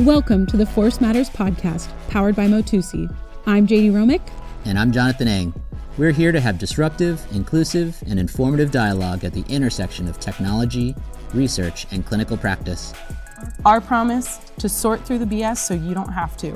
Welcome 0.00 0.44
to 0.48 0.58
the 0.58 0.66
Force 0.66 1.00
Matters 1.00 1.30
podcast, 1.30 1.88
powered 2.08 2.36
by 2.36 2.48
Motusi. 2.48 3.10
I'm 3.46 3.66
JD 3.66 3.92
Romick. 3.92 4.20
And 4.66 4.78
I'm 4.78 4.92
Jonathan 4.92 5.26
Eng. 5.26 5.54
We're 5.96 6.10
here 6.10 6.32
to 6.32 6.40
have 6.40 6.58
disruptive, 6.58 7.26
inclusive, 7.32 7.96
and 8.06 8.20
informative 8.20 8.70
dialogue 8.70 9.24
at 9.24 9.32
the 9.32 9.42
intersection 9.48 10.06
of 10.06 10.20
technology, 10.20 10.94
research, 11.32 11.86
and 11.92 12.04
clinical 12.04 12.36
practice. 12.36 12.92
Our 13.64 13.80
promise 13.80 14.36
to 14.58 14.68
sort 14.68 15.00
through 15.00 15.20
the 15.20 15.24
BS 15.24 15.56
so 15.56 15.72
you 15.72 15.94
don't 15.94 16.12
have 16.12 16.36
to. 16.36 16.54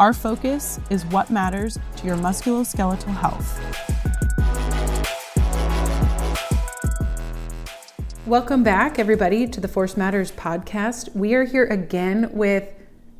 Our 0.00 0.14
focus 0.14 0.80
is 0.88 1.04
what 1.06 1.28
matters 1.28 1.78
to 1.96 2.06
your 2.06 2.16
musculoskeletal 2.16 3.14
health. 3.14 3.60
Welcome 8.26 8.62
back, 8.62 8.98
everybody, 8.98 9.46
to 9.46 9.60
the 9.60 9.68
Force 9.68 9.94
Matters 9.94 10.32
podcast. 10.32 11.14
We 11.14 11.34
are 11.34 11.44
here 11.44 11.66
again 11.66 12.30
with 12.32 12.77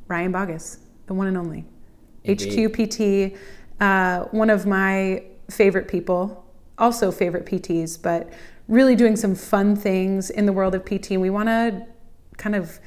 Ryan 0.08 0.32
Baugus, 0.32 0.78
the 1.06 1.14
one 1.14 1.26
and 1.26 1.36
only 1.36 1.64
Indeed. 2.24 2.70
HQPT, 2.70 3.36
uh, 3.80 4.24
one 4.30 4.50
of 4.50 4.66
my 4.66 5.22
favorite 5.50 5.88
people, 5.88 6.44
also 6.78 7.10
favorite 7.10 7.46
PTs, 7.46 8.00
but 8.00 8.30
really 8.68 8.94
doing 8.94 9.16
some 9.16 9.34
fun 9.34 9.76
things 9.76 10.30
in 10.30 10.46
the 10.46 10.52
world 10.52 10.74
of 10.74 10.84
PT. 10.84 11.12
And 11.12 11.22
we 11.22 11.30
want 11.30 11.48
to 11.48 11.86
kind 12.36 12.54
of 12.54 12.78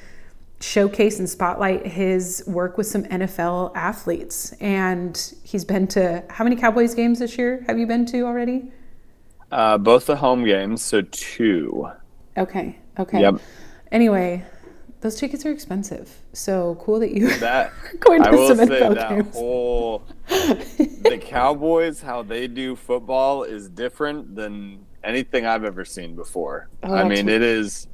showcase 0.60 1.18
and 1.20 1.28
spotlight 1.28 1.86
his 1.88 2.44
work 2.46 2.78
with 2.78 2.88
some 2.88 3.04
NFL 3.06 3.76
athletes. 3.76 4.54
And 4.62 5.34
he's 5.44 5.66
been 5.66 5.88
to 5.88 6.24
how 6.30 6.44
many 6.44 6.56
Cowboys 6.56 6.94
games 6.94 7.20
this 7.20 7.38
year 7.38 7.64
have 7.68 7.80
you 7.80 7.88
been 7.88 8.06
to 8.08 8.22
already? 8.22 8.72
Uh, 9.52 9.78
both 9.78 10.06
the 10.06 10.16
home 10.16 10.46
games, 10.46 10.82
so 10.82 11.02
two. 11.02 11.90
Okay. 12.38 12.78
Okay. 12.98 13.20
Yep. 13.20 13.42
Anyway, 13.92 14.46
those 15.02 15.16
tickets 15.16 15.46
are 15.46 15.52
expensive. 15.52 16.10
So 16.34 16.76
cool 16.80 17.00
that 17.00 17.12
you 17.12 17.30
That 17.40 17.72
going 18.00 18.24
to 18.24 18.30
I 18.30 18.32
will 18.32 18.48
some 18.48 18.58
say 18.58 18.66
NFL 18.66 18.96
that 18.96 19.10
games. 19.10 19.36
whole 19.36 20.04
the 20.28 21.20
Cowboys, 21.22 22.02
how 22.02 22.22
they 22.24 22.48
do 22.48 22.76
football 22.76 23.44
is 23.44 23.68
different 23.70 24.36
than 24.36 24.86
anything 25.04 25.46
I've 25.46 25.64
ever 25.64 25.84
seen 25.86 26.16
before. 26.16 26.70
Oh, 26.84 26.94
I 26.94 27.04
that's- 27.04 27.10
mean, 27.10 27.30
it 27.30 27.42
is 27.42 27.88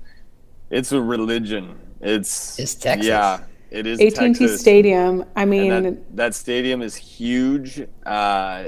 it's 0.69 0.91
a 0.91 1.01
religion. 1.01 1.79
It's 2.01 2.59
It's 2.59 2.75
Texas. 2.75 3.07
Yeah, 3.07 3.39
it 3.71 3.87
is 3.87 3.99
AT&T 3.99 4.11
Texas. 4.15 4.59
Stadium. 4.59 5.23
I 5.35 5.45
mean, 5.45 5.69
that, 5.83 6.15
that 6.17 6.35
stadium 6.35 6.81
is 6.81 6.95
huge. 6.95 7.81
Uh, 8.05 8.65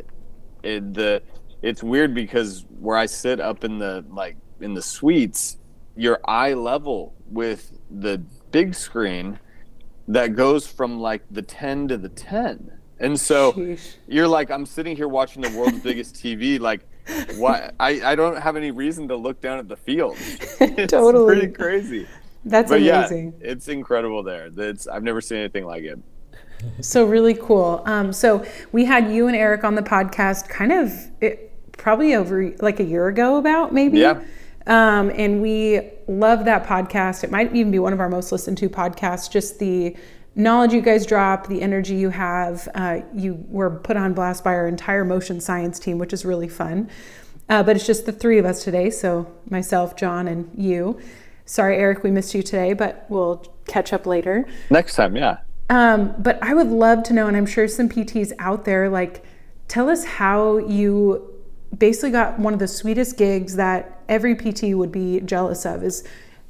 it, 0.64 0.94
the 0.94 1.22
it's 1.62 1.84
weird 1.84 2.16
because 2.16 2.66
where 2.80 2.98
I 2.98 3.06
sit 3.06 3.40
up 3.42 3.64
in 3.66 3.78
the 3.80 4.04
like 4.10 4.38
in 4.62 4.74
the 4.74 4.82
suites, 4.82 5.58
you're 5.98 6.20
eye 6.26 6.54
level 6.54 7.14
with 7.30 7.78
the 7.90 8.22
big 8.52 8.74
screen 8.76 9.40
that 10.08 10.36
goes 10.36 10.66
from 10.68 11.00
like 11.00 11.22
the 11.32 11.42
10 11.42 11.88
to 11.90 11.98
the 11.98 12.10
10. 12.10 12.72
And 13.00 13.20
so 13.20 13.54
sheesh. 13.54 13.96
you're 14.08 14.28
like, 14.28 14.52
I'm 14.52 14.66
sitting 14.66 14.96
here 14.96 15.08
watching 15.08 15.42
the 15.42 15.50
world's 15.58 15.80
biggest 15.80 16.16
TV. 16.24 16.60
Like, 16.60 16.82
why? 17.38 17.72
I, 17.80 18.02
I 18.12 18.16
don't 18.16 18.38
have 18.40 18.56
any 18.56 18.72
reason 18.72 19.08
to 19.08 19.16
look 19.16 19.40
down 19.42 19.60
at 19.60 19.68
the 19.68 19.78
field. 19.78 20.18
It's 20.62 20.92
Totally. 20.92 21.36
pretty 21.38 21.54
crazy. 21.54 22.08
that's 22.46 22.70
But 22.70 22.82
yeah, 22.82 23.00
amazing. 23.00 23.34
it's 23.40 23.68
incredible 23.70 24.24
there. 24.24 24.50
It's, 24.58 24.88
I've 24.88 25.04
never 25.04 25.22
seen 25.22 25.38
anything 25.40 25.66
like 25.66 25.84
it. 25.84 26.00
So 26.82 27.06
really 27.06 27.34
cool. 27.36 27.82
Um, 27.86 28.12
so 28.12 28.46
we 28.74 28.84
had 28.84 29.10
you 29.12 29.28
and 29.28 29.36
Eric 29.36 29.64
on 29.64 29.76
the 29.76 29.82
podcast, 29.82 30.50
kind 30.50 30.74
of 30.74 30.92
it, 31.22 31.54
probably 31.78 32.16
over 32.16 32.52
like 32.60 32.82
a 32.82 32.84
year 32.84 33.08
ago, 33.08 33.38
about 33.38 33.74
maybe. 33.74 34.00
Yeah. 34.00 34.22
Um, 34.70 35.12
and 35.16 35.42
we 35.42 35.82
love 36.08 36.46
that 36.46 36.66
podcast. 36.66 37.24
It 37.24 37.32
might 37.32 37.54
even 37.56 37.72
be 37.72 37.80
one 37.80 37.92
of 37.92 38.00
our 38.00 38.08
most 38.08 38.32
listened 38.32 38.60
to 38.60 38.70
podcasts. 38.70 39.30
Just 39.30 39.58
the 39.58 39.98
knowledge 40.36 40.74
you 40.74 40.82
guys 40.82 41.08
drop, 41.08 41.48
the 41.48 41.62
energy 41.62 41.96
you 41.96 42.12
have. 42.12 42.70
Uh, 42.76 43.00
you 43.16 43.44
were 43.50 43.72
put 43.72 43.98
on 43.98 44.14
blast 44.14 44.44
by 44.44 44.54
our 44.54 44.68
entire 44.68 45.04
motion 45.04 45.42
science 45.42 45.80
team, 45.80 45.98
which 45.98 46.14
is 46.14 46.24
really 46.24 46.48
fun. 46.48 46.88
Uh, 47.50 47.64
but 47.64 47.76
it's 47.76 47.88
just 47.88 48.06
the 48.06 48.12
three 48.12 48.38
of 48.38 48.46
us 48.46 48.64
today. 48.64 48.92
So 48.92 49.36
myself, 49.50 49.96
John, 49.96 50.28
and 50.28 50.52
you. 50.56 51.00
Sorry, 51.46 51.78
Eric, 51.78 52.04
we 52.04 52.12
missed 52.12 52.36
you 52.36 52.44
today, 52.44 52.74
but 52.74 53.08
we'll 53.10 53.44
catch 53.66 53.92
up 53.92 54.06
later. 54.06 54.48
Next 54.70 54.96
time, 54.96 55.16
yeah. 55.16 55.40
Um, 55.72 56.14
but 56.20 56.38
I 56.44 56.54
would 56.54 56.68
love 56.68 57.02
to 57.04 57.14
know, 57.14 57.28
and 57.28 57.36
I'm 57.36 57.48
sure 57.48 57.68
some 57.68 57.90
PTs 57.90 58.34
out 58.38 58.66
there, 58.66 58.88
like, 58.88 59.26
tell 59.68 59.90
us 59.90 60.06
how 60.06 60.58
you 60.58 61.34
basically 61.76 62.12
got 62.12 62.38
one 62.38 62.54
of 62.54 62.60
the 62.60 62.68
sweetest 62.68 63.18
gigs 63.18 63.56
that 63.56 63.99
every 64.10 64.36
PT 64.36 64.76
would 64.76 64.92
be 64.92 65.22
jealous 65.22 65.66
of 65.66 65.84
is 65.84 66.04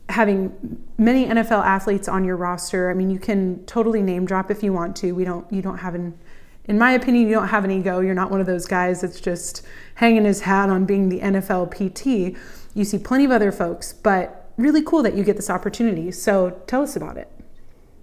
having 0.10 0.82
many 0.98 1.28
NFL 1.28 1.64
athletes 1.64 2.08
on 2.08 2.24
your 2.24 2.36
roster. 2.36 2.90
I 2.90 2.96
mean, 2.96 3.12
you 3.12 3.20
can 3.20 3.64
totally 3.66 4.02
name 4.02 4.26
drop 4.26 4.50
if 4.50 4.64
you 4.64 4.74
want 4.74 4.96
to. 4.98 5.12
We 5.12 5.24
don't, 5.24 5.52
you 5.54 5.62
don't 5.62 5.78
have 5.78 5.94
an, 5.94 6.18
in 6.66 6.80
my 6.80 6.94
opinion, 6.94 7.28
you 7.28 7.36
don't 7.36 7.50
have 7.50 7.64
an 7.64 7.72
ego. 7.72 8.00
You're 8.00 8.16
not 8.16 8.32
one 8.32 8.42
of 8.42 8.48
those 8.48 8.66
guys 8.66 9.02
that's 9.02 9.22
just 9.22 9.66
hanging 9.96 10.26
his 10.26 10.42
hat 10.42 10.70
on 10.70 10.86
being 10.86 11.10
the 11.10 11.20
NFL 11.20 11.70
PT. 11.72 12.36
You 12.74 12.86
see 12.86 12.98
plenty 12.98 13.26
of 13.26 13.32
other 13.32 13.52
folks, 13.52 13.94
but 13.94 14.52
really 14.58 14.82
cool 14.82 15.04
that 15.04 15.16
you 15.16 15.24
get 15.24 15.36
this 15.36 15.50
opportunity. 15.50 16.12
So 16.12 16.62
tell 16.66 16.82
us 16.82 16.96
about 16.96 17.18
it. 17.18 17.32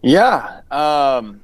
Yeah. 0.03 0.61
Um, 0.71 1.43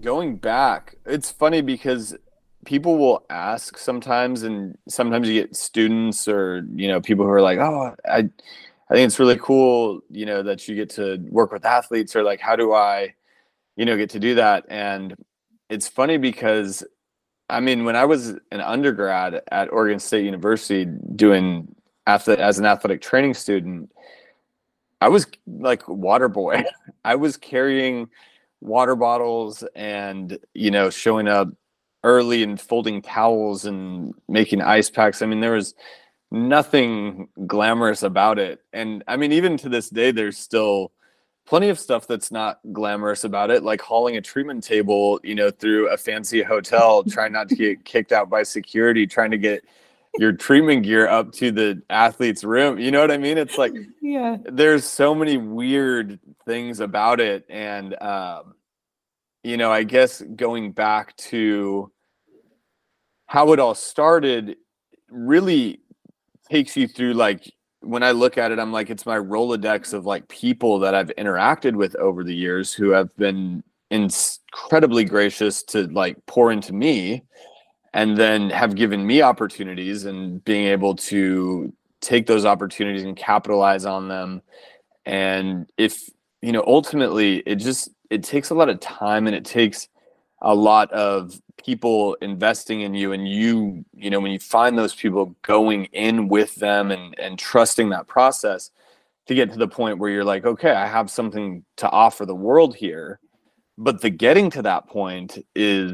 going 0.00 0.36
back, 0.36 0.96
it's 1.06 1.30
funny 1.30 1.60
because 1.60 2.16
people 2.64 2.96
will 2.98 3.24
ask 3.30 3.78
sometimes, 3.78 4.42
and 4.42 4.76
sometimes 4.88 5.28
you 5.28 5.40
get 5.40 5.56
students 5.56 6.28
or 6.28 6.66
you 6.74 6.88
know 6.88 7.00
people 7.00 7.24
who 7.24 7.30
are 7.30 7.42
like, 7.42 7.58
"Oh, 7.58 7.94
I, 8.08 8.18
I 8.18 8.94
think 8.94 9.06
it's 9.06 9.18
really 9.18 9.38
cool, 9.38 10.00
you 10.10 10.26
know, 10.26 10.42
that 10.42 10.68
you 10.68 10.74
get 10.74 10.90
to 10.90 11.18
work 11.30 11.52
with 11.52 11.64
athletes," 11.64 12.16
or 12.16 12.22
like, 12.22 12.40
"How 12.40 12.56
do 12.56 12.72
I, 12.72 13.14
you 13.76 13.84
know, 13.84 13.96
get 13.96 14.10
to 14.10 14.20
do 14.20 14.34
that?" 14.36 14.64
And 14.68 15.16
it's 15.70 15.88
funny 15.88 16.18
because, 16.18 16.84
I 17.48 17.60
mean, 17.60 17.84
when 17.84 17.96
I 17.96 18.04
was 18.04 18.30
an 18.52 18.60
undergrad 18.60 19.42
at 19.50 19.72
Oregon 19.72 19.98
State 19.98 20.24
University 20.24 20.86
doing 21.16 21.74
as 22.06 22.28
an 22.58 22.66
athletic 22.66 23.00
training 23.00 23.34
student, 23.34 23.90
I 25.00 25.08
was 25.08 25.26
like 25.46 25.86
water 25.88 26.28
boy. 26.28 26.64
I 27.04 27.14
was 27.16 27.36
carrying 27.36 28.08
water 28.60 28.96
bottles 28.96 29.62
and 29.74 30.38
you 30.54 30.70
know 30.70 30.88
showing 30.88 31.28
up 31.28 31.48
early 32.04 32.42
and 32.44 32.60
folding 32.60 33.02
towels 33.02 33.66
and 33.66 34.14
making 34.28 34.62
ice 34.62 34.90
packs. 34.90 35.22
I 35.22 35.26
mean, 35.26 35.40
there 35.40 35.52
was 35.52 35.74
nothing 36.30 37.28
glamorous 37.46 38.02
about 38.02 38.38
it. 38.38 38.60
And 38.72 39.02
I 39.08 39.16
mean, 39.16 39.32
even 39.32 39.56
to 39.58 39.68
this 39.68 39.90
day, 39.90 40.12
there's 40.12 40.38
still 40.38 40.92
plenty 41.46 41.68
of 41.70 41.78
stuff 41.78 42.06
that's 42.06 42.30
not 42.32 42.60
glamorous 42.72 43.24
about 43.24 43.50
it, 43.50 43.62
like 43.64 43.80
hauling 43.80 44.16
a 44.16 44.20
treatment 44.20 44.64
table, 44.64 45.20
you 45.24 45.34
know, 45.34 45.50
through 45.50 45.90
a 45.90 45.96
fancy 45.96 46.42
hotel, 46.42 47.04
trying 47.08 47.32
not 47.32 47.48
to 47.50 47.56
get 47.56 47.84
kicked 47.84 48.12
out 48.12 48.30
by 48.30 48.42
security, 48.42 49.06
trying 49.06 49.30
to 49.32 49.38
get 49.38 49.64
your 50.18 50.32
treatment 50.32 50.84
gear 50.84 51.08
up 51.08 51.32
to 51.32 51.50
the 51.50 51.82
athlete's 51.90 52.44
room. 52.44 52.78
You 52.78 52.90
know 52.92 53.00
what 53.00 53.10
I 53.10 53.18
mean? 53.18 53.38
It's 53.38 53.58
like 53.58 53.74
Yeah. 54.00 54.38
there's 54.44 54.84
so 54.84 55.14
many 55.14 55.36
weird 55.38 56.20
things 56.46 56.80
about 56.80 57.20
it 57.20 57.46
and 57.48 58.00
um 58.02 58.54
you 59.42 59.56
know 59.56 59.72
i 59.72 59.82
guess 59.82 60.20
going 60.36 60.72
back 60.72 61.16
to 61.16 61.90
how 63.34 63.52
it 63.52 63.58
all 63.58 63.74
started 63.74 64.56
really 65.10 65.80
takes 66.48 66.76
you 66.76 66.86
through 66.86 67.12
like 67.12 67.52
when 67.80 68.02
i 68.02 68.12
look 68.12 68.38
at 68.38 68.52
it 68.52 68.60
i'm 68.60 68.72
like 68.72 68.90
it's 68.90 69.04
my 69.04 69.18
rolodex 69.18 69.92
of 69.92 70.06
like 70.06 70.26
people 70.28 70.78
that 70.78 70.94
i've 70.94 71.10
interacted 71.18 71.74
with 71.74 71.96
over 71.96 72.22
the 72.22 72.34
years 72.34 72.72
who 72.72 72.90
have 72.90 73.14
been 73.16 73.60
incredibly 73.90 75.04
gracious 75.04 75.64
to 75.64 75.88
like 75.88 76.16
pour 76.26 76.52
into 76.52 76.72
me 76.72 77.24
and 77.92 78.16
then 78.16 78.50
have 78.50 78.74
given 78.74 79.04
me 79.06 79.20
opportunities 79.20 80.04
and 80.04 80.44
being 80.44 80.66
able 80.66 80.94
to 80.94 81.72
take 82.00 82.26
those 82.26 82.44
opportunities 82.44 83.04
and 83.04 83.16
capitalize 83.16 83.84
on 83.84 84.08
them. 84.08 84.42
And 85.06 85.70
if 85.78 86.08
you 86.42 86.52
know 86.52 86.64
ultimately 86.66 87.38
it 87.46 87.56
just 87.56 87.88
it 88.10 88.22
takes 88.22 88.50
a 88.50 88.54
lot 88.54 88.68
of 88.68 88.80
time 88.80 89.26
and 89.26 89.34
it 89.34 89.44
takes 89.44 89.88
a 90.44 90.54
lot 90.54 90.92
of 90.92 91.40
people 91.56 92.14
investing 92.20 92.82
in 92.82 92.94
you 92.94 93.12
and 93.12 93.26
you 93.26 93.84
you 93.94 94.10
know 94.10 94.20
when 94.20 94.30
you 94.30 94.38
find 94.38 94.76
those 94.78 94.94
people 94.94 95.34
going 95.42 95.86
in 95.86 96.28
with 96.28 96.54
them 96.56 96.90
and 96.90 97.18
and 97.18 97.38
trusting 97.38 97.88
that 97.88 98.06
process 98.06 98.70
to 99.26 99.34
get 99.34 99.50
to 99.50 99.58
the 99.58 99.66
point 99.66 99.98
where 99.98 100.10
you're 100.10 100.24
like 100.24 100.44
okay 100.44 100.72
i 100.72 100.86
have 100.86 101.10
something 101.10 101.64
to 101.76 101.88
offer 101.90 102.24
the 102.24 102.34
world 102.34 102.76
here. 102.76 103.18
But 103.76 104.02
the 104.02 104.10
getting 104.10 104.50
to 104.50 104.62
that 104.62 104.86
point 104.86 105.38
is 105.56 105.92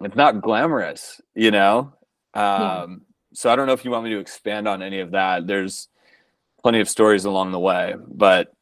it's 0.00 0.14
not 0.14 0.42
glamorous 0.42 1.20
you 1.34 1.50
know? 1.50 1.94
Yeah. 2.36 2.82
um 2.82 3.02
so 3.32 3.50
i 3.50 3.56
don't 3.56 3.66
know 3.66 3.72
if 3.72 3.84
you 3.84 3.90
want 3.90 4.04
me 4.04 4.10
to 4.10 4.18
expand 4.18 4.68
on 4.68 4.82
any 4.82 5.00
of 5.00 5.12
that. 5.12 5.46
There's 5.46 5.88
plenty 6.62 6.80
of 6.80 6.88
stories 6.88 7.24
along 7.24 7.52
the 7.52 7.58
way. 7.58 7.94
But 8.06 8.52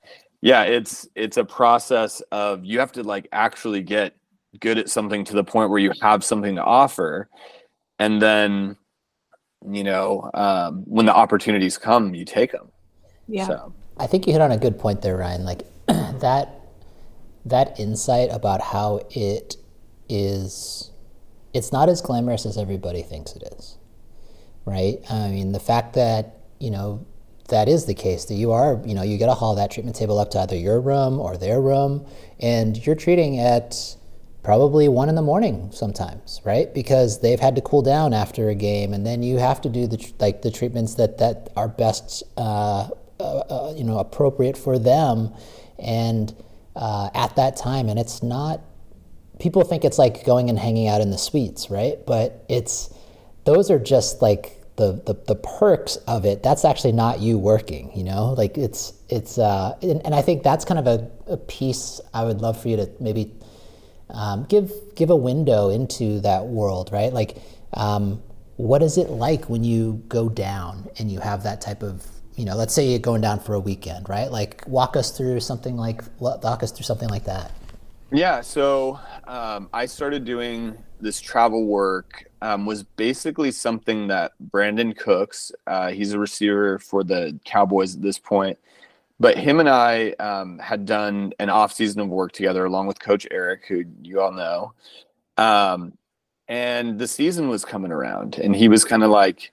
yeah 0.43 0.63
it's 0.63 1.09
it's 1.17 1.39
a 1.39 1.45
process 1.45 2.21
of 2.31 2.65
you 2.65 2.79
have 2.79 2.93
to 2.93 3.03
like 3.03 3.27
actually 3.33 3.83
get 3.83 4.15
good 4.61 4.79
at 4.79 4.89
something 4.89 5.25
to 5.25 5.35
the 5.35 5.45
point 5.45 5.71
where 5.71 5.79
you 5.79 5.93
have 6.01 6.25
something 6.25 6.55
to 6.57 6.63
offer 6.63 7.29
and 7.99 8.21
then 8.21 8.77
you 9.71 9.85
know 9.85 10.31
um, 10.35 10.83
when 10.87 11.07
the 11.07 11.15
opportunities 11.15 11.79
come 11.79 12.15
you 12.15 12.25
take 12.25 12.53
them 12.53 12.71
Yeah. 13.29 13.47
so 13.47 13.73
I 13.99 14.07
think 14.07 14.27
you 14.27 14.33
hit 14.33 14.43
on 14.43 14.53
a 14.53 14.59
good 14.59 14.79
point 14.79 15.01
there, 15.01 15.17
Ryan. 15.17 15.45
Like 15.45 15.63
that 15.87 16.61
that 17.47 17.79
insight 17.79 18.29
about 18.31 18.61
how 18.61 19.01
it 19.11 19.57
is 20.09 20.91
it's 21.55 21.73
not 21.73 21.89
as 21.89 22.03
glamorous 22.03 22.45
as 22.45 22.59
everybody 22.59 23.03
thinks 23.03 23.35
it 23.35 23.43
is 23.57 23.79
right 24.65 24.99
i 25.11 25.29
mean 25.31 25.53
the 25.53 25.61
fact 25.61 25.95
that 25.95 26.39
you 26.59 26.71
know 26.71 27.05
that 27.49 27.69
is 27.69 27.87
the 27.87 27.95
case 27.95 28.25
that 28.27 28.35
you 28.35 28.51
are 28.51 28.81
you 28.85 28.95
know 28.95 29.03
you 29.03 29.17
get 29.17 29.27
to 29.27 29.35
haul 29.35 29.55
that 29.55 29.71
treatment 29.71 29.97
table 29.97 30.19
up 30.19 30.31
to 30.31 30.39
either 30.41 30.57
your 30.57 30.81
room 30.81 31.21
or 31.21 31.37
their 31.37 31.61
room 31.61 32.05
and 32.41 32.85
you're 32.85 32.97
treating 32.97 33.39
at 33.39 33.97
probably 34.47 34.87
one 34.87 35.09
in 35.09 35.17
the 35.17 35.23
morning 35.23 35.69
sometimes 35.73 36.41
right? 36.45 36.73
Because 36.73 37.21
they've 37.21 37.41
had 37.41 37.57
to 37.57 37.61
cool 37.61 37.83
down 37.83 38.15
after 38.15 38.49
a 38.49 38.55
game 38.55 38.95
and 38.95 39.05
then 39.05 39.25
you 39.25 39.39
have 39.39 39.61
to 39.63 39.69
do 39.69 39.89
the 39.89 39.99
like 40.21 40.43
the 40.43 40.53
treatments 40.53 40.95
that 40.95 41.19
that 41.19 41.51
are 41.57 41.67
best 41.67 42.23
uh, 42.37 42.89
uh, 43.19 43.23
uh, 43.25 43.75
you 43.77 43.83
know 43.83 43.99
appropriate 43.99 44.57
for 44.57 44.79
them 44.79 45.35
and 45.81 46.33
uh, 46.77 47.11
at 47.13 47.35
that 47.35 47.57
time. 47.57 47.89
And 47.89 47.99
it's 47.99 48.23
not 48.23 48.61
people 49.41 49.65
think 49.65 49.85
it's 49.85 49.99
like 49.99 50.25
going 50.25 50.49
and 50.49 50.57
hanging 50.61 50.87
out 50.87 51.01
in 51.01 51.11
the 51.11 51.19
suites 51.19 51.69
right? 51.69 51.99
But 52.07 52.45
it's 52.49 52.95
those 53.47 53.69
are 53.69 53.81
just 53.81 54.23
like 54.23 54.63
the, 54.77 55.03
the, 55.07 55.15
the 55.27 55.35
perks 55.35 55.97
of 56.07 56.25
it. 56.25 56.45
That's 56.45 56.65
actually 56.65 56.93
not 56.93 57.19
you 57.19 57.37
working 57.37 57.91
you 57.97 58.05
know? 58.05 58.33
Like 58.35 58.57
it's 58.57 58.93
it's 59.09 59.39
uh 59.39 59.77
and, 59.83 60.05
and 60.05 60.15
i 60.15 60.21
think 60.21 60.43
that's 60.43 60.65
kind 60.65 60.81
of 60.81 60.87
a, 60.89 61.11
a 61.33 61.37
piece 61.37 62.01
i 62.13 62.25
would 62.25 62.41
love 62.41 62.61
for 62.61 62.67
you 62.67 62.77
to 62.77 62.91
maybe 62.99 63.33
um, 64.11 64.45
give 64.45 64.73
give 64.95 65.11
a 65.11 65.17
window 65.17 65.69
into 65.69 66.21
that 66.21 66.47
world 66.47 66.91
right 66.93 67.13
like 67.13 67.37
um, 67.75 68.23
what 68.57 68.83
is 68.83 68.97
it 68.97 69.11
like 69.11 69.51
when 69.51 69.65
you 69.65 70.03
go 70.09 70.29
down 70.29 70.89
and 70.99 71.11
you 71.11 71.21
have 71.21 71.43
that 71.43 71.61
type 71.61 71.83
of 71.83 72.07
you 72.37 72.45
know, 72.45 72.55
let's 72.55 72.75
say 72.75 72.87
you're 72.87 72.99
going 72.99 73.23
down 73.23 73.41
for 73.41 73.55
a 73.55 73.61
weekend, 73.61 74.09
right? 74.09 74.31
Like 74.31 74.63
walk 74.67 74.97
us 74.97 75.11
through 75.11 75.41
something 75.41 75.77
like 75.77 76.03
walk 76.19 76.63
us 76.63 76.71
through 76.71 76.85
something 76.85 77.09
like 77.09 77.25
that. 77.25 77.51
Yeah, 78.13 78.41
so 78.43 79.01
um, 79.27 79.69
I 79.73 79.87
started 79.87 80.25
doing 80.25 80.77
this 81.01 81.21
travel 81.21 81.67
work. 81.67 82.31
Um, 82.43 82.67
was 82.67 82.83
basically 82.83 83.51
something 83.51 84.07
that 84.09 84.33
Brandin 84.51 84.97
Cooks, 84.97 85.51
uh, 85.67 85.91
he's 85.91 86.13
a 86.13 86.19
receiver 86.19 86.79
for 86.79 87.03
the 87.03 87.41
Cowboys 87.45 87.97
at 87.97 88.03
this 88.03 88.19
point, 88.19 88.59
but 89.19 89.39
him 89.39 89.61
and 89.61 89.69
I 89.69 90.11
um, 90.21 90.59
had 90.59 90.85
done 90.85 91.33
an 91.39 91.49
off 91.49 91.73
season 91.73 92.01
of 92.01 92.09
work 92.09 92.33
together 92.33 92.65
along 92.65 92.87
with 92.87 93.01
Coach 93.01 93.27
Eric, 93.31 93.65
who 93.67 93.85
you 94.03 94.21
all 94.21 94.33
know. 94.33 94.75
Um, 95.37 95.97
and 96.49 96.99
the 96.99 97.09
season 97.09 97.49
was 97.49 97.65
coming 97.65 97.93
around, 97.93 98.39
and 98.39 98.55
he 98.55 98.69
was 98.69 98.85
kind 98.85 99.03
of 99.03 99.11
like, 99.11 99.53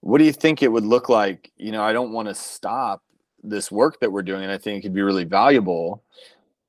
what 0.00 0.18
do 0.18 0.24
you 0.24 0.32
think 0.32 0.62
it 0.62 0.72
would 0.72 0.84
look 0.84 1.08
like? 1.08 1.50
You 1.56 1.72
know, 1.72 1.82
I 1.82 1.92
don't 1.92 2.12
want 2.12 2.28
to 2.28 2.34
stop 2.34 3.02
this 3.42 3.70
work 3.70 4.00
that 4.00 4.10
we're 4.10 4.22
doing, 4.22 4.42
and 4.42 4.52
I 4.52 4.58
think 4.58 4.78
it 4.78 4.82
could 4.82 4.94
be 4.94 5.02
really 5.02 5.24
valuable. 5.24 6.02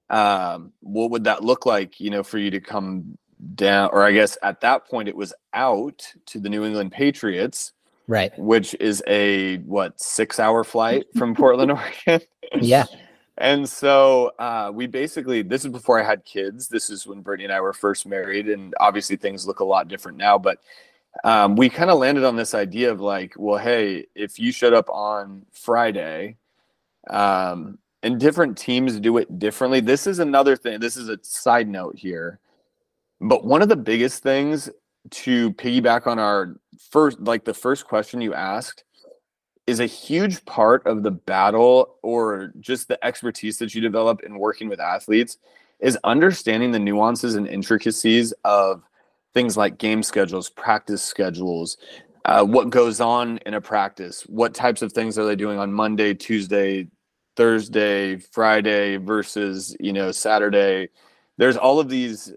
Um, 0.09 0.73
what 0.81 1.11
would 1.11 1.23
that 1.23 1.43
look 1.43 1.65
like, 1.65 1.99
you 1.99 2.09
know, 2.09 2.23
for 2.23 2.37
you 2.37 2.51
to 2.51 2.59
come 2.59 3.17
down? 3.55 3.89
Or 3.91 4.03
I 4.03 4.11
guess 4.11 4.37
at 4.43 4.61
that 4.61 4.87
point, 4.87 5.09
it 5.09 5.15
was 5.15 5.33
out 5.53 6.05
to 6.27 6.39
the 6.39 6.49
New 6.49 6.65
England 6.65 6.91
Patriots, 6.91 7.73
right? 8.11 8.37
Which 8.37 8.75
is 8.79 9.01
a 9.07 9.57
what 9.59 9.99
six 9.99 10.39
hour 10.39 10.63
flight 10.63 11.05
from 11.17 11.33
Portland, 11.33 11.71
Oregon. 11.71 12.21
yeah. 12.59 12.85
And 13.37 13.67
so 13.67 14.33
uh, 14.37 14.69
we 14.71 14.85
basically, 14.85 15.41
this 15.41 15.65
is 15.65 15.71
before 15.71 15.99
I 15.99 16.05
had 16.05 16.23
kids. 16.25 16.67
This 16.67 16.91
is 16.91 17.07
when 17.07 17.21
Brittany 17.21 17.45
and 17.45 17.53
I 17.53 17.59
were 17.59 17.73
first 17.73 18.05
married. 18.05 18.47
And 18.49 18.75
obviously 18.79 19.15
things 19.15 19.47
look 19.47 19.61
a 19.61 19.65
lot 19.65 19.87
different 19.87 20.19
now. 20.19 20.37
But 20.37 20.59
um, 21.23 21.55
we 21.55 21.67
kind 21.67 21.89
of 21.89 21.97
landed 21.97 22.23
on 22.23 22.35
this 22.35 22.53
idea 22.53 22.91
of 22.91 23.01
like, 23.01 23.33
well, 23.37 23.57
hey, 23.57 24.05
if 24.13 24.37
you 24.37 24.51
showed 24.51 24.73
up 24.73 24.87
on 24.91 25.43
Friday, 25.53 26.37
um, 27.09 27.79
and 28.03 28.19
different 28.19 28.59
teams 28.59 28.99
do 28.99 29.17
it 29.17 29.39
differently. 29.39 29.79
This 29.79 30.05
is 30.05 30.19
another 30.19 30.55
thing. 30.55 30.79
This 30.79 30.97
is 30.97 31.09
a 31.09 31.17
side 31.23 31.67
note 31.67 31.97
here, 31.97 32.37
but 33.21 33.43
one 33.43 33.63
of 33.63 33.69
the 33.69 33.75
biggest 33.75 34.21
things 34.21 34.69
to 35.09 35.51
piggyback 35.53 36.07
on 36.07 36.19
our 36.19 36.57
first, 36.89 37.19
like 37.19 37.45
the 37.45 37.53
first 37.53 37.85
question 37.85 38.21
you 38.21 38.33
asked, 38.33 38.83
is 39.67 39.79
a 39.79 39.85
huge 39.85 40.43
part 40.45 40.85
of 40.85 41.03
the 41.03 41.11
battle 41.11 41.95
or 42.01 42.51
just 42.59 42.87
the 42.87 43.03
expertise 43.05 43.57
that 43.57 43.73
you 43.73 43.81
develop 43.81 44.21
in 44.23 44.37
working 44.37 44.69
with 44.69 44.79
athletes 44.79 45.37
is 45.79 45.97
understanding 46.03 46.71
the 46.71 46.79
nuances 46.79 47.35
and 47.35 47.47
intricacies 47.47 48.33
of 48.43 48.83
things 49.33 49.57
like 49.57 49.77
game 49.77 50.03
schedules, 50.03 50.49
practice 50.49 51.03
schedules, 51.03 51.77
uh, 52.25 52.43
what 52.43 52.69
goes 52.69 53.01
on 53.01 53.39
in 53.45 53.53
a 53.53 53.61
practice, 53.61 54.23
what 54.27 54.53
types 54.53 54.81
of 54.81 54.93
things 54.93 55.17
are 55.17 55.25
they 55.25 55.35
doing 55.35 55.57
on 55.57 55.73
Monday, 55.73 56.13
Tuesday, 56.13 56.87
Thursday, 57.35 58.17
Friday 58.17 58.97
versus 58.97 59.75
you 59.79 59.93
know 59.93 60.11
Saturday. 60.11 60.89
There's 61.37 61.57
all 61.57 61.79
of 61.79 61.89
these 61.89 62.33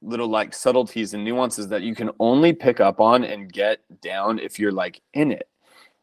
little 0.00 0.28
like 0.28 0.54
subtleties 0.54 1.14
and 1.14 1.24
nuances 1.24 1.68
that 1.68 1.82
you 1.82 1.94
can 1.94 2.10
only 2.20 2.52
pick 2.52 2.80
up 2.80 3.00
on 3.00 3.24
and 3.24 3.52
get 3.52 3.80
down 4.00 4.38
if 4.38 4.58
you're 4.58 4.72
like 4.72 5.00
in 5.14 5.32
it. 5.32 5.48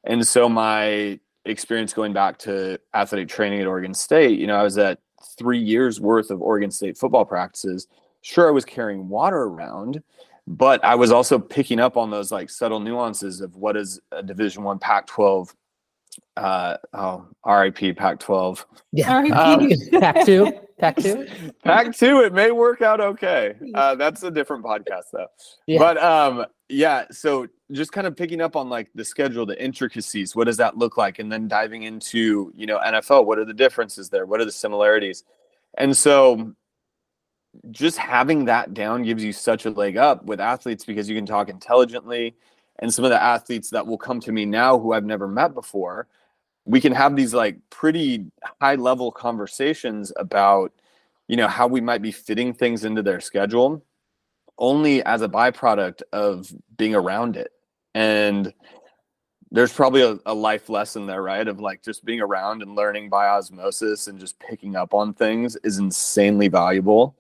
And 0.03 0.25
so 0.25 0.50
my 0.50 1.19
experience 1.45 1.94
going 1.94 2.13
back 2.13 2.38
to 2.39 2.80
athletic 2.94 3.30
training 3.30 3.62
at 3.62 3.68
Oregon 3.68 3.94
State, 3.94 4.39
you 4.39 4.47
know, 4.47 4.57
I 4.57 4.63
was 4.63 4.77
at 4.77 5.00
three 5.38 5.59
years 5.59 6.00
worth 6.00 6.30
of 6.30 6.42
Oregon 6.42 6.71
State 6.71 6.97
football 6.97 7.25
practices 7.25 7.88
sure 8.25 8.47
I 8.47 8.51
was 8.51 8.65
carrying 8.65 9.07
water 9.07 9.44
around, 9.44 10.01
but 10.48 10.83
I 10.83 10.95
was 10.95 11.12
also 11.12 11.38
picking 11.38 11.80
up 11.80 11.95
on 11.95 12.09
those 12.09 12.31
like 12.31 12.50
subtle 12.50 12.80
nuances 12.80 13.39
of 13.39 13.56
what 13.56 13.77
is 13.77 14.00
a 14.12 14.24
Division 14.24 14.63
One 14.63 14.80
Pac-12. 14.80 15.53
Uh, 16.36 16.77
oh, 16.94 17.27
RIP 17.45 17.95
Pac-12. 17.95 18.65
Yeah, 18.91 19.18
um, 19.18 19.69
Pac-2, 20.00 20.59
Pac-2, 20.80 21.54
Pack 21.63 21.95
two. 21.95 22.19
It 22.19 22.33
may 22.33 22.51
work 22.51 22.81
out 22.81 23.00
okay. 23.00 23.56
Uh, 23.74 23.95
that's 23.95 24.24
a 24.24 24.31
different 24.31 24.63
podcast 24.63 25.06
though. 25.13 25.27
Yeah. 25.68 25.80
But 25.80 25.98
um, 25.98 26.45
yeah. 26.68 27.06
So 27.12 27.48
just 27.72 27.92
kind 27.92 28.06
of 28.06 28.16
picking 28.16 28.42
up 28.42 28.56
on 28.56 28.69
like 28.69 28.89
the 28.94 29.06
schedule, 29.06 29.45
the 29.45 29.62
intricacies. 29.62 30.36
What 30.36 30.45
does 30.45 30.57
that 30.57 30.77
look 30.77 30.98
like? 30.98 31.19
And 31.19 31.31
then 31.31 31.48
diving 31.48 31.83
into 31.83 32.51
you 32.56 32.66
know 32.66 32.80
NFL. 32.80 33.25
What 33.25 33.39
are 33.39 33.45
the 33.45 33.54
differences 33.54 34.10
there? 34.10 34.25
What 34.25 34.42
are 34.42 34.45
the 34.45 34.51
similarities? 34.51 35.24
And 35.77 35.95
so 35.95 36.54
just 37.72 37.98
having 37.98 38.45
that 38.45 38.74
down 38.74 39.04
gives 39.04 39.24
you 39.24 39.31
such 39.31 39.66
a 39.66 39.69
leg 39.69 39.98
up 39.98 40.25
with 40.25 40.42
athletes 40.42 40.83
because 40.83 41.10
you 41.10 41.16
can 41.16 41.25
talk 41.25 41.50
intelligently. 41.50 42.36
And 42.80 42.94
some 42.94 43.06
of 43.06 43.12
the 43.12 43.22
athletes 43.22 43.69
that 43.69 43.88
will 43.88 43.98
come 43.98 44.19
to 44.22 44.31
me 44.33 44.45
now 44.45 44.77
who 44.77 44.92
I've 44.92 45.06
never 45.06 45.27
met 45.27 45.54
before, 45.54 46.07
we 46.65 46.81
can 46.81 46.91
have 46.94 47.15
these 47.15 47.33
like 47.33 47.57
pretty 47.69 48.25
high 48.59 48.75
level 48.75 49.12
conversations 49.12 50.12
about, 50.17 50.74
you 51.27 51.38
know, 51.38 51.48
how 51.48 51.67
we 51.67 51.81
might 51.81 52.01
be 52.01 52.12
fitting 52.12 52.53
things 52.53 52.84
into 52.84 53.03
their 53.03 53.19
schedule 53.19 53.84
only 54.57 55.03
as 55.03 55.22
a 55.22 55.29
byproduct 55.29 56.01
of 56.13 56.51
being 56.77 56.95
around 56.95 57.38
it. 57.38 57.51
And 57.93 58.53
there's 59.51 59.74
probably 59.74 60.01
a, 60.01 60.17
a, 60.25 60.34
life 60.34 60.69
lesson 60.69 61.05
there, 61.05 61.22
right? 61.22 61.48
Of 61.48 61.60
like 61.60 61.81
just 61.81 62.03
being 62.03 62.19
around 62.19 62.62
and 62.62 62.75
learning 62.75 63.10
by 63.10 63.27
osmosis 63.27 64.07
and 64.07 64.19
just 64.19 64.39
picking 64.39 64.75
up 64.75 64.93
on 64.93 65.13
things 65.13 65.55
is 65.63 65.77
insanely 65.77 66.48
valuable. 66.48 67.15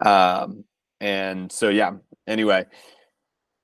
Um, 0.00 0.64
and 1.00 1.50
so, 1.50 1.68
yeah, 1.68 1.92
anyway, 2.26 2.64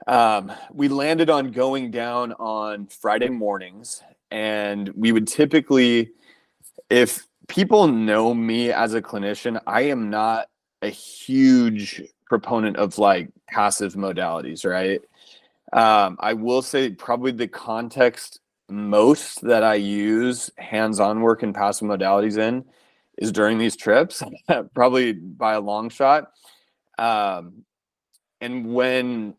um, 0.06 0.52
we 0.72 0.88
landed 0.88 1.30
on 1.30 1.52
going 1.52 1.90
down 1.90 2.32
on 2.32 2.88
Friday 2.88 3.28
mornings. 3.28 4.02
And 4.30 4.88
we 4.90 5.12
would 5.12 5.26
typically, 5.26 6.10
if 6.88 7.26
people 7.49 7.87
know 7.88 8.32
me 8.32 8.70
as 8.72 8.94
a 8.94 9.02
clinician, 9.02 9.60
I 9.66 9.82
am 9.82 10.10
not 10.10 10.49
a 10.82 10.88
huge 10.88 12.02
proponent 12.26 12.76
of 12.76 12.96
like 12.99 13.28
passive 13.49 13.94
modalities, 13.94 14.64
right? 14.64 15.00
Um, 15.72 16.16
I 16.20 16.32
will 16.32 16.62
say 16.62 16.90
probably 16.90 17.32
the 17.32 17.49
context 17.49 18.40
most 18.68 19.42
that 19.42 19.64
I 19.64 19.75
use 19.75 20.50
hands-on 20.58 21.20
work 21.20 21.42
and 21.42 21.54
passive 21.54 21.88
modalities 21.88 22.38
in 22.38 22.64
is 23.18 23.32
during 23.32 23.58
these 23.58 23.76
trips, 23.76 24.22
probably 24.75 25.12
by 25.12 25.54
a 25.54 25.60
long 25.60 25.90
shot. 25.90 26.30
Um, 26.99 27.64
and 28.40 28.72
when 28.72 29.34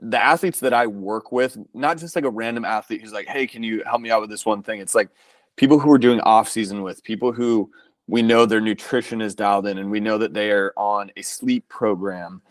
the 0.00 0.22
athletes 0.22 0.60
that 0.60 0.74
I 0.74 0.86
work 0.86 1.32
with, 1.32 1.56
not 1.74 1.98
just 1.98 2.16
like 2.16 2.24
a 2.24 2.30
random 2.30 2.64
athlete 2.64 3.00
who's 3.00 3.12
like, 3.12 3.26
"Hey, 3.28 3.46
can 3.46 3.62
you 3.62 3.82
help 3.84 4.00
me 4.00 4.10
out 4.10 4.20
with 4.20 4.30
this 4.30 4.46
one 4.46 4.62
thing?" 4.62 4.80
It's 4.80 4.94
like 4.94 5.08
people 5.56 5.78
who 5.78 5.90
are 5.92 5.98
doing 5.98 6.20
off 6.20 6.48
season 6.48 6.82
with 6.82 7.02
people 7.02 7.32
who 7.32 7.70
we 8.06 8.22
know 8.22 8.46
their 8.46 8.60
nutrition 8.60 9.20
is 9.20 9.34
dialed 9.34 9.66
in, 9.66 9.78
and 9.78 9.90
we 9.90 10.00
know 10.00 10.18
that 10.18 10.34
they 10.34 10.50
are 10.50 10.72
on 10.76 11.10
a 11.16 11.22
sleep 11.22 11.68
program, 11.68 12.42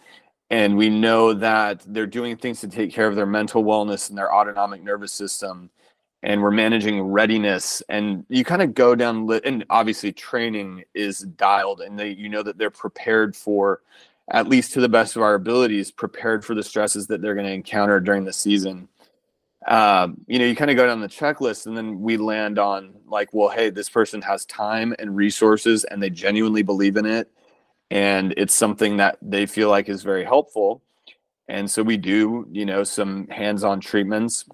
and 0.50 0.78
we 0.78 0.90
know 0.90 1.34
that 1.34 1.84
they're 1.88 2.08
doing 2.08 2.38
things 2.38 2.62
to 2.62 2.68
take 2.68 2.92
care 2.92 3.08
of 3.08 3.16
their 3.16 3.26
mental 3.26 3.64
wellness 3.64 4.10
and 4.10 4.18
their 4.18 4.34
autonomic 4.34 4.84
nervous 4.84 5.12
system 5.12 5.70
and 6.26 6.42
we're 6.42 6.52
managing 6.52 7.04
readiness 7.04 7.84
and 7.88 8.26
you 8.30 8.44
kind 8.44 8.64
of 8.64 8.74
go 8.74 8.96
down 8.96 9.30
and 9.46 9.64
obviously 9.70 10.12
training 10.12 10.84
is 10.96 11.20
dialed 11.20 11.82
and 11.82 11.98
they 11.98 12.10
you 12.10 12.30
know 12.30 12.42
that 12.42 12.58
they're 12.58 12.72
prepared 12.72 13.36
for 13.36 13.82
at 14.32 14.48
least 14.48 14.74
to 14.74 14.82
the 14.82 14.90
best 14.90 15.16
of 15.16 15.22
our 15.22 15.36
abilities 15.36 15.92
prepared 15.92 16.44
for 16.44 16.56
the 16.56 16.64
stresses 16.64 17.08
that 17.08 17.22
they're 17.22 17.36
going 17.36 17.46
to 17.46 17.54
encounter 17.54 18.00
during 18.00 18.24
the 18.24 18.34
season 18.34 18.88
um, 19.68 20.18
you 20.28 20.38
know 20.38 20.46
you 20.46 20.56
kind 20.56 20.72
of 20.72 20.78
go 20.78 20.86
down 20.86 21.02
the 21.02 21.08
checklist 21.08 21.66
and 21.66 21.76
then 21.76 22.00
we 22.02 22.18
land 22.18 22.60
on 22.60 22.94
like 23.08 23.30
well 23.34 23.50
hey 23.50 23.70
this 23.70 23.90
person 23.90 24.22
has 24.22 24.46
time 24.46 24.94
and 25.00 25.16
resources 25.16 25.84
and 25.86 26.02
they 26.02 26.10
genuinely 26.10 26.62
believe 26.62 26.98
in 26.98 27.06
it 27.06 27.30
and 27.92 28.34
it's 28.38 28.54
something 28.54 28.98
that 28.98 29.18
they 29.22 29.46
feel 29.46 29.70
like 29.70 29.90
is 29.90 30.04
very 30.04 30.24
helpful. 30.24 30.82
And 31.48 31.70
so 31.70 31.84
we 31.84 31.98
do, 31.98 32.48
you 32.52 32.66
know, 32.66 32.84
some 32.84 33.28
hands-on 33.28 33.80
treatments, 33.80 34.46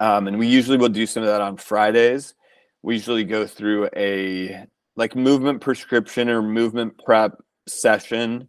um, 0.00 0.26
and 0.26 0.38
we 0.38 0.46
usually 0.46 0.78
will 0.78 0.88
do 0.88 1.06
some 1.06 1.22
of 1.22 1.28
that 1.28 1.42
on 1.42 1.56
Fridays. 1.56 2.34
We 2.82 2.94
usually 2.94 3.24
go 3.24 3.46
through 3.46 3.90
a 3.94 4.64
like 4.96 5.14
movement 5.14 5.60
prescription 5.60 6.28
or 6.28 6.40
movement 6.40 6.98
prep 7.04 7.36
session. 7.66 8.48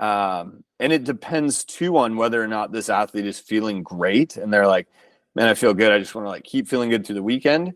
Um, 0.00 0.64
and 0.78 0.94
it 0.94 1.04
depends 1.04 1.62
too 1.62 1.98
on 1.98 2.16
whether 2.16 2.42
or 2.42 2.48
not 2.48 2.72
this 2.72 2.88
athlete 2.88 3.26
is 3.26 3.38
feeling 3.38 3.82
great 3.82 4.38
and 4.38 4.50
they're 4.50 4.66
like, 4.66 4.88
man, 5.34 5.46
I 5.46 5.54
feel 5.54 5.74
good. 5.74 5.92
I 5.92 5.98
just 5.98 6.14
want 6.14 6.24
to 6.24 6.30
like 6.30 6.42
keep 6.42 6.66
feeling 6.66 6.88
good 6.88 7.06
through 7.06 7.16
the 7.16 7.22
weekend. 7.22 7.74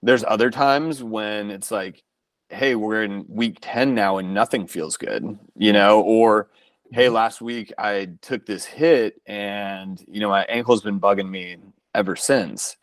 There's 0.00 0.24
other 0.24 0.48
times 0.50 1.02
when 1.02 1.50
it's 1.50 1.72
like, 1.72 2.04
hey, 2.50 2.76
we're 2.76 3.02
in 3.02 3.24
week 3.28 3.58
10 3.60 3.96
now 3.96 4.18
and 4.18 4.32
nothing 4.32 4.68
feels 4.68 4.96
good, 4.96 5.38
you 5.56 5.72
know, 5.72 6.00
or 6.02 6.48
hey, 6.92 7.06
mm-hmm. 7.06 7.14
last 7.14 7.40
week 7.40 7.72
I 7.76 8.10
took 8.22 8.46
this 8.46 8.64
hit 8.64 9.20
and, 9.26 10.02
you 10.06 10.20
know, 10.20 10.28
my 10.28 10.44
ankle's 10.44 10.82
been 10.82 11.00
bugging 11.00 11.28
me 11.28 11.56
ever 11.96 12.14
since. 12.14 12.76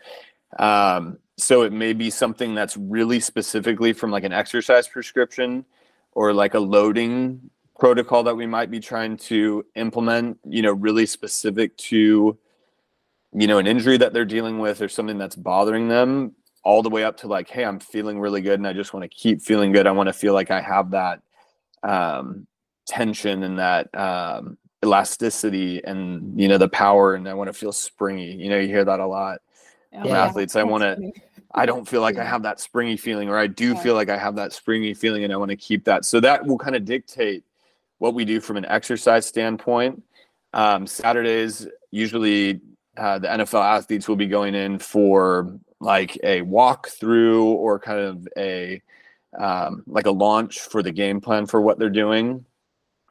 Um, 0.60 1.20
so 1.38 1.62
it 1.62 1.72
may 1.72 1.94
be 1.94 2.10
something 2.10 2.54
that's 2.54 2.76
really 2.76 3.22
specifically 3.22 3.94
from 3.94 4.12
like 4.12 4.26
an 4.26 4.34
exercise 4.34 4.90
prescription 4.90 5.64
or 6.12 6.34
like 6.34 6.54
a 6.54 6.60
loading 6.60 7.50
protocol 7.80 8.24
that 8.24 8.36
we 8.36 8.46
might 8.46 8.72
be 8.72 8.80
trying 8.80 9.18
to 9.18 9.66
implement, 9.76 10.38
you 10.46 10.62
know, 10.62 10.72
really 10.72 11.06
specific 11.06 11.76
to, 11.78 12.38
you 13.34 13.48
know, 13.48 13.60
an 13.60 13.68
injury 13.68 13.98
that 13.98 14.14
they're 14.14 14.26
dealing 14.26 14.60
with 14.60 14.82
or 14.82 14.90
something 14.90 15.18
that's 15.18 15.36
bothering 15.36 15.88
them, 15.88 16.34
all 16.64 16.82
the 16.82 16.90
way 16.90 17.04
up 17.04 17.18
to 17.18 17.28
like, 17.28 17.50
hey, 17.50 17.64
I'm 17.64 17.80
feeling 17.80 18.20
really 18.20 18.42
good 18.42 18.60
and 18.60 18.68
I 18.68 18.74
just 18.74 18.94
want 18.94 19.04
to 19.04 19.10
keep 19.10 19.42
feeling 19.42 19.72
good. 19.72 19.88
I 19.88 19.92
want 19.92 20.08
to 20.08 20.14
feel 20.14 20.34
like 20.34 20.52
I 20.52 20.62
have 20.62 20.92
that 20.92 21.22
um, 21.84 22.48
tension 22.88 23.44
and 23.44 23.60
that 23.60 23.94
um, 23.96 24.58
elasticity 24.84 25.84
and, 25.84 26.40
you 26.40 26.48
know, 26.48 26.58
the 26.58 26.70
power 26.70 27.14
and 27.14 27.28
I 27.30 27.34
want 27.36 27.48
to 27.48 27.54
feel 27.54 27.72
springy. 27.72 28.34
You 28.34 28.50
know, 28.50 28.58
you 28.58 28.68
hear 28.68 28.86
that 28.86 29.00
a 29.00 29.08
lot 29.08 29.40
yeah. 29.94 30.02
from 30.02 30.12
athletes. 30.12 30.56
I 30.56 30.64
want 30.64 30.84
to 30.84 31.12
I 31.54 31.66
don't 31.66 31.88
feel 31.88 32.02
like 32.02 32.18
I 32.18 32.26
have 32.26 32.44
that 32.44 32.60
springy 32.60 32.98
feeling, 32.98 33.30
or 33.30 33.38
I 33.38 33.48
do 33.48 33.76
feel 33.76 33.96
like 33.96 34.10
I 34.10 34.18
have 34.18 34.36
that 34.36 34.54
springy 34.54 34.94
feeling 34.94 35.24
and 35.24 35.34
I 35.34 35.38
want 35.38 35.50
to 35.50 35.56
keep 35.56 35.86
that. 35.86 36.06
So 36.06 36.20
that 36.20 36.46
will 36.46 36.58
kind 36.58 36.76
of 36.76 36.86
dictate 36.86 37.44
what 38.00 38.14
we 38.14 38.26
do 38.26 38.40
from 38.40 38.58
an 38.58 38.66
exercise 38.66 39.26
standpoint. 39.26 40.04
Um, 40.54 40.88
Saturdays, 40.88 41.68
usually 41.92 42.62
uh, 42.98 43.20
the 43.20 43.28
NFL 43.28 43.64
athletes 43.64 44.08
will 44.08 44.16
be 44.16 44.28
going 44.28 44.56
in 44.56 44.80
for 44.80 45.60
like 45.80 46.18
a 46.24 46.42
walk 46.42 46.88
through 46.88 47.46
or 47.46 47.80
kind 47.80 48.00
of 48.00 48.28
a 48.38 48.82
um, 49.38 49.84
like 49.86 50.06
a 50.06 50.12
launch 50.12 50.60
for 50.60 50.82
the 50.82 50.92
game 50.92 51.22
plan 51.22 51.46
for 51.46 51.62
what 51.62 51.78
they're 51.78 51.90
doing. 51.90 52.46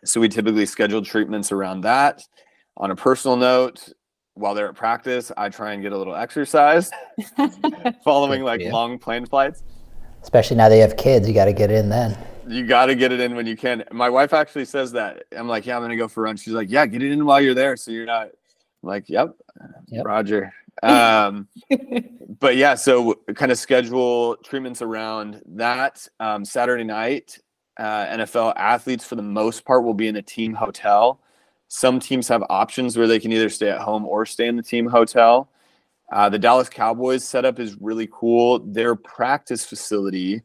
So 0.04 0.20
we 0.20 0.28
typically 0.28 0.66
schedule 0.66 1.02
treatments 1.02 1.52
around 1.52 1.82
that. 1.82 2.22
On 2.76 2.90
a 2.90 2.96
personal 2.96 3.36
note, 3.36 3.88
while 4.34 4.54
they're 4.54 4.68
at 4.68 4.74
practice, 4.74 5.32
I 5.36 5.48
try 5.48 5.72
and 5.72 5.82
get 5.82 5.92
a 5.92 5.98
little 5.98 6.14
exercise 6.14 6.90
following 8.04 8.42
like 8.42 8.60
yeah. 8.60 8.72
long 8.72 8.98
plane 8.98 9.24
flights. 9.24 9.62
Especially 10.26 10.56
now 10.56 10.68
they 10.68 10.80
have 10.80 10.96
kids, 10.96 11.28
you 11.28 11.32
got 11.32 11.44
to 11.44 11.52
get 11.52 11.70
in 11.70 11.88
then. 11.88 12.18
You 12.48 12.66
got 12.66 12.86
to 12.86 12.96
get 12.96 13.12
it 13.12 13.20
in 13.20 13.36
when 13.36 13.46
you 13.46 13.56
can. 13.56 13.84
My 13.92 14.10
wife 14.10 14.32
actually 14.32 14.64
says 14.64 14.90
that. 14.90 15.22
I'm 15.30 15.46
like, 15.46 15.66
yeah, 15.66 15.76
I'm 15.76 15.82
gonna 15.82 15.96
go 15.96 16.08
for 16.08 16.22
a 16.22 16.24
run. 16.24 16.36
She's 16.36 16.52
like, 16.52 16.68
yeah, 16.68 16.84
get 16.84 17.00
it 17.00 17.12
in 17.12 17.24
while 17.24 17.40
you're 17.40 17.54
there, 17.54 17.76
so 17.76 17.92
you're 17.92 18.06
not. 18.06 18.24
I'm 18.24 18.32
like, 18.82 19.08
yep, 19.08 19.36
yep. 19.86 20.04
Roger. 20.04 20.52
Um, 20.82 21.48
but 22.38 22.56
yeah, 22.56 22.74
so 22.74 23.14
kind 23.34 23.50
of 23.50 23.56
schedule 23.56 24.36
treatments 24.44 24.82
around 24.82 25.40
that. 25.46 26.06
Um, 26.20 26.44
Saturday 26.44 26.84
night, 26.84 27.38
uh, 27.78 28.04
NFL 28.08 28.52
athletes 28.56 29.02
for 29.02 29.14
the 29.14 29.22
most 29.22 29.64
part 29.64 29.84
will 29.84 29.94
be 29.94 30.06
in 30.06 30.16
a 30.16 30.22
team 30.22 30.52
hotel. 30.52 31.18
Some 31.68 31.98
teams 31.98 32.28
have 32.28 32.44
options 32.50 32.98
where 32.98 33.06
they 33.06 33.18
can 33.18 33.32
either 33.32 33.48
stay 33.48 33.70
at 33.70 33.80
home 33.80 34.04
or 34.04 34.26
stay 34.26 34.48
in 34.48 34.56
the 34.56 34.62
team 34.62 34.86
hotel. 34.86 35.48
Uh, 36.12 36.28
the 36.28 36.38
Dallas 36.38 36.68
Cowboys 36.68 37.24
setup 37.24 37.58
is 37.58 37.76
really 37.80 38.08
cool. 38.12 38.60
Their 38.60 38.94
practice 38.94 39.64
facility 39.64 40.42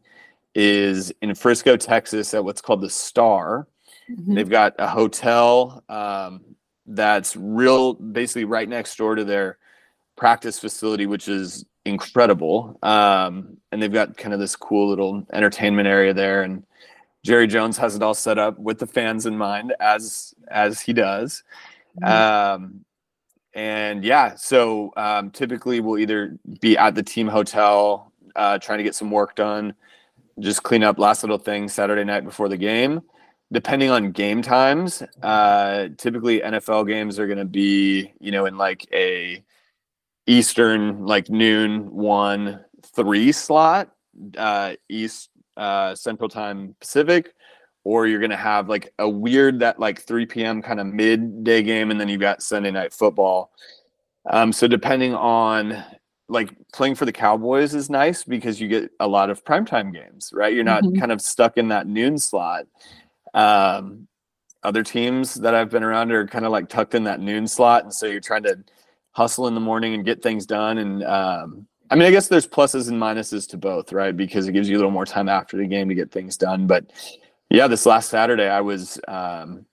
is 0.56 1.14
in 1.22 1.34
Frisco, 1.36 1.78
Texas, 1.78 2.34
at 2.34 2.44
what's 2.44 2.62
called 2.62 2.82
the 2.82 2.90
Star. 2.90 3.68
Mm-hmm. 4.10 4.34
They've 4.34 4.50
got 4.50 4.76
a 4.80 4.88
hotel 4.88 5.84
um, 5.88 6.42
that's 6.88 7.36
real, 7.36 7.94
basically 7.94 8.46
right 8.46 8.68
next 8.68 8.98
door 8.98 9.16
to 9.16 9.24
their 9.24 9.58
practice 10.16 10.60
facility, 10.60 11.06
which 11.06 11.28
is 11.28 11.66
incredible. 11.86 12.78
Um, 12.84 13.58
and 13.72 13.82
they've 13.82 13.92
got 13.92 14.18
kind 14.18 14.34
of 14.34 14.40
this 14.40 14.56
cool 14.56 14.90
little 14.90 15.26
entertainment 15.32 15.88
area 15.88 16.14
there. 16.14 16.44
And 16.44 16.66
Jerry 17.24 17.48
Jones 17.48 17.78
has 17.78 17.96
it 17.96 18.02
all 18.02 18.14
set 18.14 18.38
up 18.38 18.58
with 18.58 18.80
the 18.80 18.88
fans 18.88 19.26
in 19.26 19.38
mind, 19.38 19.74
as 19.80 20.34
as 20.50 20.82
he 20.82 20.92
does. 20.92 21.44
Mm-hmm. 22.02 22.64
Um, 22.64 22.86
and 23.54 24.04
yeah, 24.04 24.36
so 24.36 24.92
um, 24.96 25.32
typically 25.32 25.80
we'll 25.80 26.00
either 26.00 26.38
be 26.60 26.78
at 26.78 26.96
the 26.96 27.04
team 27.04 27.28
hotel 27.28 28.12
uh, 28.36 28.58
trying 28.60 28.78
to 28.78 28.84
get 28.84 28.96
some 28.96 29.12
work 29.12 29.36
done, 29.36 29.74
just 30.40 30.64
clean 30.64 30.84
up 30.84 30.98
last 30.98 31.24
little 31.24 31.38
things 31.38 31.74
Saturday 31.74 32.04
night 32.04 32.24
before 32.24 32.50
the 32.50 32.58
game. 32.58 33.02
Depending 33.52 33.90
on 33.90 34.12
game 34.12 34.42
times, 34.42 35.04
uh, 35.22 35.90
typically 35.98 36.40
NFL 36.40 36.88
games 36.88 37.20
are 37.20 37.28
going 37.28 37.38
to 37.38 37.46
be, 37.46 38.14
you 38.22 38.32
know, 38.32 38.46
in 38.46 38.58
like 38.58 38.88
a 38.94 39.44
Eastern, 40.26 41.06
like 41.06 41.30
noon, 41.30 41.92
one, 41.92 42.64
three 42.96 43.34
slot, 43.34 43.90
uh, 44.38 44.76
East 44.88 45.30
uh, 45.58 45.94
Central 45.96 46.30
Time 46.30 46.76
Pacific, 46.80 47.34
or 47.84 48.08
you're 48.08 48.20
going 48.20 48.32
to 48.32 48.38
have 48.38 48.70
like 48.70 48.94
a 49.00 49.10
weird 49.10 49.60
that 49.60 49.80
like 49.80 50.02
3 50.02 50.26
p.m. 50.26 50.62
kind 50.62 50.80
of 50.80 50.88
midday 50.88 51.64
game, 51.64 51.92
and 51.92 52.00
then 52.00 52.10
you've 52.10 52.22
got 52.22 52.44
Sunday 52.44 52.72
night 52.72 52.94
football. 52.94 53.52
Um, 54.30 54.54
so 54.54 54.68
depending 54.68 55.16
on 55.16 55.84
like 56.30 56.56
playing 56.72 56.96
for 56.96 57.06
the 57.06 57.12
Cowboys 57.12 57.74
is 57.74 57.90
nice 57.90 58.24
because 58.24 58.62
you 58.62 58.68
get 58.68 58.90
a 59.00 59.08
lot 59.08 59.30
of 59.30 59.44
primetime 59.44 59.92
games, 59.94 60.32
right? 60.34 60.54
You're 60.54 60.64
not 60.64 60.84
mm-hmm. 60.84 61.00
kind 61.00 61.12
of 61.12 61.22
stuck 61.22 61.58
in 61.58 61.68
that 61.70 61.88
noon 61.88 62.18
slot. 62.18 62.66
Um, 63.34 64.08
other 64.64 64.84
teams 64.84 65.34
that 65.36 65.56
I've 65.56 65.70
been 65.70 65.84
around 65.84 66.12
are 66.12 66.28
kind 66.28 66.46
of 66.46 66.52
like 66.52 66.70
tucked 66.70 66.96
in 66.96 67.04
that 67.06 67.20
noon 67.20 67.48
slot, 67.48 67.84
and 67.84 67.94
so 67.94 68.06
you're 68.06 68.22
trying 68.22 68.44
to 68.44 68.64
hustle 69.12 69.48
in 69.48 69.56
the 69.56 69.60
morning 69.60 69.94
and 69.94 70.06
get 70.06 70.22
things 70.22 70.46
done. 70.46 70.78
And 70.78 71.04
um, 71.04 71.68
I 71.90 71.96
mean, 71.96 72.08
I 72.08 72.12
guess 72.12 72.28
there's 72.28 72.48
pluses 72.48 72.88
and 72.88 73.02
minuses 73.02 73.50
to 73.50 73.58
both, 73.58 73.92
right? 73.92 74.16
Because 74.16 74.48
it 74.48 74.54
gives 74.54 74.70
you 74.70 74.76
a 74.76 74.80
little 74.80 74.92
more 74.92 75.06
time 75.06 75.28
after 75.28 75.58
the 75.58 75.66
game 75.66 75.90
to 75.90 75.96
get 75.96 76.12
things 76.12 76.38
done. 76.38 76.68
But 76.68 76.92
yeah, 77.52 77.68
this 77.68 77.86
last 77.86 78.10
Saturday, 78.10 78.48
I 78.48 78.62
was 78.62 79.00
um, 79.08 79.66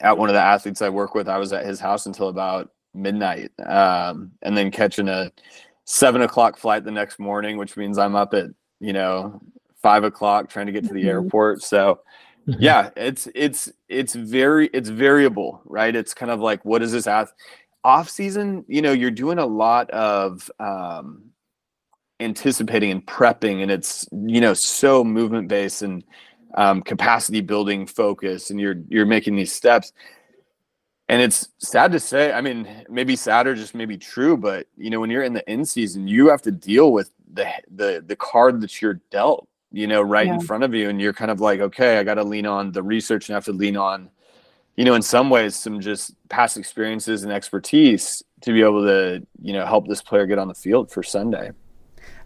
at 0.00 0.18
one 0.18 0.28
of 0.28 0.34
the 0.34 0.40
athletes 0.40 0.82
I 0.82 0.90
work 0.90 1.14
with. 1.14 1.28
I 1.28 1.38
was 1.38 1.52
at 1.52 1.64
his 1.64 1.80
house 1.80 2.06
until 2.06 2.28
about 2.28 2.70
midnight, 2.94 3.52
um, 3.64 4.32
and 4.42 4.56
then 4.56 4.70
catching 4.70 5.08
a 5.08 5.32
seven 5.84 6.22
o'clock 6.22 6.58
flight 6.58 6.84
the 6.84 6.90
next 6.90 7.18
morning, 7.18 7.56
which 7.56 7.76
means 7.76 7.96
I'm 7.96 8.16
up 8.16 8.34
at 8.34 8.46
you 8.80 8.92
know 8.92 9.40
five 9.82 10.04
o'clock 10.04 10.50
trying 10.50 10.66
to 10.66 10.72
get 10.72 10.84
to 10.84 10.92
the 10.92 11.00
mm-hmm. 11.00 11.08
airport. 11.08 11.62
So 11.62 12.00
mm-hmm. 12.46 12.60
yeah, 12.60 12.90
it's 12.96 13.28
it's 13.34 13.72
it's 13.88 14.14
very 14.14 14.68
it's 14.74 14.90
variable, 14.90 15.62
right? 15.64 15.94
It's 15.96 16.12
kind 16.12 16.30
of 16.30 16.40
like 16.40 16.64
what 16.64 16.82
is 16.82 16.92
this 16.92 17.06
ath 17.06 17.32
off 17.82 18.10
season? 18.10 18.64
You 18.68 18.82
know, 18.82 18.92
you're 18.92 19.10
doing 19.10 19.38
a 19.38 19.46
lot 19.46 19.88
of 19.90 20.50
um, 20.60 21.30
anticipating 22.20 22.90
and 22.90 23.06
prepping, 23.06 23.62
and 23.62 23.70
it's 23.70 24.06
you 24.12 24.40
know 24.40 24.52
so 24.52 25.02
movement 25.02 25.48
based 25.48 25.80
and 25.80 26.04
um, 26.56 26.82
capacity 26.82 27.40
building 27.40 27.86
focus 27.86 28.50
and 28.50 28.60
you're 28.60 28.76
you're 28.88 29.06
making 29.06 29.36
these 29.36 29.52
steps. 29.52 29.92
And 31.08 31.22
it's 31.22 31.50
sad 31.58 31.92
to 31.92 32.00
say 32.00 32.32
i 32.32 32.40
mean 32.40 32.66
maybe 32.88 33.14
sad 33.14 33.46
or 33.46 33.54
just 33.54 33.76
maybe 33.76 33.96
true 33.96 34.36
but 34.36 34.66
you 34.76 34.90
know 34.90 34.98
when 34.98 35.08
you're 35.08 35.22
in 35.22 35.34
the 35.34 35.48
in 35.48 35.64
season 35.64 36.08
you 36.08 36.28
have 36.28 36.42
to 36.42 36.50
deal 36.50 36.90
with 36.92 37.12
the 37.32 37.48
the 37.76 38.02
the 38.04 38.16
card 38.16 38.60
that 38.62 38.82
you're 38.82 39.00
dealt 39.12 39.46
you 39.70 39.86
know 39.86 40.02
right 40.02 40.26
yeah. 40.26 40.34
in 40.34 40.40
front 40.40 40.64
of 40.64 40.74
you. 40.74 40.88
And 40.88 41.00
you're 41.00 41.12
kind 41.12 41.30
of 41.30 41.40
like 41.40 41.60
okay 41.60 41.98
i 41.98 42.02
got 42.02 42.14
to 42.14 42.24
lean 42.24 42.44
on 42.44 42.72
the 42.72 42.82
research 42.82 43.28
and 43.28 43.34
I 43.34 43.36
have 43.36 43.44
to 43.44 43.52
lean 43.52 43.76
on 43.76 44.10
you 44.76 44.84
know 44.84 44.94
in 44.94 45.02
some 45.02 45.30
ways 45.30 45.54
some 45.54 45.80
just 45.80 46.12
past 46.28 46.56
experiences 46.56 47.22
and 47.22 47.32
expertise 47.32 48.24
to 48.40 48.52
be 48.52 48.62
able 48.62 48.82
to 48.82 49.24
you 49.40 49.52
know 49.52 49.64
help 49.64 49.86
this 49.86 50.02
player 50.02 50.26
get 50.26 50.38
on 50.38 50.48
the 50.48 50.54
field 50.54 50.90
for 50.90 51.04
sunday. 51.04 51.52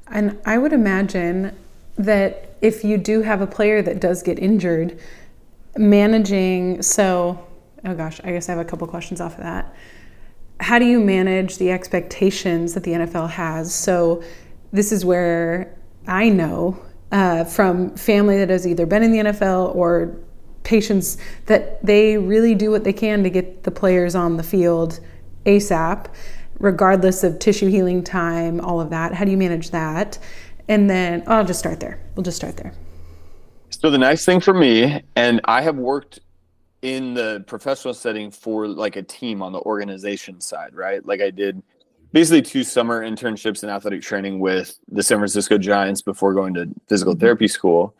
And 0.06 0.38
i 0.46 0.56
would 0.56 0.72
imagine 0.72 1.54
that 1.98 2.49
if 2.60 2.84
you 2.84 2.98
do 2.98 3.22
have 3.22 3.40
a 3.40 3.46
player 3.46 3.82
that 3.82 4.00
does 4.00 4.22
get 4.22 4.38
injured, 4.38 4.98
managing 5.76 6.82
so 6.82 7.46
oh 7.84 7.94
gosh, 7.94 8.20
I 8.24 8.32
guess 8.32 8.48
I 8.48 8.52
have 8.52 8.60
a 8.60 8.64
couple 8.64 8.86
questions 8.86 9.20
off 9.20 9.34
of 9.34 9.44
that. 9.44 9.74
How 10.60 10.78
do 10.78 10.84
you 10.84 11.00
manage 11.00 11.58
the 11.58 11.70
expectations 11.70 12.74
that 12.74 12.84
the 12.84 12.92
NFL 12.92 13.30
has? 13.30 13.74
So 13.74 14.22
this 14.72 14.92
is 14.92 15.04
where 15.04 15.76
I 16.06 16.28
know 16.28 16.78
uh, 17.12 17.44
from 17.44 17.96
family 17.96 18.38
that 18.38 18.50
has 18.50 18.66
either 18.66 18.86
been 18.86 19.02
in 19.02 19.12
the 19.12 19.18
NFL 19.18 19.74
or 19.74 20.16
patients 20.62 21.16
that 21.46 21.84
they 21.84 22.18
really 22.18 22.54
do 22.54 22.70
what 22.70 22.84
they 22.84 22.92
can 22.92 23.22
to 23.22 23.30
get 23.30 23.62
the 23.62 23.70
players 23.70 24.14
on 24.14 24.36
the 24.36 24.42
field 24.42 25.00
ASAP, 25.46 26.06
regardless 26.58 27.24
of 27.24 27.38
tissue 27.38 27.68
healing 27.68 28.04
time, 28.04 28.60
all 28.60 28.80
of 28.80 28.90
that. 28.90 29.14
How 29.14 29.24
do 29.24 29.30
you 29.30 29.38
manage 29.38 29.70
that? 29.70 30.18
And 30.70 30.88
then 30.88 31.24
oh, 31.26 31.38
I'll 31.38 31.44
just 31.44 31.58
start 31.58 31.80
there. 31.80 31.98
We'll 32.14 32.22
just 32.22 32.36
start 32.36 32.56
there. 32.56 32.72
So 33.70 33.90
the 33.90 33.98
nice 33.98 34.24
thing 34.24 34.38
for 34.38 34.54
me, 34.54 35.02
and 35.16 35.40
I 35.46 35.62
have 35.62 35.76
worked 35.76 36.20
in 36.82 37.12
the 37.12 37.42
professional 37.48 37.92
setting 37.92 38.30
for 38.30 38.68
like 38.68 38.94
a 38.94 39.02
team 39.02 39.42
on 39.42 39.50
the 39.50 39.58
organization 39.62 40.40
side, 40.40 40.72
right? 40.72 41.04
Like 41.04 41.20
I 41.20 41.30
did 41.30 41.60
basically 42.12 42.42
two 42.42 42.62
summer 42.62 43.04
internships 43.04 43.64
in 43.64 43.68
athletic 43.68 44.00
training 44.00 44.38
with 44.38 44.78
the 44.88 45.02
San 45.02 45.18
Francisco 45.18 45.58
Giants 45.58 46.02
before 46.02 46.34
going 46.34 46.54
to 46.54 46.68
physical 46.88 47.16
therapy 47.16 47.48
school. 47.48 47.96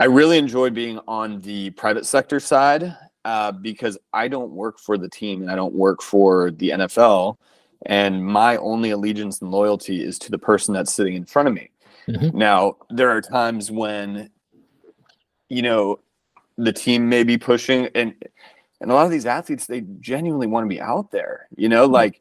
I 0.00 0.06
really 0.06 0.36
enjoy 0.36 0.70
being 0.70 0.98
on 1.06 1.42
the 1.42 1.70
private 1.70 2.06
sector 2.06 2.40
side 2.40 2.96
uh, 3.24 3.52
because 3.52 3.96
I 4.12 4.26
don't 4.26 4.50
work 4.50 4.80
for 4.80 4.98
the 4.98 5.08
team 5.08 5.42
and 5.42 5.50
I 5.50 5.54
don't 5.54 5.74
work 5.74 6.02
for 6.02 6.50
the 6.50 6.70
NFL. 6.70 7.36
And 7.86 8.24
my 8.24 8.56
only 8.56 8.90
allegiance 8.90 9.40
and 9.42 9.52
loyalty 9.52 10.02
is 10.02 10.18
to 10.20 10.32
the 10.32 10.38
person 10.38 10.74
that's 10.74 10.92
sitting 10.92 11.14
in 11.14 11.24
front 11.24 11.46
of 11.46 11.54
me. 11.54 11.70
Mm-hmm. 12.08 12.36
Now, 12.36 12.76
there 12.90 13.10
are 13.10 13.20
times 13.20 13.70
when, 13.70 14.30
you 15.48 15.62
know, 15.62 16.00
the 16.56 16.72
team 16.72 17.08
may 17.08 17.24
be 17.24 17.38
pushing 17.38 17.88
and 17.94 18.14
and 18.80 18.90
a 18.90 18.94
lot 18.94 19.06
of 19.06 19.10
these 19.10 19.26
athletes 19.26 19.66
they 19.66 19.82
genuinely 20.00 20.46
want 20.46 20.64
to 20.64 20.68
be 20.68 20.80
out 20.80 21.10
there 21.10 21.48
you 21.56 21.68
know 21.68 21.84
mm-hmm. 21.84 21.94
like 21.94 22.20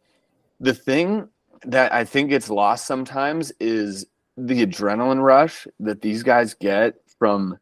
the 0.60 0.74
thing 0.74 1.28
that 1.64 1.94
i 1.94 2.04
think 2.04 2.30
gets 2.30 2.50
lost 2.50 2.86
sometimes 2.86 3.52
is 3.60 4.06
the 4.38 4.66
adrenaline 4.66 5.22
rush 5.22 5.68
that 5.80 6.02
these 6.02 6.24
guys 6.24 6.54
get 6.56 6.96
from 7.20 7.58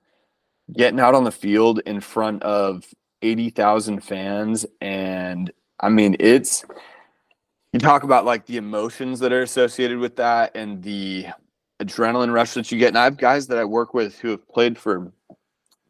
getting 0.74 1.00
out 1.00 1.16
on 1.16 1.26
the 1.26 1.32
field 1.32 1.82
in 1.86 2.00
front 2.00 2.42
of 2.44 2.86
80,000 3.22 4.02
fans 4.02 4.66
and 4.80 5.52
i 5.80 5.90
mean 5.90 6.16
it's 6.20 6.64
you 7.74 7.80
talk 7.80 8.04
about 8.04 8.26
like 8.26 8.46
the 8.46 8.58
emotions 8.58 9.20
that 9.20 9.34
are 9.34 9.44
associated 9.44 9.98
with 9.98 10.16
that 10.18 10.56
and 10.56 10.82
the 10.84 11.28
adrenaline 11.82 12.32
rush 12.32 12.54
that 12.54 12.72
you 12.72 12.78
get 12.78 12.90
and 12.90 12.98
i 12.98 13.04
have 13.04 13.18
guys 13.18 13.48
that 13.48 13.58
i 13.58 13.66
work 13.66 13.94
with 13.94 14.18
who 14.20 14.30
have 14.30 14.48
played 14.48 14.78
for 14.78 15.12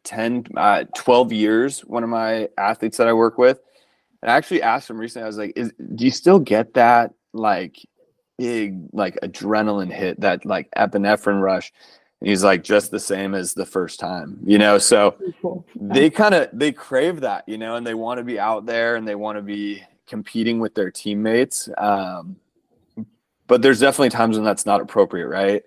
10, 0.04 0.46
uh, 0.56 0.84
12 0.96 1.32
years, 1.32 1.80
one 1.80 2.02
of 2.02 2.10
my 2.10 2.48
athletes 2.58 2.96
that 2.96 3.08
I 3.08 3.12
work 3.12 3.38
with. 3.38 3.60
And 4.20 4.30
I 4.30 4.36
actually 4.36 4.62
asked 4.62 4.88
him 4.88 4.98
recently, 4.98 5.24
I 5.24 5.26
was 5.26 5.38
like, 5.38 5.52
is, 5.56 5.72
do 5.94 6.04
you 6.04 6.10
still 6.10 6.38
get 6.38 6.74
that 6.74 7.12
like 7.32 7.76
big, 8.38 8.88
like 8.92 9.18
adrenaline 9.22 9.92
hit, 9.92 10.20
that 10.20 10.44
like 10.44 10.70
epinephrine 10.76 11.42
rush? 11.42 11.72
And 12.20 12.28
he's 12.28 12.44
like, 12.44 12.62
just 12.62 12.90
the 12.90 13.00
same 13.00 13.34
as 13.34 13.54
the 13.54 13.66
first 13.66 13.98
time, 13.98 14.38
you 14.44 14.58
know? 14.58 14.78
So 14.78 15.16
cool. 15.40 15.66
they 15.74 16.08
kind 16.08 16.34
of, 16.34 16.48
they 16.52 16.70
crave 16.70 17.20
that, 17.20 17.48
you 17.48 17.58
know, 17.58 17.76
and 17.76 17.86
they 17.86 17.94
want 17.94 18.18
to 18.18 18.24
be 18.24 18.38
out 18.38 18.64
there 18.64 18.96
and 18.96 19.06
they 19.06 19.16
want 19.16 19.38
to 19.38 19.42
be 19.42 19.82
competing 20.06 20.60
with 20.60 20.74
their 20.74 20.90
teammates. 20.90 21.68
Um, 21.78 22.36
but 23.48 23.60
there's 23.60 23.80
definitely 23.80 24.10
times 24.10 24.36
when 24.36 24.44
that's 24.44 24.66
not 24.66 24.80
appropriate, 24.80 25.26
right? 25.26 25.64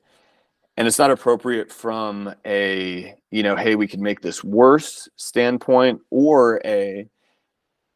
And 0.78 0.88
it's 0.88 1.00
not 1.00 1.12
appropriate 1.12 1.72
from 1.72 2.34
a 2.46 3.16
you 3.32 3.44
know 3.44 3.56
hey 3.56 3.76
we 3.76 3.88
could 3.88 4.02
make 4.02 4.22
this 4.22 4.44
worse 4.44 5.08
standpoint 5.16 6.02
or 6.10 6.62
a 6.66 7.08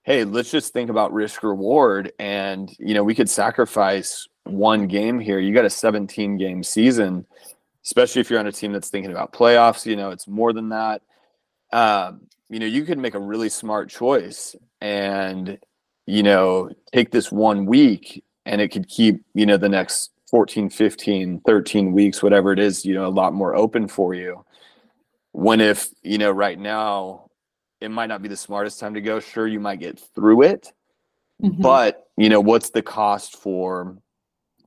hey 0.03 0.23
let's 0.23 0.51
just 0.51 0.73
think 0.73 0.89
about 0.89 1.13
risk 1.13 1.43
reward. 1.43 2.11
And 2.19 2.73
you 2.79 2.93
know 2.93 3.03
we 3.03 3.15
could 3.15 3.29
sacrifice 3.29 4.27
one 4.43 4.87
game 4.87 5.19
here. 5.19 5.39
You 5.39 5.53
got 5.53 5.65
a 5.65 5.69
17 5.69 6.37
game 6.37 6.63
season 6.63 7.25
especially 7.85 8.19
if 8.19 8.29
you're 8.29 8.39
on 8.39 8.47
a 8.47 8.51
team 8.51 8.73
that's 8.73 8.89
thinking 8.89 9.11
about 9.11 9.33
playoffs 9.33 9.85
you 9.85 9.95
know 9.95 10.11
it's 10.11 10.27
more 10.27 10.53
than 10.53 10.69
that. 10.69 11.01
Um, 11.71 12.21
you 12.49 12.59
know 12.59 12.65
you 12.65 12.83
could 12.83 12.97
make 12.97 13.13
a 13.13 13.19
really 13.19 13.49
smart 13.49 13.89
choice 13.89 14.55
and 14.81 15.59
you 16.05 16.23
know 16.23 16.69
take 16.91 17.11
this 17.11 17.31
one 17.31 17.65
week 17.65 18.23
and 18.45 18.61
it 18.61 18.69
could 18.69 18.87
keep 18.87 19.23
you 19.33 19.45
know 19.45 19.57
the 19.57 19.69
next 19.69 20.11
14 20.29 20.69
15 20.69 21.41
13 21.41 21.91
weeks 21.91 22.21
whatever 22.21 22.51
it 22.51 22.59
is 22.59 22.85
you 22.85 22.93
know 22.93 23.07
a 23.07 23.09
lot 23.09 23.33
more 23.33 23.55
open 23.55 23.87
for 23.87 24.13
you 24.13 24.43
when 25.31 25.59
if 25.61 25.89
you 26.03 26.17
know 26.17 26.31
right 26.31 26.59
now 26.59 27.29
it 27.81 27.89
might 27.89 28.07
not 28.07 28.21
be 28.21 28.27
the 28.27 28.35
smartest 28.35 28.79
time 28.79 28.93
to 28.93 29.01
go 29.01 29.19
sure 29.19 29.47
you 29.47 29.59
might 29.59 29.79
get 29.79 29.99
through 30.15 30.41
it 30.43 30.71
mm-hmm. 31.41 31.61
but 31.61 32.07
you 32.17 32.29
know 32.29 32.41
what's 32.41 32.69
the 32.69 32.81
cost 32.81 33.37
for 33.37 33.97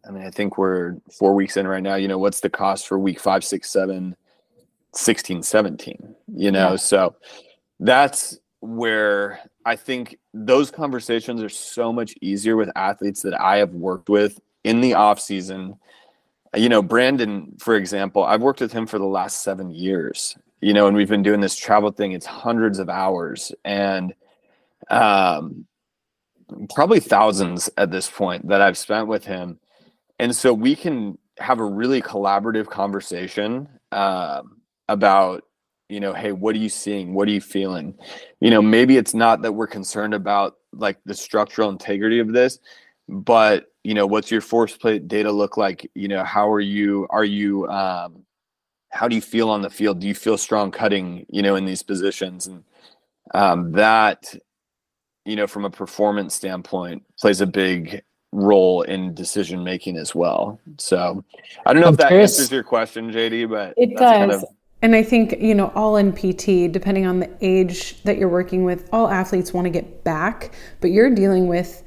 i 0.07 0.11
mean 0.11 0.25
i 0.25 0.31
think 0.31 0.59
we're 0.59 0.97
four 1.17 1.35
weeks 1.35 1.57
in 1.57 1.67
right 1.67 1.83
now 1.83 1.95
you 1.95 2.09
know 2.09 2.19
what's 2.19 2.41
the 2.41 2.51
cost 2.51 2.89
for 2.89 2.99
week 2.99 3.21
five 3.21 3.45
six 3.45 3.71
seven 3.71 4.17
16 4.95 5.43
17 5.43 6.15
you 6.35 6.51
know 6.51 6.71
yeah. 6.71 6.77
so 6.77 7.15
that's 7.81 8.39
where 8.61 9.41
i 9.65 9.77
think 9.77 10.19
those 10.35 10.71
conversations 10.71 11.43
are 11.43 11.49
so 11.49 11.93
much 11.93 12.15
easier 12.21 12.57
with 12.57 12.71
athletes 12.77 13.23
that 13.23 13.41
i 13.41 13.57
have 13.57 13.73
worked 13.75 14.09
with 14.09 14.41
in 14.65 14.81
the 14.81 14.95
off 14.95 15.21
season 15.21 15.77
you 16.55 16.69
know 16.69 16.83
brandin 16.83 17.61
for 17.61 17.77
example 17.77 18.23
i've 18.25 18.43
worked 18.43 18.61
with 18.61 18.73
him 18.73 18.87
for 18.87 18.99
the 18.99 19.05
last 19.05 19.43
seven 19.43 19.71
years 19.71 20.37
you 20.63 20.73
know 20.73 20.87
and 20.87 20.97
we've 20.97 21.09
been 21.09 21.23
doing 21.23 21.41
this 21.41 21.57
travel 21.57 21.91
thing. 21.91 22.13
It's 22.13 22.25
hundreds 22.25 22.79
of 22.79 22.89
hours 22.89 23.53
and 23.65 24.15
um 24.89 25.67
probably 26.75 27.01
thousands 27.01 27.69
at 27.77 27.91
this 27.91 28.09
point 28.09 28.49
that 28.49 28.63
i've 28.63 28.79
spent 28.79 29.09
with 29.09 29.25
him. 29.27 29.59
And 30.19 30.35
so 30.35 30.55
we 30.55 30.77
can 30.77 31.19
have 31.39 31.59
a 31.59 31.65
really 31.65 32.01
collaborative 32.01 32.69
conversation 32.69 33.69
um, 33.91 34.61
about 34.89 35.45
you 35.89 36.01
know 36.01 36.15
hey 36.15 36.33
what 36.33 36.55
are 36.55 36.61
you 36.61 36.69
seeing? 36.69 37.13
What 37.13 37.29
are 37.29 37.33
you 37.33 37.41
feeling? 37.41 37.95
You 38.41 38.51
know 38.51 38.63
maybe 38.63 38.97
it's 38.97 39.15
not 39.15 39.43
that 39.43 39.53
we're 39.53 39.67
concerned 39.67 40.15
about 40.15 40.57
like 40.73 40.99
the 41.05 41.15
structural 41.15 41.69
integrity 41.69 42.21
of 42.21 42.33
this 42.33 42.59
but 43.09 43.72
you 43.85 43.95
know 43.95 44.07
what's 44.07 44.31
your 44.31 44.41
force 44.41 44.77
plate 44.77 45.09
data 45.09 45.31
look 45.31 45.57
like? 45.57 45.91
You 45.95 46.09
know 46.09 46.25
how 46.25 46.51
are 46.51 46.61
you 46.61 47.07
are 47.11 47.25
you 47.25 47.67
um, 47.69 48.25
how 48.91 49.09
do 49.09 49.17
you 49.17 49.23
feel 49.23 49.51
on 49.51 49.63
the 49.63 49.71
field? 49.71 50.01
Do 50.01 50.07
you 50.07 50.15
feel 50.15 50.39
strong 50.39 50.71
cutting 50.71 51.27
you 51.31 51.43
know 51.43 51.57
in 51.57 51.65
these 51.65 51.83
positions? 51.83 52.47
And 52.47 52.65
um, 53.35 53.73
that 53.73 54.35
you 55.25 55.37
know 55.37 55.47
from 55.47 55.65
a 55.65 55.71
performance 55.71 56.35
standpoint 56.35 57.03
plays 57.19 57.41
a 57.41 57.47
big 57.47 58.03
role 58.33 58.83
in 58.83 59.15
decision 59.15 59.63
making 59.63 59.97
as 59.99 60.15
well. 60.15 60.59
So 60.79 61.23
i 61.67 61.73
don't 61.73 61.83
know 61.83 61.89
I'm 61.89 61.95
if 61.95 61.99
that 62.01 62.09
curious. 62.09 62.39
answers 62.39 62.51
your 62.51 62.63
question 62.63 63.13
jd 63.13 63.49
but 63.49 63.75
it 63.77 63.95
does 63.97 64.01
kind 64.01 64.33
of... 64.33 64.45
and 64.81 64.97
i 64.97 65.03
think 65.03 65.37
you 65.39 65.55
know 65.55 65.71
all 65.75 65.97
in 65.97 66.13
pt 66.13 66.73
depending 66.73 67.07
on 67.07 67.21
the 67.21 67.31
age 67.43 68.03
that 68.05 68.17
you're 68.17 68.31
working 68.31 68.65
with 68.65 68.89
all 68.93 69.09
athletes 69.09 69.53
want 69.53 69.67
to 69.67 69.71
get 69.71 70.03
back 70.03 70.55
but 70.81 70.91
you're 70.91 71.15
dealing 71.15 71.47
with 71.47 71.85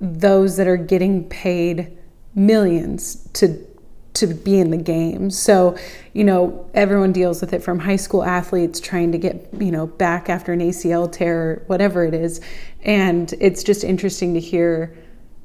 those 0.00 0.56
that 0.56 0.66
are 0.66 0.76
getting 0.76 1.28
paid 1.28 1.96
millions 2.34 3.28
to 3.34 3.66
to 4.12 4.26
be 4.26 4.58
in 4.58 4.70
the 4.70 4.76
game. 4.76 5.30
So, 5.30 5.76
you 6.14 6.24
know, 6.24 6.68
everyone 6.74 7.12
deals 7.12 7.40
with 7.40 7.52
it 7.52 7.62
from 7.62 7.78
high 7.78 7.96
school 7.96 8.24
athletes 8.24 8.80
trying 8.80 9.12
to 9.12 9.18
get, 9.18 9.48
you 9.58 9.70
know, 9.70 9.86
back 9.86 10.28
after 10.28 10.52
an 10.52 10.60
ACL 10.60 11.10
tear, 11.10 11.38
or 11.38 11.62
whatever 11.68 12.04
it 12.04 12.14
is. 12.14 12.40
And 12.82 13.32
it's 13.40 13.62
just 13.62 13.84
interesting 13.84 14.34
to 14.34 14.40
hear 14.40 14.96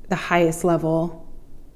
the 0.10 0.16
highest 0.16 0.64
level, 0.64 1.28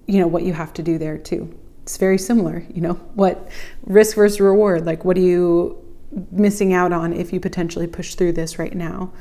you 0.08 0.20
know, 0.20 0.28
what 0.28 0.44
you 0.44 0.54
have 0.54 0.74
to 0.74 0.84
do 0.84 0.98
there 0.98 1.18
too. 1.18 1.56
It's 1.84 1.98
very 1.98 2.18
similar, 2.18 2.63
you 2.74 2.82
know, 2.82 2.94
what 3.13 3.50
risk 3.84 4.15
versus 4.15 4.39
reward, 4.39 4.86
like 4.86 5.06
what 5.06 5.18
are 5.18 5.22
you 5.22 5.84
missing 6.32 6.74
out 6.74 6.92
on 6.92 7.13
if 7.13 7.32
you 7.32 7.39
potentially 7.39 7.88
push 7.88 8.15
through 8.15 8.34
this 8.34 8.58
right 8.58 8.76
now? 8.76 9.12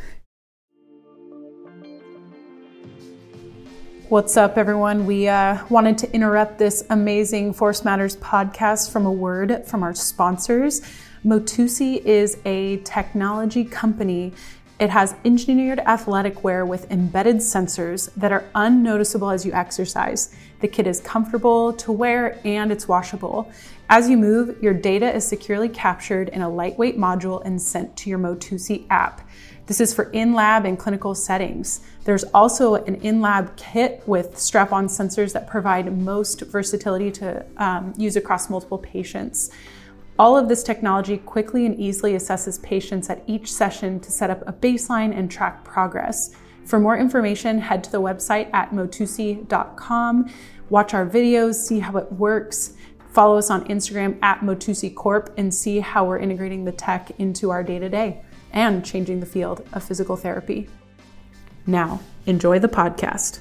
What's 4.09 4.39
up, 4.39 4.57
everyone? 4.57 5.05
We 5.05 5.29
uh, 5.29 5.63
wanted 5.69 5.99
to 5.99 6.11
interrupt 6.15 6.57
this 6.57 6.83
amazing 6.89 7.53
Force 7.53 7.85
Matters 7.85 8.17
podcast 8.17 8.91
from 8.91 9.05
a 9.05 9.13
word 9.13 9.67
from 9.67 9.83
our 9.83 9.95
sponsors. 9.95 10.81
Motusi 11.27 12.03
is 12.03 12.39
a 12.47 12.79
technology 12.85 13.65
company. 13.65 14.33
It 14.79 14.91
has 14.91 15.17
engineered 15.25 15.81
athletic 15.81 16.45
wear 16.45 16.65
with 16.65 16.89
embedded 16.89 17.39
sensors 17.39 18.15
that 18.15 18.31
are 18.31 18.45
unnoticeable 18.55 19.29
as 19.29 19.45
you 19.45 19.53
exercise. 19.53 20.33
The 20.61 20.69
kit 20.69 20.87
is 20.87 21.01
comfortable 21.01 21.73
to 21.73 21.91
wear 21.91 22.41
and 22.45 22.71
it's 22.71 22.87
washable. 22.87 23.51
As 23.91 24.09
you 24.09 24.17
move, 24.17 24.63
your 24.63 24.75
data 24.75 25.13
is 25.13 25.27
securely 25.27 25.69
captured 25.69 26.29
in 26.29 26.43
a 26.43 26.49
lightweight 26.49 26.97
module 26.97 27.45
and 27.45 27.61
sent 27.61 27.97
to 27.97 28.11
your 28.11 28.21
Motusi 28.21 28.87
app. 28.89 29.29
This 29.67 29.81
is 29.81 29.93
for 29.93 30.05
in 30.11 30.33
lab 30.33 30.65
and 30.65 30.79
clinical 30.79 31.13
settings. 31.13 31.81
There's 32.05 32.25
also 32.33 32.77
an 32.77 32.95
in 32.97 33.21
lab 33.21 33.57
kit 33.57 34.03
with 34.07 34.39
strap 34.39 34.73
on 34.73 34.87
sensors 34.87 35.33
that 35.33 35.49
provide 35.49 35.93
most 35.99 36.43
versatility 36.43 37.11
to 37.13 37.45
um, 37.57 37.95
use 37.97 38.15
across 38.15 38.49
multiple 38.49 38.79
patients. 38.79 39.51
All 40.19 40.37
of 40.37 40.49
this 40.49 40.65
technology 40.65 41.19
quickly 41.19 41.65
and 41.65 41.79
easily 41.79 42.15
assesses 42.15 42.61
patients 42.61 43.09
at 43.09 43.23
each 43.29 43.53
session 43.53 44.01
to 44.01 44.11
set 44.11 44.31
up 44.31 44.43
a 44.49 44.53
baseline 44.53 45.17
and 45.17 45.31
track 45.31 45.65
progress. 45.65 46.35
For 46.65 46.81
more 46.81 46.99
information, 46.99 47.59
head 47.61 47.85
to 47.85 47.93
the 47.93 48.01
website 48.01 48.51
at 48.53 48.73
motusi.com. 48.73 50.31
Watch 50.71 50.93
our 50.93 51.07
videos, 51.07 51.55
see 51.55 51.79
how 51.79 51.97
it 51.97 52.13
works. 52.13 52.75
Follow 53.11 53.39
us 53.39 53.49
on 53.49 53.65
Instagram 53.69 54.19
at 54.23 54.41
Motusi 54.41 54.95
Corp 54.95 55.33
and 55.39 55.55
see 55.55 55.79
how 55.79 56.05
we're 56.05 56.19
integrating 56.19 56.65
the 56.65 56.73
tech 56.73 57.11
into 57.19 57.51
our 57.51 57.63
day 57.63 57.79
to 57.79 57.89
day 57.89 58.23
and 58.53 58.85
changing 58.85 59.21
the 59.21 59.27
field 59.27 59.67
of 59.73 59.85
physical 59.85 60.17
therapy. 60.17 60.69
Now, 61.67 62.01
enjoy 62.27 62.59
the 62.59 62.69
podcast. 62.69 63.41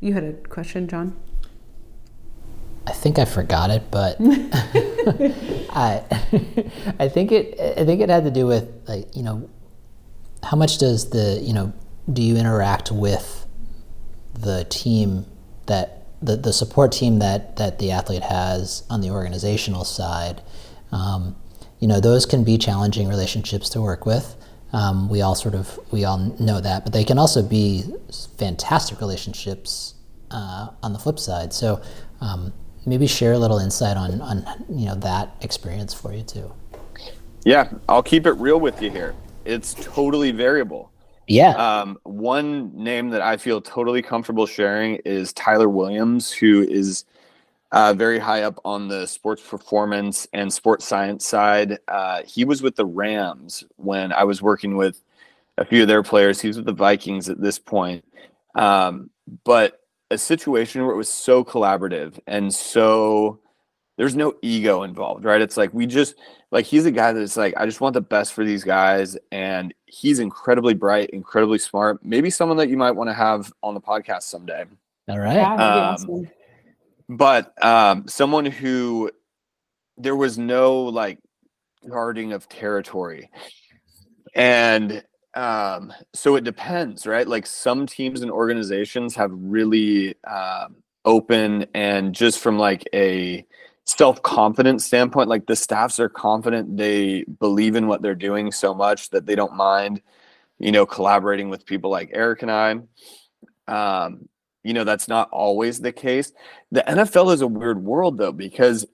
You 0.00 0.14
had 0.14 0.24
a 0.24 0.32
question, 0.32 0.88
John? 0.88 1.16
I 2.86 2.92
think 2.92 3.18
I 3.18 3.26
forgot 3.26 3.70
it, 3.70 3.90
but 3.90 4.16
I 4.20 6.02
I 6.98 7.08
think 7.08 7.30
it 7.30 7.60
I 7.78 7.84
think 7.84 8.00
it 8.00 8.08
had 8.08 8.24
to 8.24 8.30
do 8.30 8.46
with 8.46 8.68
like 8.88 9.14
you 9.14 9.22
know 9.22 9.48
how 10.42 10.56
much 10.56 10.78
does 10.78 11.10
the 11.10 11.38
you 11.42 11.52
know 11.52 11.72
do 12.10 12.22
you 12.22 12.36
interact 12.36 12.90
with 12.90 13.46
the 14.34 14.64
team 14.70 15.26
that 15.66 16.06
the, 16.22 16.36
the 16.36 16.52
support 16.52 16.92
team 16.92 17.18
that 17.18 17.56
that 17.56 17.78
the 17.78 17.90
athlete 17.90 18.22
has 18.22 18.84
on 18.88 19.02
the 19.02 19.10
organizational 19.10 19.84
side 19.84 20.42
um, 20.90 21.36
you 21.78 21.86
know 21.86 22.00
those 22.00 22.24
can 22.26 22.42
be 22.42 22.56
challenging 22.56 23.08
relationships 23.08 23.68
to 23.68 23.80
work 23.80 24.06
with 24.06 24.34
um, 24.72 25.08
we 25.08 25.22
all 25.22 25.34
sort 25.34 25.54
of 25.54 25.78
we 25.90 26.04
all 26.04 26.18
know 26.38 26.60
that 26.60 26.84
but 26.84 26.92
they 26.92 27.04
can 27.04 27.18
also 27.18 27.42
be 27.42 27.84
fantastic 28.38 29.00
relationships 29.00 29.94
uh, 30.30 30.68
on 30.82 30.92
the 30.92 30.98
flip 30.98 31.18
side. 31.18 31.52
So 31.52 31.82
um, 32.20 32.52
maybe 32.86 33.06
share 33.06 33.32
a 33.32 33.38
little 33.38 33.58
insight 33.58 33.96
on 33.96 34.20
on 34.20 34.44
you 34.68 34.86
know 34.86 34.94
that 34.96 35.34
experience 35.40 35.94
for 35.94 36.12
you 36.12 36.22
too. 36.22 36.52
Yeah 37.44 37.70
i'll 37.88 38.02
keep 38.02 38.26
it 38.26 38.32
real 38.32 38.60
with 38.60 38.80
you 38.82 38.90
here. 38.90 39.14
It's 39.44 39.74
totally 39.74 40.32
variable. 40.32 40.90
Yeah. 41.30 41.50
Um, 41.50 41.98
one 42.02 42.72
name 42.74 43.10
that 43.10 43.22
I 43.22 43.36
feel 43.36 43.60
totally 43.60 44.02
comfortable 44.02 44.46
sharing 44.46 44.96
is 45.04 45.32
Tyler 45.32 45.68
Williams, 45.68 46.32
who 46.32 46.62
is 46.68 47.04
uh, 47.72 47.94
very 47.94 48.18
high 48.18 48.42
up 48.42 48.60
on 48.64 48.88
the 48.88 49.06
sports 49.06 49.42
performance 49.46 50.26
and 50.32 50.52
sports 50.52 50.86
science 50.86 51.26
side. 51.26 51.78
Uh, 51.88 52.22
he 52.26 52.44
was 52.44 52.62
with 52.62 52.76
the 52.76 52.86
Rams 52.86 53.64
when 53.76 54.12
I 54.12 54.24
was 54.24 54.42
working 54.42 54.76
with 54.76 55.02
a 55.58 55.64
few 55.64 55.82
of 55.82 55.88
their 55.88 56.02
players. 56.02 56.40
He 56.40 56.48
was 56.48 56.56
with 56.56 56.66
the 56.66 56.72
Vikings 56.72 57.28
at 57.28 57.40
this 57.40 57.58
point. 57.58 58.04
Um, 58.54 59.10
but 59.44 59.80
a 60.10 60.18
situation 60.18 60.82
where 60.82 60.92
it 60.92 60.96
was 60.96 61.08
so 61.08 61.44
collaborative 61.44 62.18
and 62.26 62.52
so 62.52 63.38
there's 63.96 64.16
no 64.16 64.34
ego 64.40 64.82
involved, 64.82 65.24
right? 65.24 65.42
It's 65.42 65.58
like 65.58 65.74
we 65.74 65.86
just 65.86 66.14
like 66.50 66.64
he's 66.64 66.86
a 66.86 66.90
guy 66.90 67.12
that's 67.12 67.36
like 67.36 67.52
I 67.58 67.66
just 67.66 67.82
want 67.82 67.92
the 67.92 68.00
best 68.00 68.32
for 68.32 68.46
these 68.46 68.64
guys, 68.64 69.14
and 69.30 69.74
he's 69.84 70.20
incredibly 70.20 70.72
bright, 70.72 71.10
incredibly 71.10 71.58
smart. 71.58 72.02
Maybe 72.02 72.30
someone 72.30 72.56
that 72.56 72.70
you 72.70 72.78
might 72.78 72.92
want 72.92 73.10
to 73.10 73.14
have 73.14 73.52
on 73.62 73.74
the 73.74 73.80
podcast 73.80 74.22
someday. 74.22 74.64
All 75.06 75.18
right. 75.18 75.34
Yeah, 75.36 75.52
Um, 75.52 75.60
awesome. 75.60 76.30
But 77.10 77.52
um, 77.62 78.06
someone 78.06 78.46
who 78.46 79.10
there 79.96 80.14
was 80.14 80.38
no 80.38 80.82
like 80.84 81.18
guarding 81.88 82.32
of 82.32 82.48
territory, 82.48 83.28
and 84.34 85.04
um, 85.34 85.92
so 86.14 86.36
it 86.36 86.44
depends, 86.44 87.08
right? 87.08 87.26
Like 87.26 87.46
some 87.46 87.86
teams 87.86 88.22
and 88.22 88.30
organizations 88.30 89.16
have 89.16 89.30
really 89.32 90.14
um, 90.24 90.76
open 91.04 91.66
and 91.74 92.14
just 92.14 92.38
from 92.38 92.58
like 92.58 92.88
a 92.94 93.44
self-confidence 93.86 94.84
standpoint 94.84 95.28
like 95.28 95.46
the 95.46 95.56
staffs 95.56 95.98
are 95.98 96.08
confident 96.08 96.76
they 96.76 97.24
believe 97.40 97.74
in 97.74 97.88
what 97.88 98.02
they're 98.02 98.14
doing 98.14 98.52
so 98.52 98.72
much 98.72 99.10
that 99.10 99.26
they 99.26 99.34
don't 99.34 99.54
mind 99.56 100.00
you 100.58 100.70
know 100.70 100.86
collaborating 100.86 101.48
with 101.48 101.66
people 101.66 101.90
like 101.90 102.10
eric 102.12 102.42
and 102.42 102.50
i 102.50 102.70
um, 103.66 104.28
you 104.62 104.74
know 104.74 104.84
that's 104.84 105.08
not 105.08 105.28
always 105.30 105.80
the 105.80 105.92
case. 105.92 106.32
The 106.72 106.84
nfl 106.86 107.32
is 107.32 107.42
a 107.42 107.46
weird 107.46 107.82
world 107.82 108.18
though 108.18 108.32
because 108.32 108.86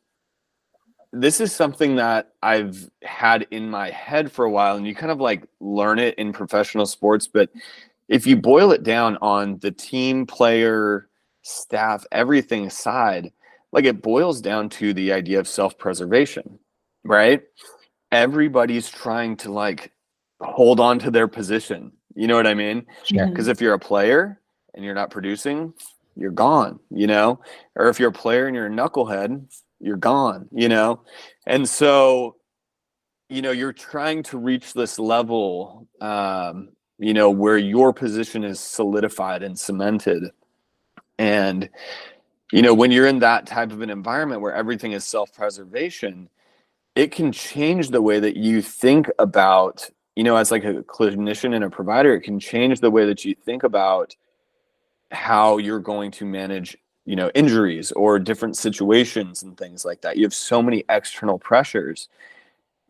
this 1.12 1.40
is 1.40 1.52
something 1.52 1.96
that 1.96 2.32
i've 2.42 2.90
had 3.02 3.46
in 3.50 3.70
my 3.70 3.90
head 3.90 4.30
for 4.30 4.44
a 4.44 4.50
while 4.50 4.76
and 4.76 4.86
you 4.86 4.94
kind 4.94 5.12
of 5.12 5.20
like 5.20 5.46
learn 5.60 5.98
it 5.98 6.14
in 6.16 6.32
professional 6.32 6.84
sports 6.84 7.26
but 7.28 7.48
if 8.08 8.26
you 8.26 8.36
boil 8.36 8.72
it 8.72 8.82
down 8.82 9.16
on 9.22 9.58
the 9.60 9.70
team 9.70 10.26
player 10.26 11.08
staff 11.42 12.04
everything 12.10 12.68
side 12.68 13.32
like 13.72 13.84
it 13.84 14.02
boils 14.02 14.40
down 14.40 14.68
to 14.68 14.92
the 14.92 15.12
idea 15.12 15.38
of 15.38 15.48
self-preservation 15.48 16.58
right? 17.06 17.42
Everybody's 18.12 18.88
trying 18.88 19.36
to 19.38 19.52
like 19.52 19.92
hold 20.40 20.80
on 20.80 20.98
to 21.00 21.10
their 21.10 21.28
position. 21.28 21.92
You 22.14 22.26
know 22.26 22.36
what 22.36 22.46
i 22.46 22.54
mean? 22.54 22.86
Sure. 23.04 23.26
because 23.26 23.48
if 23.48 23.60
you're 23.60 23.74
a 23.74 23.78
player 23.78 24.40
and 24.76 24.84
you're 24.84 24.94
not 24.94 25.10
producing 25.10 25.72
you're 26.16 26.30
gone 26.30 26.78
you 26.90 27.06
know? 27.06 27.40
Or 27.74 27.88
if 27.88 27.98
you're 27.98 28.10
a 28.10 28.12
player 28.12 28.46
and 28.46 28.54
you're 28.54 28.66
a 28.66 28.70
knucklehead 28.70 29.46
you're 29.80 29.96
gone 29.96 30.48
you 30.52 30.68
know? 30.68 31.02
And 31.46 31.68
so 31.68 32.36
you 33.28 33.42
know 33.42 33.50
you're 33.50 33.72
trying 33.72 34.22
to 34.24 34.38
reach 34.38 34.72
this 34.72 34.98
level 34.98 35.88
um 36.00 36.68
you 36.98 37.12
know 37.12 37.30
where 37.30 37.58
your 37.58 37.92
position 37.92 38.44
is 38.44 38.60
solidified 38.60 39.42
and 39.42 39.58
cemented. 39.58 40.30
And 41.18 41.68
you 42.52 42.62
know 42.62 42.74
when 42.74 42.90
you're 42.90 43.06
in 43.06 43.18
that 43.20 43.46
type 43.46 43.72
of 43.72 43.80
an 43.80 43.90
environment 43.90 44.40
where 44.40 44.54
everything 44.54 44.92
is 44.92 45.04
self-preservation 45.04 46.28
it 46.94 47.12
can 47.12 47.30
change 47.30 47.90
the 47.90 48.02
way 48.02 48.20
that 48.20 48.36
you 48.36 48.62
think 48.62 49.08
about 49.18 49.88
you 50.14 50.24
know 50.24 50.36
as 50.36 50.50
like 50.50 50.64
a 50.64 50.82
clinician 50.84 51.54
and 51.54 51.64
a 51.64 51.70
provider 51.70 52.14
it 52.14 52.22
can 52.22 52.38
change 52.38 52.80
the 52.80 52.90
way 52.90 53.04
that 53.06 53.24
you 53.24 53.34
think 53.34 53.62
about 53.62 54.14
how 55.10 55.58
you're 55.58 55.80
going 55.80 56.10
to 56.12 56.24
manage 56.24 56.76
you 57.04 57.16
know 57.16 57.30
injuries 57.34 57.92
or 57.92 58.18
different 58.18 58.56
situations 58.56 59.42
and 59.42 59.56
things 59.56 59.84
like 59.84 60.00
that. 60.02 60.16
You 60.16 60.24
have 60.24 60.34
so 60.34 60.60
many 60.62 60.84
external 60.88 61.38
pressures. 61.38 62.08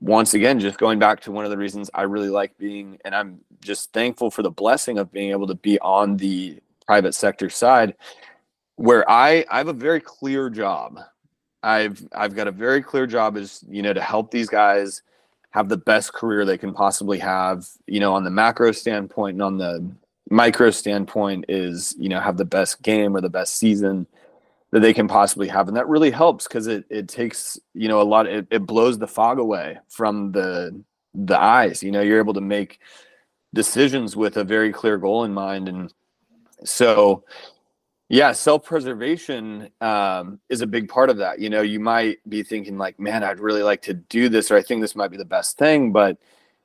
Once 0.01 0.35
again 0.35 0.61
just 0.61 0.79
going 0.79 0.99
back 0.99 1.21
to 1.21 1.33
one 1.33 1.47
of 1.47 1.51
the 1.51 1.57
reasons 1.57 1.91
i 1.95 2.03
really 2.03 2.29
like 2.29 2.57
being 2.59 2.99
and 3.07 3.15
i'm 3.15 3.41
just 3.63 3.95
thankful 3.95 4.31
for 4.31 4.43
the 4.43 4.51
blessing 4.51 4.99
of 4.99 5.11
being 5.11 5.31
able 5.31 5.47
to 5.47 5.55
be 5.55 5.79
on 5.81 6.19
the 6.19 6.59
private 6.87 7.15
sector 7.15 7.49
side 7.49 7.95
where 8.77 9.11
i 9.11 9.43
i 9.51 9.57
have 9.57 9.69
a 9.69 9.73
very 9.73 10.01
clear 10.01 10.51
job. 10.51 11.01
I've 11.63 12.07
i've 12.15 12.37
got 12.37 12.47
a 12.47 12.53
very 12.53 12.83
clear 12.83 13.07
job 13.07 13.37
is 13.37 13.65
you 13.69 13.83
know 13.83 13.93
to 13.93 14.01
help 14.03 14.31
these 14.31 14.49
guys 14.49 15.03
have 15.51 15.69
the 15.69 15.79
best 15.79 16.13
career 16.13 16.45
they 16.45 16.59
can 16.59 16.75
possibly 16.75 17.19
have 17.19 17.67
you 17.87 17.99
know 17.99 18.13
on 18.15 18.23
the 18.23 18.31
macro 18.31 18.73
standpoint 18.73 19.35
and 19.35 19.43
on 19.43 19.57
the 19.57 19.91
micro 20.31 20.71
standpoint 20.71 21.45
is 21.49 21.95
you 21.99 22.09
know 22.09 22.21
have 22.21 22.37
the 22.37 22.45
best 22.45 22.83
game 22.83 23.17
or 23.17 23.21
the 23.21 23.31
best 23.31 23.57
season 23.57 24.07
that 24.73 24.81
they 24.81 24.93
can 24.93 25.07
possibly 25.07 25.49
have. 25.49 25.69
And 25.69 25.77
that 25.77 25.89
really 25.89 26.11
helps 26.11 26.49
because 26.49 26.67
it, 26.67 26.85
it 26.91 27.09
takes 27.09 27.59
you 27.75 27.89
know 27.89 28.01
a 28.01 28.05
lot 28.05 28.27
it, 28.27 28.47
it 28.51 28.67
blows 28.67 28.99
the 28.99 29.07
fog 29.07 29.39
away 29.39 29.79
from 29.89 30.33
the 30.33 30.83
the 31.15 31.41
eyes. 31.41 31.83
You 31.83 31.93
know 31.93 32.01
you're 32.01 32.19
able 32.19 32.35
to 32.35 32.41
make 32.41 32.81
decisions 33.55 34.17
with 34.17 34.37
a 34.37 34.45
very 34.45 34.73
clear 34.73 34.99
goal 34.99 35.25
in 35.25 35.33
mind. 35.33 35.69
And 35.69 35.93
so 36.65 37.25
yeah 38.09 38.33
self-preservation 38.33 39.69
um, 39.81 40.39
is 40.49 40.61
a 40.61 40.67
big 40.67 40.89
part 40.89 41.11
of 41.11 41.19
that. 41.19 41.39
You 41.39 41.51
know 41.51 41.63
you 41.63 41.81
might 41.81 42.19
be 42.29 42.43
thinking 42.43 42.79
like 42.79 42.99
man 42.99 43.23
i'd 43.23 43.41
really 43.41 43.63
like 43.63 43.83
to 43.83 43.95
do 43.95 44.29
this 44.29 44.51
or 44.51 44.57
i 44.57 44.63
think 44.63 44.81
this 44.81 44.97
might 44.97 45.11
be 45.11 45.17
the 45.17 45.25
best 45.25 45.59
thing 45.59 45.93
but 45.93 46.19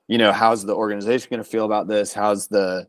you 0.08 0.17
know 0.17 0.32
how's 0.32 0.65
the 0.65 0.76
organization 0.76 1.30
going 1.30 1.41
to 1.41 1.50
feel 1.50 1.63
about 1.63 1.88
this? 1.88 2.13
How's 2.13 2.50
the 2.50 2.86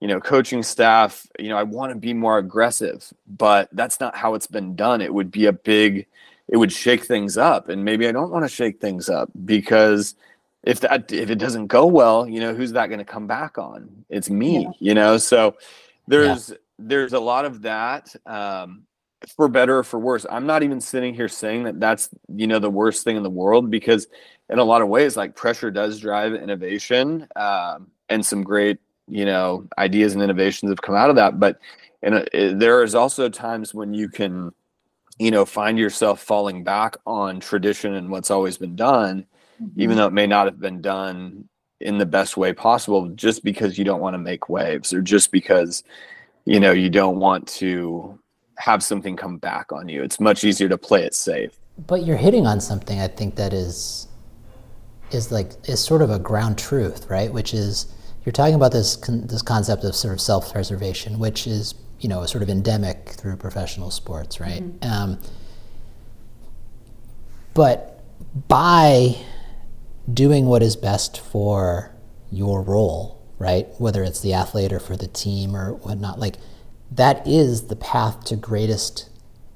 you 0.00 0.08
know 0.08 0.20
coaching 0.20 0.62
staff 0.62 1.26
you 1.38 1.48
know 1.48 1.56
i 1.56 1.62
want 1.62 1.92
to 1.92 1.98
be 1.98 2.14
more 2.14 2.38
aggressive 2.38 3.12
but 3.26 3.68
that's 3.72 4.00
not 4.00 4.16
how 4.16 4.34
it's 4.34 4.46
been 4.46 4.74
done. 4.74 5.00
It 5.00 5.12
would 5.12 5.30
be 5.30 5.46
a 5.46 5.52
big 5.52 6.06
it 6.48 6.56
would 6.56 6.72
shake 6.72 7.04
things 7.04 7.36
up 7.36 7.68
and 7.68 7.84
maybe 7.84 8.08
i 8.08 8.12
don't 8.12 8.30
want 8.30 8.44
to 8.44 8.48
shake 8.48 8.80
things 8.80 9.08
up 9.08 9.30
because 9.44 10.14
if 10.62 10.80
that 10.80 11.10
if 11.12 11.30
it 11.30 11.36
doesn't 11.36 11.68
go 11.68 11.86
well 11.86 12.28
you 12.28 12.40
know 12.40 12.54
who's 12.54 12.72
that 12.72 12.88
going 12.88 12.98
to 12.98 13.04
come 13.04 13.26
back 13.26 13.58
on? 13.58 14.04
It's 14.08 14.28
me 14.28 14.64
Yeah. 14.64 14.70
you 14.78 14.94
know? 14.94 15.16
So 15.18 15.56
there's 16.08 16.52
there's 16.78 17.12
a 17.12 17.20
lot 17.20 17.44
of 17.44 17.62
that 17.62 18.14
um 18.26 18.82
for 19.36 19.48
better 19.48 19.78
or 19.78 19.84
for 19.84 19.98
worse. 19.98 20.24
I'm 20.30 20.46
not 20.46 20.62
even 20.62 20.80
sitting 20.80 21.14
here 21.14 21.28
saying 21.28 21.64
that 21.64 21.78
that's 21.78 22.08
you 22.34 22.46
know 22.46 22.58
the 22.58 22.70
worst 22.70 23.04
thing 23.04 23.16
in 23.16 23.22
the 23.22 23.30
world 23.30 23.70
because 23.70 24.06
in 24.48 24.58
a 24.58 24.64
lot 24.64 24.82
of 24.82 24.88
ways 24.88 25.16
like 25.16 25.36
pressure 25.36 25.70
does 25.70 26.00
drive 26.00 26.34
innovation 26.34 27.28
um, 27.36 27.88
and 28.08 28.24
some 28.24 28.42
great 28.42 28.78
you 29.10 29.24
know 29.24 29.66
ideas 29.78 30.14
and 30.14 30.22
innovations 30.22 30.70
have 30.70 30.82
come 30.82 30.94
out 30.94 31.10
of 31.10 31.16
that. 31.16 31.38
But 31.38 31.58
and 32.02 32.14
uh, 32.14 32.24
there 32.32 32.82
is 32.82 32.94
also 32.94 33.28
times 33.28 33.74
when 33.74 33.92
you 33.94 34.08
can 34.08 34.52
you 35.18 35.30
know 35.30 35.44
find 35.44 35.78
yourself 35.78 36.20
falling 36.20 36.64
back 36.64 36.96
on 37.06 37.40
tradition 37.40 37.94
and 37.94 38.10
what's 38.10 38.30
always 38.30 38.56
been 38.56 38.76
done 38.76 39.26
even 39.76 39.96
though 39.96 40.06
it 40.06 40.12
may 40.12 40.26
not 40.26 40.46
have 40.46 40.60
been 40.60 40.80
done 40.80 41.48
in 41.80 41.98
the 41.98 42.06
best 42.06 42.36
way 42.36 42.52
possible 42.52 43.08
just 43.08 43.42
because 43.42 43.78
you 43.78 43.84
don't 43.84 44.00
want 44.00 44.14
to 44.14 44.18
make 44.18 44.48
waves 44.48 44.92
or 44.92 45.00
just 45.00 45.30
because 45.32 45.82
you 46.44 46.60
know 46.60 46.72
you 46.72 46.90
don't 46.90 47.18
want 47.18 47.46
to 47.46 48.18
have 48.56 48.82
something 48.82 49.16
come 49.16 49.38
back 49.38 49.72
on 49.72 49.88
you. 49.88 50.02
It's 50.02 50.20
much 50.20 50.44
easier 50.44 50.68
to 50.68 50.76
play 50.76 51.04
it 51.04 51.14
safe. 51.14 51.58
But 51.86 52.04
you're 52.04 52.18
hitting 52.18 52.46
on 52.46 52.60
something 52.60 53.00
I 53.00 53.08
think 53.08 53.36
that 53.36 53.52
is 53.52 54.06
is 55.10 55.32
like 55.32 55.52
is 55.64 55.80
sort 55.80 56.02
of 56.02 56.10
a 56.10 56.18
ground 56.18 56.58
truth, 56.58 57.08
right? 57.08 57.32
Which 57.32 57.54
is 57.54 57.86
you're 58.24 58.32
talking 58.32 58.54
about 58.54 58.72
this 58.72 58.96
con- 58.96 59.26
this 59.26 59.42
concept 59.42 59.84
of 59.84 59.94
sort 59.94 60.14
of 60.14 60.20
self-preservation, 60.20 61.18
which 61.18 61.46
is 61.46 61.74
you 62.00 62.08
know 62.08 62.24
sort 62.26 62.42
of 62.42 62.48
endemic 62.48 63.10
through 63.10 63.36
professional 63.36 63.90
sports, 63.90 64.40
right? 64.40 64.62
Um, 64.82 65.18
but 67.54 68.02
by 68.48 69.16
doing 70.12 70.46
what 70.46 70.62
is 70.62 70.76
best 70.76 71.20
for 71.20 71.94
your 72.30 72.62
role, 72.62 73.20
right? 73.38 73.66
Whether 73.78 74.02
it's 74.02 74.20
the 74.20 74.32
athlete 74.32 74.72
or 74.72 74.78
for 74.78 74.96
the 74.96 75.08
team 75.08 75.56
or 75.56 75.74
whatnot, 75.74 76.18
like 76.18 76.36
that 76.90 77.26
is 77.26 77.68
the 77.68 77.76
path 77.76 78.24
to 78.24 78.36
greatest 78.36 79.08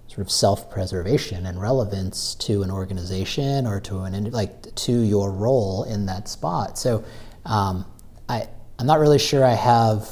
sort 0.09 0.21
of 0.21 0.31
self-preservation 0.31 1.45
and 1.45 1.61
relevance 1.61 2.37
to 2.37 2.63
an 2.63 2.71
organization 2.71 3.67
or 3.67 3.81
to 3.81 4.01
an 4.03 4.31
like 4.31 4.75
to 4.75 4.93
your 4.93 5.31
role 5.31 5.83
in 5.85 6.07
that 6.07 6.29
spot. 6.29 6.79
So 6.79 7.05
um, 7.45 7.85
I 8.29 8.49
I'm 8.79 8.87
not 8.87 8.99
really 8.99 9.19
sure 9.19 9.45
I 9.45 9.55
have 9.55 10.09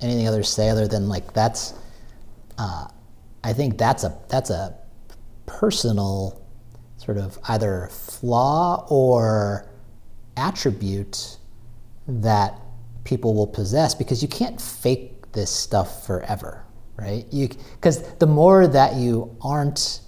anything 0.00 0.28
other 0.28 0.42
to 0.42 0.48
say 0.48 0.68
other 0.68 0.86
than 0.86 1.08
like 1.08 1.32
that's 1.32 1.74
uh, 2.58 2.88
I 3.42 3.52
think 3.52 3.78
that's 3.78 4.04
a 4.04 4.16
that's 4.28 4.50
a 4.50 4.74
personal 5.46 6.40
sort 6.96 7.18
of 7.18 7.38
either 7.48 7.88
flaw 7.90 8.86
or 8.88 9.68
attribute 10.36 11.38
that 12.06 12.58
people 13.04 13.34
will 13.34 13.46
possess 13.46 13.94
because 13.94 14.22
you 14.22 14.28
can't 14.28 14.60
fake 14.60 15.32
this 15.32 15.50
stuff 15.50 16.06
forever, 16.06 16.64
right? 16.96 17.26
You 17.30 17.48
because 17.48 18.02
the 18.18 18.26
more 18.26 18.66
that 18.66 18.94
you 18.94 19.36
aren't 19.42 20.00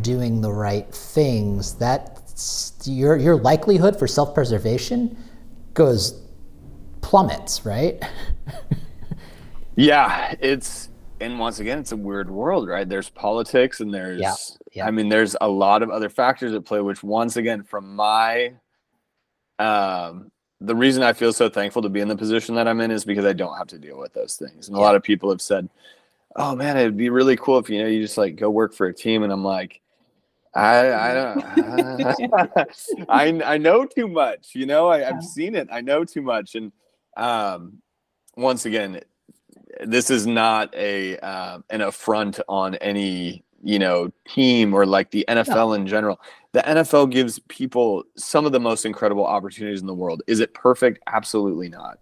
doing 0.00 0.40
the 0.40 0.52
right 0.52 0.92
things, 0.94 1.74
that 1.76 2.20
your 2.84 3.16
your 3.16 3.36
likelihood 3.36 3.98
for 3.98 4.06
self-preservation 4.06 5.16
goes 5.78 6.20
plummets, 7.00 7.64
right? 7.64 8.02
yeah, 9.76 10.34
it's 10.40 10.90
and 11.20 11.38
once 11.38 11.60
again, 11.60 11.78
it's 11.78 11.92
a 11.92 11.96
weird 11.96 12.28
world, 12.28 12.68
right? 12.68 12.88
There's 12.88 13.08
politics 13.08 13.80
and 13.80 13.94
there's 13.94 14.20
yeah, 14.20 14.34
yeah. 14.72 14.86
I 14.86 14.90
mean, 14.90 15.08
there's 15.08 15.36
a 15.40 15.48
lot 15.48 15.82
of 15.82 15.90
other 15.90 16.10
factors 16.10 16.52
at 16.52 16.64
play, 16.64 16.80
which 16.80 17.02
once 17.02 17.36
again, 17.36 17.62
from 17.62 17.94
my 17.94 18.52
um 19.58 20.30
the 20.60 20.74
reason 20.74 21.04
I 21.04 21.12
feel 21.12 21.32
so 21.32 21.48
thankful 21.48 21.82
to 21.82 21.88
be 21.88 22.00
in 22.00 22.08
the 22.08 22.16
position 22.16 22.56
that 22.56 22.66
I'm 22.66 22.80
in 22.80 22.90
is 22.90 23.04
because 23.04 23.24
I 23.24 23.32
don't 23.32 23.56
have 23.56 23.68
to 23.68 23.78
deal 23.78 23.96
with 23.96 24.12
those 24.12 24.34
things. 24.34 24.66
And 24.66 24.76
a 24.76 24.80
lot 24.80 24.96
of 24.96 25.04
people 25.04 25.30
have 25.30 25.40
said, 25.40 25.68
"Oh 26.34 26.56
man, 26.56 26.76
it'd 26.76 26.96
be 26.96 27.10
really 27.10 27.36
cool 27.36 27.58
if 27.58 27.70
you 27.70 27.80
know 27.80 27.88
you 27.88 28.02
just 28.02 28.18
like 28.18 28.34
go 28.34 28.50
work 28.50 28.74
for 28.74 28.88
a 28.88 28.94
team." 28.94 29.22
And 29.22 29.32
I'm 29.32 29.44
like, 29.44 29.80
I 30.54 31.10
I 31.10 31.14
don't 32.14 33.08
I 33.08 33.54
I 33.54 33.58
know 33.58 33.84
too 33.84 34.08
much. 34.08 34.50
You 34.54 34.66
know, 34.66 34.88
I, 34.88 35.08
I've 35.08 35.22
seen 35.22 35.54
it. 35.54 35.68
I 35.70 35.80
know 35.80 36.04
too 36.04 36.22
much. 36.22 36.54
And 36.54 36.72
um, 37.16 37.78
once 38.36 38.66
again, 38.66 39.00
this 39.84 40.10
is 40.10 40.26
not 40.26 40.74
a 40.74 41.18
uh, 41.18 41.58
an 41.70 41.82
affront 41.82 42.40
on 42.48 42.74
any 42.76 43.44
you 43.62 43.78
know 43.78 44.10
team 44.28 44.74
or 44.74 44.86
like 44.86 45.10
the 45.10 45.24
NFL 45.28 45.76
in 45.76 45.86
general. 45.86 46.20
The 46.52 46.60
NFL 46.60 47.10
gives 47.10 47.38
people 47.48 48.04
some 48.16 48.46
of 48.46 48.52
the 48.52 48.60
most 48.60 48.86
incredible 48.86 49.26
opportunities 49.26 49.80
in 49.80 49.86
the 49.86 49.94
world. 49.94 50.22
Is 50.26 50.40
it 50.40 50.54
perfect? 50.54 51.00
Absolutely 51.06 51.68
not. 51.68 51.98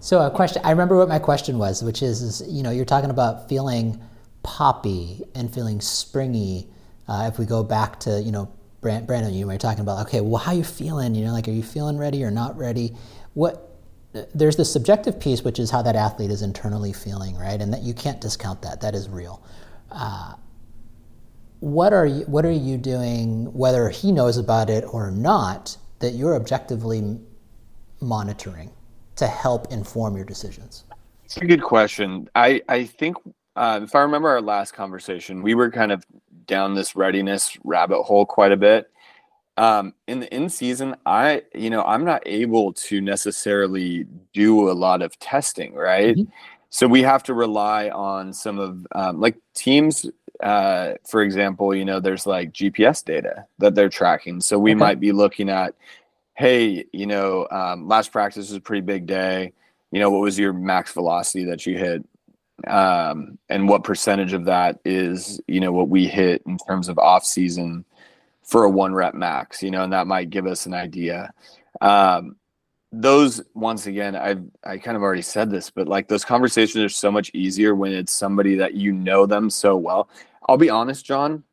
So 0.00 0.20
a 0.20 0.30
question 0.30 0.60
I 0.64 0.70
remember 0.70 0.96
what 0.96 1.08
my 1.08 1.20
question 1.20 1.58
was, 1.58 1.82
which 1.82 2.02
is, 2.02 2.22
is 2.22 2.42
you 2.52 2.62
know, 2.62 2.70
you're 2.70 2.84
talking 2.84 3.10
about 3.10 3.48
feeling 3.48 4.00
poppy 4.42 5.22
and 5.34 5.52
feeling 5.52 5.80
springy. 5.80 6.68
Uh, 7.08 7.28
if 7.32 7.38
we 7.38 7.46
go 7.46 7.62
back 7.62 8.00
to, 8.00 8.20
you 8.20 8.32
know, 8.32 8.52
Brandin, 8.82 9.34
you 9.34 9.46
were 9.46 9.58
talking 9.58 9.80
about, 9.80 10.06
okay, 10.06 10.20
well, 10.20 10.42
how 10.42 10.52
are 10.52 10.56
you 10.56 10.64
feeling? 10.64 11.14
You 11.14 11.24
know, 11.24 11.32
like, 11.32 11.46
are 11.46 11.52
you 11.52 11.62
feeling 11.62 11.98
ready 11.98 12.24
or 12.24 12.30
not 12.30 12.56
ready? 12.56 12.96
What 13.34 13.68
there's 14.34 14.56
the 14.56 14.64
subjective 14.64 15.18
piece, 15.18 15.42
which 15.42 15.58
is 15.58 15.70
how 15.70 15.82
that 15.82 15.96
athlete 15.96 16.30
is 16.30 16.42
internally 16.42 16.92
feeling, 16.92 17.36
right? 17.36 17.60
And 17.60 17.72
that 17.72 17.82
you 17.82 17.94
can't 17.94 18.20
discount 18.20 18.60
that. 18.62 18.80
That 18.80 18.94
is 18.94 19.08
real. 19.08 19.42
Uh, 19.90 20.34
what 21.60 21.92
are 21.92 22.06
you, 22.06 22.24
what 22.24 22.44
are 22.44 22.50
you 22.50 22.76
doing, 22.76 23.52
whether 23.52 23.88
he 23.88 24.12
knows 24.12 24.36
about 24.36 24.68
it 24.68 24.84
or 24.92 25.10
not, 25.10 25.76
that 26.00 26.10
you're 26.10 26.34
objectively 26.34 27.18
monitoring 28.00 28.70
to 29.16 29.26
help 29.26 29.72
inform 29.72 30.16
your 30.16 30.24
decisions? 30.24 30.84
It's 31.24 31.36
a 31.36 31.46
good 31.46 31.62
question. 31.62 32.28
I 32.34 32.60
I 32.68 32.84
think 32.84 33.16
uh, 33.56 33.80
if 33.82 33.94
I 33.94 34.00
remember 34.00 34.28
our 34.28 34.40
last 34.40 34.72
conversation, 34.72 35.42
we 35.42 35.54
were 35.54 35.70
kind 35.70 35.92
of 35.92 36.04
down 36.46 36.74
this 36.74 36.96
readiness 36.96 37.56
rabbit 37.64 38.02
hole 38.02 38.26
quite 38.26 38.52
a 38.52 38.56
bit 38.56 38.92
um, 39.56 39.94
in 40.06 40.20
the 40.20 40.34
in 40.34 40.48
season, 40.48 40.96
I 41.04 41.42
you 41.54 41.70
know 41.70 41.82
I'm 41.82 42.04
not 42.04 42.22
able 42.26 42.72
to 42.74 43.00
necessarily 43.00 44.06
do 44.32 44.70
a 44.70 44.72
lot 44.72 45.02
of 45.02 45.18
testing, 45.18 45.74
right? 45.74 46.16
Mm-hmm. 46.16 46.30
So 46.70 46.86
we 46.86 47.02
have 47.02 47.22
to 47.24 47.34
rely 47.34 47.90
on 47.90 48.32
some 48.32 48.58
of 48.58 48.86
um, 48.92 49.20
like 49.20 49.36
teams. 49.54 50.06
Uh, 50.42 50.94
for 51.08 51.22
example, 51.22 51.74
you 51.74 51.84
know, 51.84 52.00
there's 52.00 52.26
like 52.26 52.52
GPS 52.52 53.04
data 53.04 53.46
that 53.58 53.74
they're 53.74 53.90
tracking. 53.90 54.40
So 54.40 54.58
we 54.58 54.72
okay. 54.72 54.78
might 54.78 54.98
be 54.98 55.12
looking 55.12 55.48
at, 55.48 55.74
hey, 56.34 56.84
you 56.92 57.06
know, 57.06 57.46
um, 57.52 57.86
last 57.86 58.10
practice 58.10 58.48
was 58.48 58.56
a 58.56 58.60
pretty 58.60 58.80
big 58.80 59.06
day. 59.06 59.52
You 59.92 60.00
know, 60.00 60.10
what 60.10 60.22
was 60.22 60.38
your 60.38 60.52
max 60.52 60.92
velocity 60.92 61.44
that 61.44 61.64
you 61.64 61.78
hit? 61.78 62.04
Um, 62.66 63.38
and 63.48 63.68
what 63.68 63.84
percentage 63.84 64.32
of 64.32 64.44
that 64.46 64.78
is, 64.84 65.40
you 65.48 65.60
know, 65.60 65.72
what 65.72 65.88
we 65.88 66.06
hit 66.06 66.42
in 66.46 66.58
terms 66.58 66.88
of 66.88 66.98
off 66.98 67.24
season 67.24 67.84
for 68.42 68.64
a 68.64 68.70
one 68.70 68.94
rep 68.94 69.14
max, 69.14 69.62
you 69.62 69.70
know, 69.70 69.82
and 69.82 69.92
that 69.92 70.06
might 70.06 70.30
give 70.30 70.46
us 70.46 70.66
an 70.66 70.74
idea. 70.74 71.32
Um, 71.80 72.36
those 72.92 73.40
once 73.54 73.86
again, 73.86 74.14
I 74.14 74.36
I 74.64 74.78
kind 74.78 74.96
of 74.96 75.02
already 75.02 75.22
said 75.22 75.50
this, 75.50 75.70
but 75.70 75.88
like 75.88 76.08
those 76.08 76.24
conversations 76.24 76.84
are 76.84 76.88
so 76.90 77.10
much 77.10 77.30
easier 77.32 77.74
when 77.74 77.92
it's 77.92 78.12
somebody 78.12 78.54
that 78.56 78.74
you 78.74 78.92
know 78.92 79.24
them 79.24 79.48
so 79.48 79.76
well. 79.76 80.10
I'll 80.48 80.58
be 80.58 80.70
honest, 80.70 81.04
John. 81.04 81.44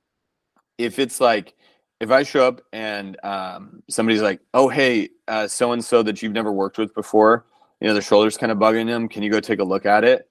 If 0.77 0.99
it's 0.99 1.21
like 1.21 1.55
if 1.99 2.11
I 2.11 2.23
show 2.23 2.47
up 2.47 2.61
and 2.73 3.17
um, 3.23 3.83
somebody's 3.89 4.21
like, 4.21 4.41
"Oh, 4.53 4.67
hey, 4.67 5.09
so 5.47 5.71
and 5.71 5.83
so 5.83 6.03
that 6.03 6.21
you've 6.21 6.33
never 6.33 6.51
worked 6.51 6.77
with 6.77 6.93
before," 6.93 7.45
you 7.79 7.87
know, 7.87 7.93
the 7.93 8.01
shoulders 8.01 8.37
kind 8.37 8.51
of 8.51 8.57
bugging 8.57 8.87
them. 8.87 9.07
Can 9.07 9.23
you 9.23 9.31
go 9.31 9.39
take 9.39 9.59
a 9.59 9.63
look 9.63 9.85
at 9.85 10.03
it? 10.03 10.28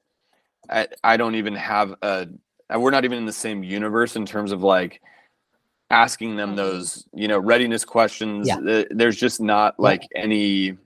I 0.69 0.89
I 1.05 1.17
don't 1.17 1.35
even 1.35 1.55
have 1.55 1.95
a. 2.03 2.29
Uh, 2.71 2.79
we're 2.79 2.91
not 2.91 3.05
even 3.05 3.17
in 3.17 3.25
the 3.25 3.33
same 3.33 3.63
universe 3.63 4.17
in 4.17 4.27
terms 4.27 4.53
of 4.53 4.63
like 4.63 5.01
asking 5.91 6.37
them 6.37 6.51
mm-hmm. 6.51 6.57
those 6.57 7.09
you 7.15 7.29
know 7.29 7.39
readiness 7.39 7.85
questions 7.85 8.47
yeah. 8.47 8.85
there's 8.91 9.17
just 9.17 9.41
not 9.41 9.79
like 9.81 10.03
yeah. 10.15 10.21
any 10.21 10.77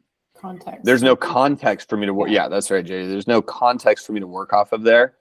context 0.40 0.84
there's 0.84 1.02
no 1.02 1.16
context 1.16 1.88
for 1.88 1.96
me 1.96 2.06
to 2.06 2.14
work 2.14 2.28
yeah. 2.28 2.44
yeah 2.44 2.48
that's 2.48 2.70
right 2.70 2.84
jay 2.84 3.06
there's 3.06 3.26
no 3.26 3.42
context 3.42 4.06
for 4.06 4.12
me 4.12 4.20
to 4.20 4.26
work 4.26 4.52
off 4.52 4.72
of 4.72 4.82
there 4.82 5.14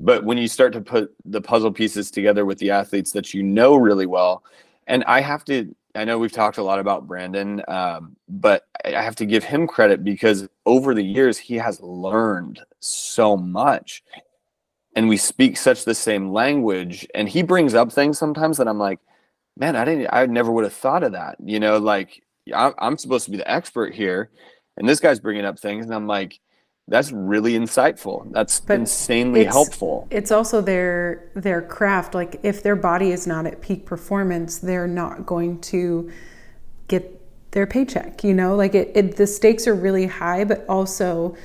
but 0.00 0.24
when 0.24 0.38
you 0.38 0.46
start 0.48 0.72
to 0.72 0.80
put 0.80 1.12
the 1.24 1.40
puzzle 1.40 1.72
pieces 1.72 2.10
together 2.10 2.44
with 2.44 2.58
the 2.58 2.70
athletes 2.70 3.12
that 3.12 3.34
you 3.34 3.42
know 3.42 3.74
really 3.74 4.06
well 4.06 4.44
and 4.86 5.02
i 5.04 5.20
have 5.20 5.44
to 5.44 5.74
i 5.94 6.04
know 6.04 6.18
we've 6.18 6.32
talked 6.32 6.58
a 6.58 6.62
lot 6.62 6.78
about 6.78 7.06
brandin 7.06 7.66
um, 7.70 8.16
but 8.28 8.66
i 8.84 9.02
have 9.02 9.16
to 9.16 9.26
give 9.26 9.44
him 9.44 9.66
credit 9.66 10.04
because 10.04 10.48
over 10.66 10.94
the 10.94 11.04
years 11.04 11.38
he 11.38 11.56
has 11.56 11.80
learned 11.80 12.60
so 12.80 13.36
much 13.36 14.02
and 14.96 15.08
we 15.08 15.16
speak 15.16 15.56
such 15.56 15.84
the 15.84 15.94
same 15.94 16.32
language 16.32 17.06
and 17.14 17.28
he 17.28 17.42
brings 17.42 17.74
up 17.74 17.92
things 17.92 18.18
sometimes 18.18 18.56
that 18.56 18.68
i'm 18.68 18.78
like 18.78 19.00
man, 19.56 19.76
I 19.76 19.84
didn't, 19.84 20.08
I 20.12 20.26
never 20.26 20.50
would 20.50 20.64
have 20.64 20.72
thought 20.72 21.02
of 21.02 21.12
that. 21.12 21.36
You 21.44 21.60
know, 21.60 21.78
like 21.78 22.22
I'm, 22.54 22.74
I'm 22.78 22.98
supposed 22.98 23.24
to 23.26 23.30
be 23.30 23.36
the 23.36 23.50
expert 23.50 23.94
here, 23.94 24.30
and 24.76 24.88
this 24.88 25.00
guy's 25.00 25.20
bringing 25.20 25.44
up 25.44 25.58
things, 25.58 25.86
and 25.86 25.94
I'm 25.94 26.06
like, 26.06 26.40
that's 26.86 27.12
really 27.12 27.52
insightful. 27.54 28.30
That's 28.30 28.60
but 28.60 28.80
insanely 28.80 29.42
it's, 29.42 29.52
helpful. 29.54 30.06
It's 30.10 30.30
also 30.30 30.60
their 30.60 31.30
their 31.34 31.62
craft. 31.62 32.14
Like 32.14 32.40
if 32.42 32.62
their 32.62 32.76
body 32.76 33.10
is 33.10 33.26
not 33.26 33.46
at 33.46 33.62
peak 33.62 33.86
performance, 33.86 34.58
they're 34.58 34.86
not 34.86 35.24
going 35.24 35.60
to 35.62 36.10
get 36.88 37.20
their 37.52 37.66
paycheck. 37.66 38.22
You 38.22 38.34
know, 38.34 38.54
like 38.54 38.74
it, 38.74 38.92
it 38.94 39.16
the 39.16 39.26
stakes 39.26 39.66
are 39.66 39.74
really 39.74 40.06
high, 40.06 40.44
but 40.44 40.66
also 40.68 41.36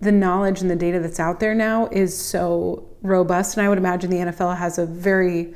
the 0.00 0.10
knowledge 0.10 0.60
and 0.60 0.70
the 0.70 0.76
data 0.76 0.98
that's 0.98 1.20
out 1.20 1.38
there 1.38 1.54
now 1.54 1.86
is 1.92 2.16
so 2.16 2.84
robust. 3.02 3.56
And 3.56 3.64
I 3.64 3.68
would 3.68 3.78
imagine 3.78 4.10
the 4.10 4.16
NFL 4.16 4.56
has 4.56 4.78
a 4.78 4.86
very 4.86 5.54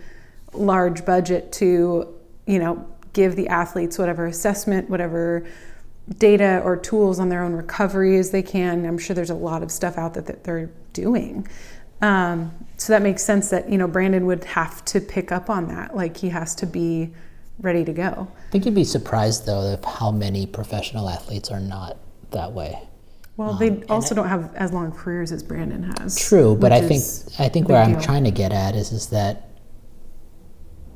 large 0.52 1.04
budget 1.04 1.50
to, 1.52 2.14
you 2.46 2.58
know, 2.60 2.86
give 3.12 3.34
the 3.34 3.48
athletes 3.48 3.98
whatever 3.98 4.26
assessment, 4.26 4.88
whatever 4.88 5.44
data 6.18 6.60
or 6.64 6.76
tools 6.76 7.18
on 7.18 7.28
their 7.28 7.42
own 7.42 7.52
recovery 7.52 8.16
as 8.16 8.30
they 8.30 8.42
can. 8.42 8.86
I'm 8.86 8.98
sure 8.98 9.14
there's 9.14 9.30
a 9.30 9.34
lot 9.34 9.62
of 9.62 9.70
stuff 9.70 9.98
out 9.98 10.14
there 10.14 10.22
that 10.22 10.44
they're 10.44 10.70
doing. 10.92 11.46
Um, 12.00 12.54
so 12.76 12.92
that 12.92 13.02
makes 13.02 13.22
sense 13.22 13.50
that, 13.50 13.70
you 13.70 13.78
know, 13.78 13.88
Brandin 13.88 14.24
would 14.26 14.44
have 14.44 14.84
to 14.86 15.00
pick 15.00 15.32
up 15.32 15.50
on 15.50 15.68
that. 15.68 15.96
Like 15.96 16.16
he 16.16 16.28
has 16.28 16.54
to 16.56 16.66
be 16.66 17.12
ready 17.60 17.84
to 17.84 17.92
go. 17.92 18.28
I 18.48 18.50
think 18.50 18.66
you'd 18.66 18.74
be 18.74 18.84
surprised 18.84 19.46
though 19.46 19.72
of 19.72 19.84
how 19.84 20.10
many 20.10 20.46
professional 20.46 21.08
athletes 21.08 21.50
are 21.50 21.60
not 21.60 21.96
that 22.30 22.52
way. 22.52 22.78
Well, 23.36 23.50
um, 23.50 23.58
they 23.58 23.82
also 23.86 24.14
don't 24.14 24.28
have 24.28 24.54
as 24.54 24.72
long 24.72 24.92
careers 24.92 25.32
as 25.32 25.42
Brandin 25.42 25.98
has. 25.98 26.18
True, 26.18 26.54
but 26.54 26.72
I 26.72 26.80
think 26.80 27.02
I 27.38 27.48
think 27.48 27.68
where 27.68 27.82
I'm 27.82 28.00
trying 28.00 28.24
to 28.24 28.30
get 28.30 28.52
at 28.52 28.74
is 28.74 28.92
is 28.92 29.08
that 29.08 29.48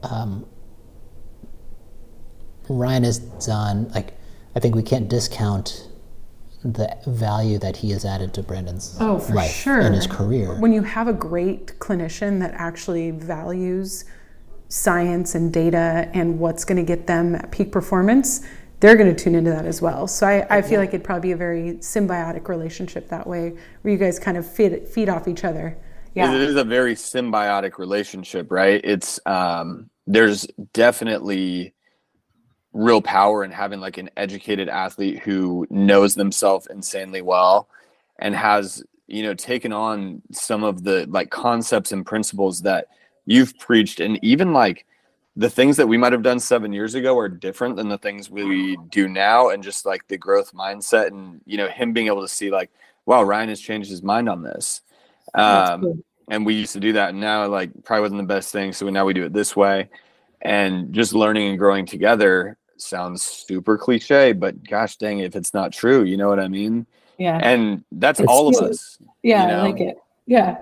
um, 0.03 0.47
Ryan 2.71 3.05
has 3.05 3.19
done, 3.19 3.89
like, 3.89 4.15
I 4.55 4.61
think 4.61 4.75
we 4.75 4.83
can't 4.83 5.09
discount 5.09 5.89
the 6.63 6.95
value 7.07 7.59
that 7.59 7.77
he 7.79 7.91
has 7.91 8.05
added 8.05 8.35
to 8.35 8.43
Brandin's 8.43 8.97
oh, 9.01 9.19
for 9.19 9.33
life 9.33 9.51
sure. 9.51 9.81
and 9.81 9.95
his 9.95 10.07
career. 10.07 10.59
When 10.61 10.73
you 10.73 10.83
have 10.83 11.09
a 11.09 11.13
great 11.13 11.79
clinician 11.79 12.41
that 12.41 12.53
actually 12.55 13.13
values 13.13 14.05
science 14.69 15.35
and 15.35 15.53
data 15.53 16.11
and 16.13 16.39
what's 16.39 16.65
going 16.65 16.77
to 16.77 16.83
get 16.83 17.07
them 17.07 17.35
at 17.35 17.51
peak 17.51 17.73
performance, 17.73 18.47
they're 18.81 18.97
going 18.97 19.15
to 19.15 19.25
tune 19.25 19.35
into 19.35 19.51
that 19.51 19.65
as 19.65 19.81
well. 19.81 20.07
So 20.07 20.27
I, 20.27 20.59
I 20.59 20.63
feel 20.63 20.81
like 20.81 20.91
it'd 20.91 21.05
probably 21.05 21.29
be 21.29 21.33
a 21.33 21.37
very 21.37 21.75
symbiotic 21.75 22.49
relationship 22.49 23.09
that 23.09 23.27
way, 23.27 23.55
where 23.83 23.93
you 23.93 23.99
guys 23.99 24.19
kind 24.19 24.37
of 24.37 24.51
feed 24.51 24.87
feed 24.89 25.09
off 25.09 25.29
each 25.29 25.45
other 25.45 25.79
Yeah. 26.15 26.35
It 26.35 26.41
is 26.41 26.57
a 26.57 26.65
very 26.65 26.95
symbiotic 26.95 27.79
relationship, 27.79 28.51
right? 28.51 28.81
It's 28.85 29.21
um 29.27 29.91
there's 30.07 30.47
definitely 30.73 31.75
real 32.73 33.03
power 33.03 33.43
in 33.45 33.51
having 33.51 33.81
like 33.81 33.99
an 33.99 34.11
educated 34.17 34.69
athlete 34.69 35.19
who 35.21 35.67
knows 35.71 36.15
themselves 36.15 36.67
insanely 36.71 37.21
well 37.21 37.69
and 38.19 38.35
has 38.35 38.83
you 39.09 39.23
know 39.23 39.35
taken 39.35 39.73
on 39.73 40.23
some 40.31 40.63
of 40.63 40.85
the 40.85 41.07
like 41.09 41.31
concepts 41.31 41.91
and 41.93 42.07
principles 42.07 42.63
that 42.63 42.87
you've 43.27 43.59
preached. 43.59 44.01
And 44.01 44.23
even 44.23 44.53
like 44.53 44.87
the 45.37 45.51
things 45.51 45.77
that 45.77 45.89
we 45.89 45.97
might 45.97 46.13
have 46.13 46.23
done 46.23 46.41
seven 46.41 46.73
years 46.73 46.95
ago 46.95 47.19
are 47.19 47.29
different 47.29 47.77
than 47.77 47.89
the 47.89 47.99
things 47.99 48.31
we 48.31 48.77
do 48.91 49.09
now. 49.09 49.51
And 49.51 49.63
just 49.63 49.85
like 49.87 50.07
the 50.09 50.19
growth 50.19 50.53
mindset 50.53 51.09
and 51.09 51.41
you 51.45 51.57
know 51.57 51.69
him 51.69 51.93
being 51.93 52.07
able 52.07 52.23
to 52.23 52.29
see 52.29 52.51
like 52.51 52.71
wow 53.07 53.23
ryan 53.23 53.49
has 53.49 53.61
changed 53.61 53.91
his 53.91 54.03
mind 54.03 54.29
on 54.29 54.43
this. 54.43 54.83
Um, 55.35 56.03
and 56.29 56.47
we 56.47 56.55
used 56.55 56.73
to 56.75 56.81
do 56.81 56.93
that. 56.93 57.11
And 57.11 57.21
now 57.21 57.47
like 57.49 57.71
probably 57.85 58.03
wasn't 58.03 58.21
the 58.21 58.35
best 58.35 58.53
thing 58.53 58.73
so 58.73 58.89
now 58.91 59.05
we 59.05 59.15
do 59.15 59.25
it 59.25 59.33
this 59.33 59.57
way. 59.57 59.89
And 60.43 60.95
just 60.95 61.13
learning 61.13 61.49
and 61.49 61.59
growing 61.59 61.85
together 61.85 62.57
sounds 62.83 63.23
super 63.23 63.77
cliche 63.79 64.33
but 64.33 64.63
gosh 64.69 64.97
dang 64.97 65.21
if 65.21 65.37
it's 65.37 65.53
not 65.55 65.73
true 65.73 66.05
you 66.05 66.17
know 66.17 66.29
what 66.29 66.41
i 66.41 66.49
mean 66.49 66.87
Yeah. 67.19 67.39
and 67.43 67.85
that's 67.93 68.21
It's 68.21 68.29
all 68.29 68.49
of 68.49 68.57
us 68.57 68.99
Yeah, 69.23 69.47
you 69.47 69.53
I 69.53 69.63
like 69.63 69.81
it. 69.81 69.97
Yeah. 70.27 70.59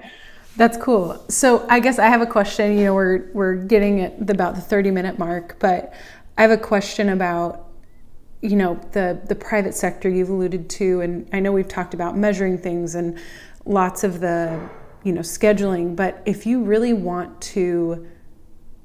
That's 0.56 0.76
cool. 0.76 1.24
So 1.28 1.64
I 1.68 1.78
guess 1.80 1.98
I 2.00 2.06
have 2.08 2.20
a 2.20 2.26
question. 2.26 2.76
You 2.78 2.84
know, 2.86 2.94
we're 2.94 3.30
we're 3.32 3.54
getting 3.54 4.00
at 4.00 4.30
about 4.30 4.56
the 4.56 4.60
30 4.60 4.90
minute 4.90 5.18
mark, 5.18 5.56
but 5.60 5.92
I 6.36 6.42
have 6.42 6.50
a 6.50 6.56
question 6.58 7.08
about 7.10 7.66
you 8.42 8.56
know 8.56 8.80
the 8.92 9.20
the 9.26 9.34
private 9.34 9.74
sector 9.74 10.08
you've 10.08 10.30
alluded 10.30 10.68
to 10.70 11.00
and 11.00 11.28
I 11.32 11.40
know 11.40 11.52
we've 11.52 11.68
talked 11.68 11.94
about 11.94 12.16
measuring 12.16 12.58
things 12.58 12.94
and 12.94 13.18
lots 13.64 14.04
of 14.04 14.20
the 14.20 14.68
you 15.04 15.12
know 15.12 15.20
scheduling, 15.22 15.94
but 15.96 16.22
if 16.26 16.46
you 16.46 16.62
really 16.62 16.92
want 16.92 17.40
to 17.54 18.06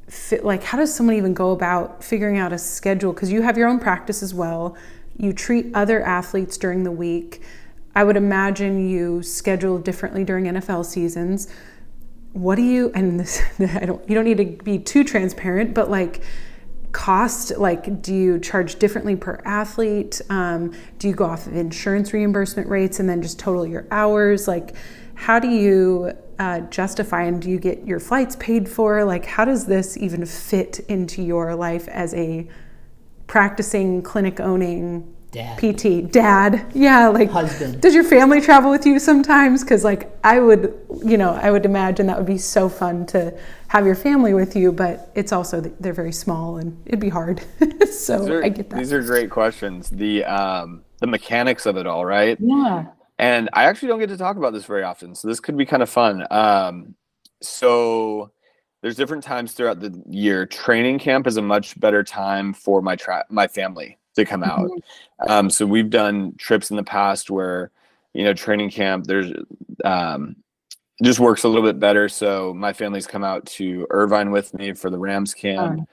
fit 0.07 0.43
like 0.45 0.63
how 0.63 0.77
does 0.77 0.93
someone 0.93 1.15
even 1.15 1.33
go 1.33 1.51
about 1.51 2.03
figuring 2.03 2.37
out 2.37 2.53
a 2.53 2.57
schedule? 2.57 3.13
Because 3.13 3.31
you 3.31 3.41
have 3.41 3.57
your 3.57 3.67
own 3.67 3.79
practice 3.79 4.23
as 4.23 4.33
well. 4.33 4.75
You 5.17 5.33
treat 5.33 5.67
other 5.73 6.01
athletes 6.01 6.57
during 6.57 6.83
the 6.83 6.91
week. 6.91 7.41
I 7.95 8.03
would 8.03 8.17
imagine 8.17 8.89
you 8.89 9.21
schedule 9.21 9.77
differently 9.77 10.23
during 10.23 10.45
nfl 10.45 10.85
seasons. 10.85 11.47
What 12.33 12.55
do 12.55 12.63
you 12.63 12.91
and 12.95 13.19
this 13.19 13.41
i 13.59 13.85
don't 13.85 14.07
you 14.09 14.15
don't 14.15 14.25
need 14.25 14.37
to 14.37 14.63
be 14.63 14.79
too 14.79 15.03
transparent 15.03 15.73
but 15.73 15.89
like 15.89 16.23
cost 16.91 17.57
like 17.57 18.01
do 18.01 18.13
you 18.13 18.39
charge 18.39 18.77
differently 18.77 19.15
per 19.15 19.41
athlete? 19.45 20.21
Um, 20.29 20.73
do 20.99 21.07
you 21.07 21.15
go 21.15 21.25
off 21.25 21.47
of 21.47 21.55
insurance 21.55 22.13
reimbursement 22.13 22.69
rates 22.69 22.99
and 22.99 23.09
then 23.09 23.21
just 23.21 23.39
total 23.39 23.65
your 23.65 23.85
hours? 23.91 24.47
Like 24.47 24.75
how 25.15 25.39
do 25.39 25.49
you 25.49 26.13
uh, 26.43 26.59
justify 26.79 27.21
and 27.29 27.41
do 27.41 27.49
you 27.49 27.59
get 27.69 27.77
your 27.87 27.99
flights 28.09 28.35
paid 28.47 28.67
for? 28.75 29.03
Like 29.13 29.25
how 29.25 29.45
does 29.45 29.65
this 29.65 29.97
even 29.97 30.25
fit 30.25 30.73
into 30.89 31.21
your 31.21 31.55
life 31.55 31.87
as 31.87 32.13
a 32.13 32.47
practicing 33.27 34.01
clinic 34.03 34.39
owning 34.39 34.85
Dad. 35.31 35.57
pt 35.57 36.11
dad? 36.11 36.51
Yeah 36.75 37.07
like 37.07 37.29
Husband. 37.31 37.81
does 37.81 37.95
your 37.95 38.03
family 38.03 38.39
travel 38.41 38.69
with 38.69 38.85
you 38.85 38.99
sometimes? 38.99 39.63
Because 39.63 39.83
like 39.83 40.03
i 40.23 40.35
would 40.39 40.61
you 41.11 41.17
know 41.17 41.31
i 41.45 41.49
would 41.49 41.65
imagine 41.65 42.05
that 42.07 42.17
would 42.17 42.31
be 42.37 42.37
so 42.37 42.69
fun 42.69 43.05
to 43.07 43.19
have 43.73 43.83
your 43.89 43.95
family 43.95 44.33
with 44.41 44.55
you 44.55 44.71
but 44.71 44.95
it's 45.15 45.31
also 45.31 45.55
they're 45.79 45.99
very 46.03 46.11
small 46.11 46.57
and 46.57 46.69
it'd 46.85 46.99
be 46.99 47.09
hard. 47.19 47.37
So 48.05 48.13
are, 48.27 48.43
i 48.43 48.49
get 48.49 48.69
that. 48.69 48.77
these 48.77 48.91
are 48.97 49.01
great 49.13 49.29
questions. 49.39 49.89
The 49.89 50.13
um 50.39 50.67
the 50.99 51.07
mechanics 51.07 51.65
of 51.65 51.77
it 51.77 51.87
all 51.87 52.05
right? 52.05 52.37
Yeah 52.39 52.85
and 53.19 53.49
I 53.53 53.65
actually 53.65 53.89
don't 53.89 53.99
get 53.99 54.09
to 54.09 54.17
talk 54.17 54.37
about 54.37 54.53
this 54.53 54.65
very 54.65 54.83
often, 54.83 55.15
so 55.15 55.27
this 55.27 55.39
could 55.39 55.57
be 55.57 55.65
kind 55.65 55.83
of 55.83 55.89
fun. 55.89 56.25
Um, 56.31 56.95
so 57.41 58.31
there's 58.81 58.95
different 58.95 59.23
times 59.23 59.53
throughout 59.53 59.79
the 59.79 60.01
year. 60.09 60.45
Training 60.45 60.99
camp 60.99 61.25
is 61.27 61.37
a 61.37 61.41
much 61.41 61.79
better 61.79 62.03
time 62.03 62.53
for 62.53 62.81
my 62.81 62.95
tra- 62.95 63.25
my 63.29 63.47
family 63.47 63.97
to 64.15 64.25
come 64.25 64.43
out. 64.43 64.69
Um, 65.27 65.49
so 65.49 65.65
we've 65.65 65.89
done 65.89 66.35
trips 66.37 66.69
in 66.69 66.75
the 66.75 66.83
past 66.83 67.29
where 67.29 67.71
you 68.13 68.23
know 68.23 68.33
training 68.33 68.69
camp 68.71 69.05
there's 69.05 69.31
um, 69.85 70.35
just 71.01 71.19
works 71.19 71.43
a 71.43 71.47
little 71.47 71.63
bit 71.63 71.79
better. 71.79 72.09
So 72.09 72.53
my 72.53 72.73
family's 72.73 73.07
come 73.07 73.23
out 73.23 73.45
to 73.47 73.87
Irvine 73.89 74.31
with 74.31 74.53
me 74.53 74.73
for 74.73 74.89
the 74.89 74.99
Rams 74.99 75.33
camp. 75.33 75.87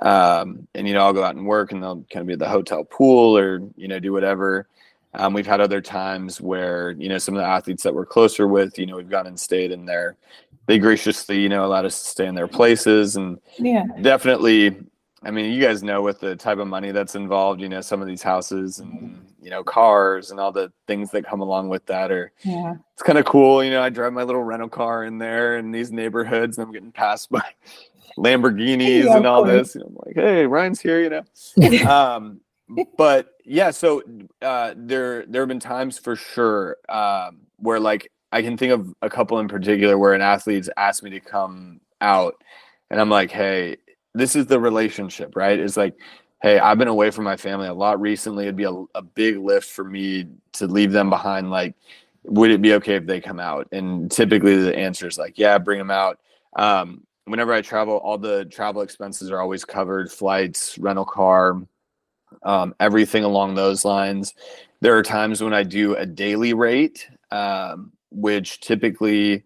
Um, 0.00 0.66
and 0.74 0.88
you 0.88 0.94
know 0.94 1.00
I'll 1.00 1.12
go 1.12 1.22
out 1.22 1.36
and 1.36 1.46
work, 1.46 1.72
and 1.72 1.82
they'll 1.82 2.04
kind 2.10 2.22
of 2.22 2.26
be 2.26 2.32
at 2.32 2.38
the 2.38 2.48
hotel 2.48 2.82
pool 2.84 3.36
or 3.36 3.60
you 3.76 3.88
know 3.88 3.98
do 3.98 4.12
whatever. 4.12 4.66
Um, 5.14 5.34
we've 5.34 5.46
had 5.46 5.60
other 5.60 5.80
times 5.80 6.40
where 6.40 6.92
you 6.92 7.08
know 7.08 7.18
some 7.18 7.34
of 7.34 7.40
the 7.40 7.46
athletes 7.46 7.82
that 7.82 7.94
we're 7.94 8.06
closer 8.06 8.48
with, 8.48 8.78
you 8.78 8.86
know, 8.86 8.96
we've 8.96 9.10
gone 9.10 9.26
and 9.26 9.38
stayed 9.38 9.70
in 9.70 9.84
there. 9.84 10.16
They 10.66 10.78
graciously, 10.78 11.40
you 11.40 11.48
know, 11.48 11.64
allowed 11.64 11.84
us 11.84 12.00
to 12.00 12.08
stay 12.08 12.26
in 12.26 12.34
their 12.34 12.48
places, 12.48 13.16
and 13.16 13.38
yeah 13.58 13.84
definitely. 14.00 14.76
I 15.24 15.30
mean, 15.30 15.52
you 15.52 15.62
guys 15.62 15.84
know 15.84 16.02
with 16.02 16.18
the 16.18 16.34
type 16.34 16.58
of 16.58 16.66
money 16.66 16.90
that's 16.90 17.14
involved, 17.14 17.60
you 17.60 17.68
know, 17.68 17.80
some 17.80 18.00
of 18.00 18.08
these 18.08 18.22
houses 18.22 18.80
and 18.80 19.24
you 19.40 19.50
know 19.50 19.62
cars 19.62 20.30
and 20.30 20.40
all 20.40 20.52
the 20.52 20.72
things 20.86 21.10
that 21.10 21.24
come 21.26 21.40
along 21.40 21.68
with 21.68 21.84
that 21.86 22.10
are 22.10 22.32
yeah 22.44 22.74
it's 22.92 23.02
kind 23.02 23.18
of 23.18 23.24
cool. 23.24 23.62
You 23.62 23.70
know, 23.70 23.82
I 23.82 23.88
drive 23.88 24.12
my 24.12 24.22
little 24.22 24.42
rental 24.42 24.68
car 24.68 25.04
in 25.04 25.18
there 25.18 25.58
in 25.58 25.72
these 25.72 25.92
neighborhoods, 25.92 26.58
and 26.58 26.66
I'm 26.66 26.72
getting 26.72 26.92
passed 26.92 27.30
by 27.30 27.42
Lamborghinis 28.16 29.04
Yeah, 29.04 29.16
and 29.16 29.26
all 29.26 29.44
this. 29.44 29.74
And 29.74 29.84
I'm 29.84 29.96
like, 30.06 30.14
hey, 30.14 30.46
Ryan's 30.46 30.80
here, 30.80 31.00
you 31.00 31.10
know. 31.10 31.90
um, 31.90 32.40
but 32.96 33.31
yeah, 33.44 33.70
so 33.70 34.02
uh, 34.40 34.74
there 34.76 35.26
there 35.26 35.42
have 35.42 35.48
been 35.48 35.60
times 35.60 35.98
for 35.98 36.16
sure 36.16 36.76
um, 36.88 37.38
where 37.56 37.80
like 37.80 38.10
I 38.32 38.42
can 38.42 38.56
think 38.56 38.72
of 38.72 38.94
a 39.02 39.10
couple 39.10 39.38
in 39.38 39.48
particular 39.48 39.98
where 39.98 40.14
an 40.14 40.22
athlete's 40.22 40.70
asked 40.76 41.02
me 41.02 41.10
to 41.10 41.20
come 41.20 41.80
out, 42.00 42.34
and 42.90 43.00
I'm 43.00 43.10
like, 43.10 43.30
hey, 43.30 43.76
this 44.14 44.36
is 44.36 44.46
the 44.46 44.60
relationship, 44.60 45.36
right? 45.36 45.58
It's 45.58 45.76
like, 45.76 45.94
hey, 46.42 46.58
I've 46.58 46.78
been 46.78 46.88
away 46.88 47.10
from 47.10 47.24
my 47.24 47.36
family 47.36 47.68
a 47.68 47.74
lot 47.74 48.00
recently. 48.00 48.44
It'd 48.44 48.56
be 48.56 48.64
a, 48.64 48.84
a 48.94 49.02
big 49.02 49.38
lift 49.38 49.68
for 49.70 49.84
me 49.84 50.28
to 50.54 50.66
leave 50.66 50.92
them 50.92 51.10
behind. 51.10 51.50
Like, 51.50 51.74
would 52.24 52.50
it 52.50 52.62
be 52.62 52.74
okay 52.74 52.94
if 52.96 53.06
they 53.06 53.20
come 53.20 53.40
out? 53.40 53.68
And 53.72 54.10
typically 54.10 54.56
the 54.56 54.76
answer 54.76 55.06
is 55.08 55.18
like, 55.18 55.38
yeah, 55.38 55.58
bring 55.58 55.78
them 55.78 55.90
out. 55.90 56.18
Um, 56.56 57.06
whenever 57.24 57.52
I 57.52 57.62
travel, 57.62 57.96
all 57.96 58.18
the 58.18 58.44
travel 58.46 58.82
expenses 58.82 59.30
are 59.30 59.40
always 59.40 59.64
covered: 59.64 60.10
flights, 60.10 60.78
rental 60.78 61.04
car, 61.04 61.60
um, 62.42 62.74
everything 62.80 63.24
along 63.24 63.54
those 63.54 63.84
lines. 63.84 64.34
There 64.80 64.96
are 64.96 65.02
times 65.02 65.42
when 65.42 65.54
I 65.54 65.62
do 65.62 65.94
a 65.94 66.06
daily 66.06 66.54
rate, 66.54 67.08
um, 67.30 67.92
which 68.10 68.60
typically, 68.60 69.44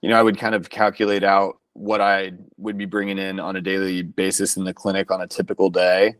you 0.00 0.08
know, 0.08 0.18
I 0.18 0.22
would 0.22 0.38
kind 0.38 0.54
of 0.54 0.70
calculate 0.70 1.24
out 1.24 1.58
what 1.74 2.00
I 2.00 2.32
would 2.56 2.76
be 2.76 2.86
bringing 2.86 3.18
in 3.18 3.38
on 3.38 3.56
a 3.56 3.60
daily 3.60 4.02
basis 4.02 4.56
in 4.56 4.64
the 4.64 4.74
clinic 4.74 5.10
on 5.10 5.20
a 5.20 5.26
typical 5.26 5.70
day. 5.70 6.16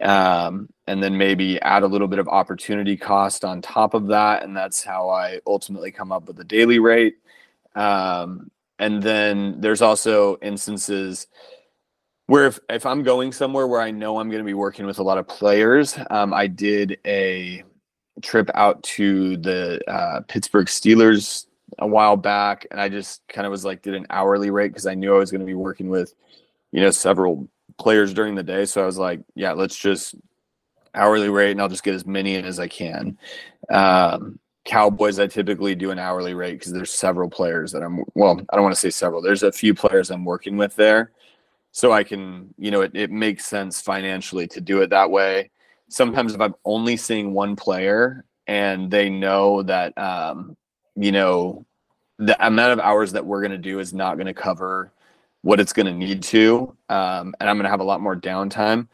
Um, 0.00 0.68
and 0.86 1.02
then 1.02 1.16
maybe 1.16 1.60
add 1.62 1.82
a 1.82 1.86
little 1.86 2.08
bit 2.08 2.18
of 2.18 2.28
opportunity 2.28 2.96
cost 2.96 3.44
on 3.44 3.62
top 3.62 3.94
of 3.94 4.08
that. 4.08 4.42
And 4.42 4.56
that's 4.56 4.82
how 4.82 5.08
I 5.08 5.40
ultimately 5.46 5.92
come 5.92 6.12
up 6.12 6.26
with 6.26 6.38
a 6.40 6.44
daily 6.44 6.78
rate. 6.78 7.16
Um, 7.74 8.50
and 8.78 9.02
then 9.02 9.60
there's 9.60 9.82
also 9.82 10.36
instances 10.42 11.28
where 12.26 12.46
if, 12.46 12.58
if 12.70 12.86
I'm 12.86 13.02
going 13.02 13.32
somewhere 13.32 13.66
where 13.66 13.80
I 13.80 13.90
know 13.90 14.18
I'm 14.18 14.28
going 14.28 14.42
to 14.42 14.46
be 14.46 14.54
working 14.54 14.86
with 14.86 14.98
a 14.98 15.02
lot 15.02 15.18
of 15.18 15.28
players, 15.28 15.98
um, 16.10 16.32
I 16.32 16.46
did 16.46 16.98
a 17.06 17.62
trip 18.22 18.50
out 18.54 18.82
to 18.82 19.36
the 19.36 19.80
uh, 19.90 20.20
Pittsburgh 20.26 20.66
Steelers 20.66 21.46
a 21.78 21.86
while 21.86 22.16
back, 22.16 22.66
and 22.70 22.80
I 22.80 22.88
just 22.88 23.22
kind 23.28 23.46
of 23.46 23.50
was 23.50 23.64
like 23.64 23.82
did 23.82 23.94
an 23.94 24.06
hourly 24.10 24.50
rate 24.50 24.68
because 24.68 24.86
I 24.86 24.94
knew 24.94 25.14
I 25.14 25.18
was 25.18 25.30
going 25.30 25.40
to 25.40 25.46
be 25.46 25.54
working 25.54 25.88
with, 25.88 26.14
you 26.72 26.80
know, 26.80 26.90
several 26.90 27.48
players 27.78 28.14
during 28.14 28.34
the 28.34 28.42
day. 28.42 28.64
So 28.64 28.82
I 28.82 28.86
was 28.86 28.98
like, 28.98 29.20
yeah, 29.34 29.52
let's 29.52 29.76
just 29.76 30.14
hourly 30.94 31.28
rate, 31.28 31.52
and 31.52 31.60
I'll 31.60 31.68
just 31.68 31.84
get 31.84 31.94
as 31.94 32.06
many 32.06 32.36
as 32.36 32.58
I 32.58 32.68
can. 32.68 33.18
Um, 33.70 34.38
Cowboys, 34.64 35.18
I 35.18 35.26
typically 35.26 35.74
do 35.74 35.90
an 35.90 35.98
hourly 35.98 36.32
rate 36.32 36.58
because 36.58 36.72
there's 36.72 36.90
several 36.90 37.28
players 37.28 37.72
that 37.72 37.82
I'm. 37.82 38.02
Well, 38.14 38.40
I 38.50 38.56
don't 38.56 38.62
want 38.62 38.74
to 38.74 38.80
say 38.80 38.88
several. 38.88 39.20
There's 39.20 39.42
a 39.42 39.52
few 39.52 39.74
players 39.74 40.10
I'm 40.10 40.24
working 40.24 40.56
with 40.56 40.74
there 40.76 41.10
so 41.74 41.90
I 41.90 42.04
can, 42.04 42.54
you 42.56 42.70
know, 42.70 42.82
it, 42.82 42.92
it 42.94 43.10
makes 43.10 43.44
sense 43.44 43.80
financially 43.80 44.46
to 44.46 44.60
do 44.60 44.80
it 44.82 44.90
that 44.90 45.10
way. 45.10 45.50
Sometimes 45.88 46.32
if 46.32 46.40
I'm 46.40 46.54
only 46.64 46.96
seeing 46.96 47.34
one 47.34 47.56
player 47.56 48.24
and 48.46 48.88
they 48.88 49.10
know 49.10 49.60
that, 49.64 49.98
um, 49.98 50.56
you 50.94 51.10
know, 51.10 51.66
the 52.18 52.46
amount 52.46 52.74
of 52.74 52.78
hours 52.78 53.10
that 53.10 53.26
we're 53.26 53.40
going 53.40 53.50
to 53.50 53.58
do 53.58 53.80
is 53.80 53.92
not 53.92 54.14
going 54.14 54.28
to 54.28 54.34
cover 54.34 54.92
what 55.42 55.58
it's 55.58 55.72
going 55.72 55.86
to 55.86 55.92
need 55.92 56.22
to, 56.22 56.76
um, 56.90 57.34
and 57.40 57.50
I'm 57.50 57.56
going 57.56 57.64
to 57.64 57.70
have 57.70 57.80
a 57.80 57.84
lot 57.84 58.00
more 58.00 58.14
downtime. 58.14 58.86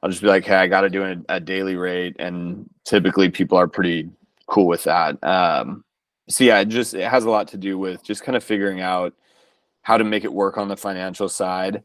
I'll 0.00 0.08
just 0.08 0.22
be 0.22 0.28
like, 0.28 0.44
hey, 0.44 0.54
I 0.54 0.68
got 0.68 0.82
to 0.82 0.90
do 0.90 1.02
a, 1.02 1.16
a 1.28 1.40
daily 1.40 1.74
rate, 1.74 2.14
and 2.20 2.70
typically 2.84 3.30
people 3.30 3.58
are 3.58 3.66
pretty 3.66 4.08
cool 4.46 4.68
with 4.68 4.84
that. 4.84 5.22
Um, 5.24 5.84
so 6.28 6.44
yeah, 6.44 6.60
it 6.60 6.68
just 6.68 6.94
it 6.94 7.10
has 7.10 7.24
a 7.24 7.30
lot 7.30 7.48
to 7.48 7.56
do 7.56 7.78
with 7.78 8.04
just 8.04 8.22
kind 8.22 8.36
of 8.36 8.44
figuring 8.44 8.80
out 8.80 9.12
how 9.82 9.98
to 9.98 10.04
make 10.04 10.22
it 10.22 10.32
work 10.32 10.56
on 10.56 10.68
the 10.68 10.76
financial 10.76 11.28
side 11.28 11.82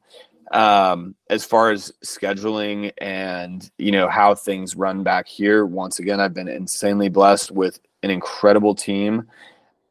um 0.53 1.15
as 1.29 1.43
far 1.43 1.71
as 1.71 1.91
scheduling 2.05 2.91
and 2.99 3.71
you 3.77 3.91
know 3.91 4.07
how 4.07 4.33
things 4.35 4.75
run 4.75 5.03
back 5.03 5.27
here 5.27 5.65
once 5.65 5.99
again 5.99 6.19
i've 6.19 6.33
been 6.33 6.47
insanely 6.47 7.09
blessed 7.09 7.51
with 7.51 7.79
an 8.03 8.09
incredible 8.09 8.75
team 8.75 9.27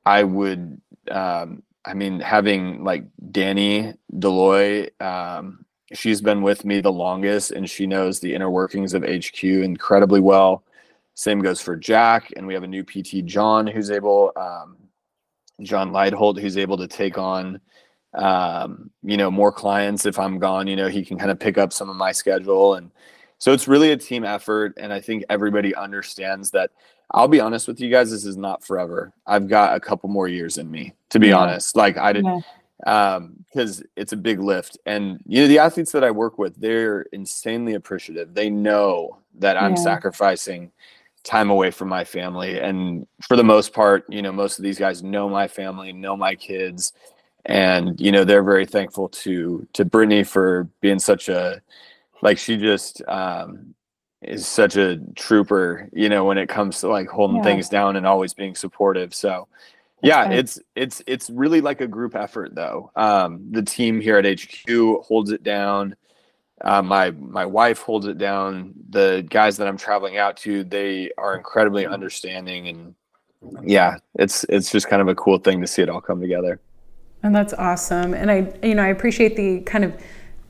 i 0.07 0.23
would 0.23 0.81
um 1.11 1.63
I 1.85 1.95
mean, 1.95 2.21
having 2.21 2.85
like 2.85 3.05
Danny 3.31 3.95
Deloy, 4.15 4.91
um, 5.03 5.65
she's 5.93 6.21
been 6.21 6.43
with 6.43 6.65
me 6.65 6.81
the 6.81 6.93
longest 6.93 7.51
and 7.51 7.69
she 7.69 7.87
knows 7.87 8.21
the 8.21 8.35
inner 8.35 8.51
workings 8.51 8.95
of 8.95 9.03
HQ 9.03 9.43
incredibly 9.43 10.21
well. 10.21 10.63
Same 11.15 11.41
goes 11.41 11.61
for 11.61 11.77
Jack. 11.77 12.33
And 12.37 12.47
we 12.47 12.55
have 12.55 12.63
a 12.63 12.69
new 12.69 12.85
PT, 12.85 13.25
John, 13.25 13.67
who's 13.67 13.91
able, 13.91 14.33
um, 14.37 14.77
John 15.63 15.91
Leidholt, 15.91 16.41
who's 16.41 16.57
able 16.57 16.77
to 16.79 16.89
take 16.89 17.19
on, 17.19 17.61
um, 18.15 18.91
you 19.03 19.17
know, 19.17 19.31
more 19.31 19.53
clients 19.53 20.07
if 20.07 20.19
I'm 20.19 20.39
gone. 20.39 20.67
You 20.67 20.77
know, 20.77 20.89
he 20.89 21.05
can 21.05 21.19
kind 21.19 21.31
of 21.31 21.39
pick 21.39 21.59
up 21.59 21.73
some 21.73 21.89
of 21.91 21.97
my 21.97 22.13
schedule. 22.13 22.75
And 22.75 22.91
so 23.39 23.53
it's 23.53 23.69
really 23.69 23.93
a 23.93 23.97
team 23.97 24.25
effort. 24.25 24.75
And 24.77 24.93
I 24.93 25.01
think 25.01 25.25
everybody 25.29 25.75
understands 25.75 26.51
that. 26.53 26.71
I'll 27.15 27.29
be 27.29 27.41
honest 27.41 27.69
with 27.69 27.79
you 27.79 27.91
guys, 27.91 28.11
this 28.11 28.25
is 28.25 28.39
not 28.39 28.65
forever. 28.65 29.13
I've 29.27 29.47
got 29.47 29.77
a 29.77 29.81
couple 29.81 30.09
more 30.09 30.29
years 30.29 30.57
in 30.57 30.71
me, 30.71 30.95
to 31.11 31.19
be 31.19 31.29
Yeah. 31.29 31.39
honest. 31.39 31.77
Like, 31.77 31.99
I 31.99 32.13
didn't, 32.13 32.43
um 32.87 33.37
because 33.47 33.83
it's 33.95 34.13
a 34.13 34.17
big 34.17 34.41
lift 34.41 34.77
and 34.87 35.21
you 35.25 35.41
know 35.41 35.47
the 35.47 35.59
athletes 35.59 35.93
that 35.93 36.03
i 36.03 36.11
work 36.11 36.37
with 36.37 36.57
they're 36.57 37.03
insanely 37.13 37.75
appreciative 37.75 38.35
they 38.35 38.51
know 38.51 39.19
that 39.39 39.57
i'm 39.57 39.77
Yeah. 39.77 39.83
sacrificing 39.85 40.73
time 41.23 41.51
away 41.51 41.71
from 41.71 41.89
my 41.89 42.03
family 42.03 42.59
and 42.59 43.07
for 43.21 43.37
the 43.37 43.45
most 43.45 43.73
part 43.73 44.05
you 44.09 44.21
know 44.21 44.33
most 44.33 44.59
of 44.59 44.65
these 44.65 44.81
guys 44.81 45.01
know 45.01 45.29
my 45.29 45.47
family 45.47 45.93
know 45.93 46.17
my 46.17 46.35
kids 46.35 46.93
and 47.47 48.01
you 48.01 48.13
know 48.13 48.25
they're 48.25 48.43
very 48.43 48.67
thankful 48.67 49.09
to 49.09 49.67
to 49.73 49.85
brittany 49.85 50.23
for 50.23 50.65
being 50.81 50.99
such 50.99 51.29
a 51.29 51.61
like 52.23 52.39
she 52.39 52.57
just 52.57 53.03
um 53.09 53.75
is 54.23 54.47
such 54.47 54.77
a 54.77 54.99
trooper 55.17 55.89
you 55.93 56.09
know 56.09 56.25
when 56.25 56.39
it 56.39 56.49
comes 56.49 56.81
to 56.81 56.89
like 56.89 57.09
holding 57.09 57.39
Yeah. 57.39 57.43
things 57.43 57.69
down 57.69 57.97
and 57.97 58.07
always 58.07 58.35
being 58.35 58.55
supportive. 58.55 59.13
So 59.15 59.49
yeah 60.03 60.29
it's 60.31 60.61
it's 60.77 61.03
it's 61.07 61.31
really 61.31 61.61
like 61.61 61.81
a 61.81 61.89
group 61.89 62.15
effort 62.15 62.55
though. 62.55 62.91
Um 62.95 63.49
the 63.51 63.63
team 63.63 64.01
here 64.01 64.19
at 64.19 64.25
hq 64.25 64.69
holds 65.05 65.31
it 65.33 65.43
down. 65.43 65.97
Uh, 66.61 66.81
my 66.83 67.11
my 67.11 67.45
wife 67.45 67.81
holds 67.81 68.07
it 68.07 68.19
down. 68.19 68.73
The 68.91 69.27
guys 69.29 69.57
that 69.57 69.67
i'm 69.67 69.77
traveling 69.77 70.17
out 70.19 70.37
to 70.39 70.63
they 70.63 71.11
are 71.19 71.35
incredibly 71.37 71.87
understanding 71.87 72.69
and 72.69 72.95
yeah 73.65 73.97
it's 74.15 74.45
it's 74.49 74.71
just 74.71 74.87
kind 74.89 75.03
of 75.03 75.09
a 75.09 75.15
cool 75.17 75.39
thing 75.39 75.61
to 75.61 75.67
see 75.67 75.83
it 75.83 75.89
all 75.89 76.01
come 76.01 76.21
together 76.21 76.61
And 77.23 77.35
that's 77.35 77.53
awesome. 77.55 78.15
And 78.15 78.31
I, 78.31 78.53
you 78.63 78.75
know, 78.75 78.83
I 78.83 78.89
appreciate 78.89 79.37
the 79.37 79.61
kind 79.61 79.85
of 79.85 79.95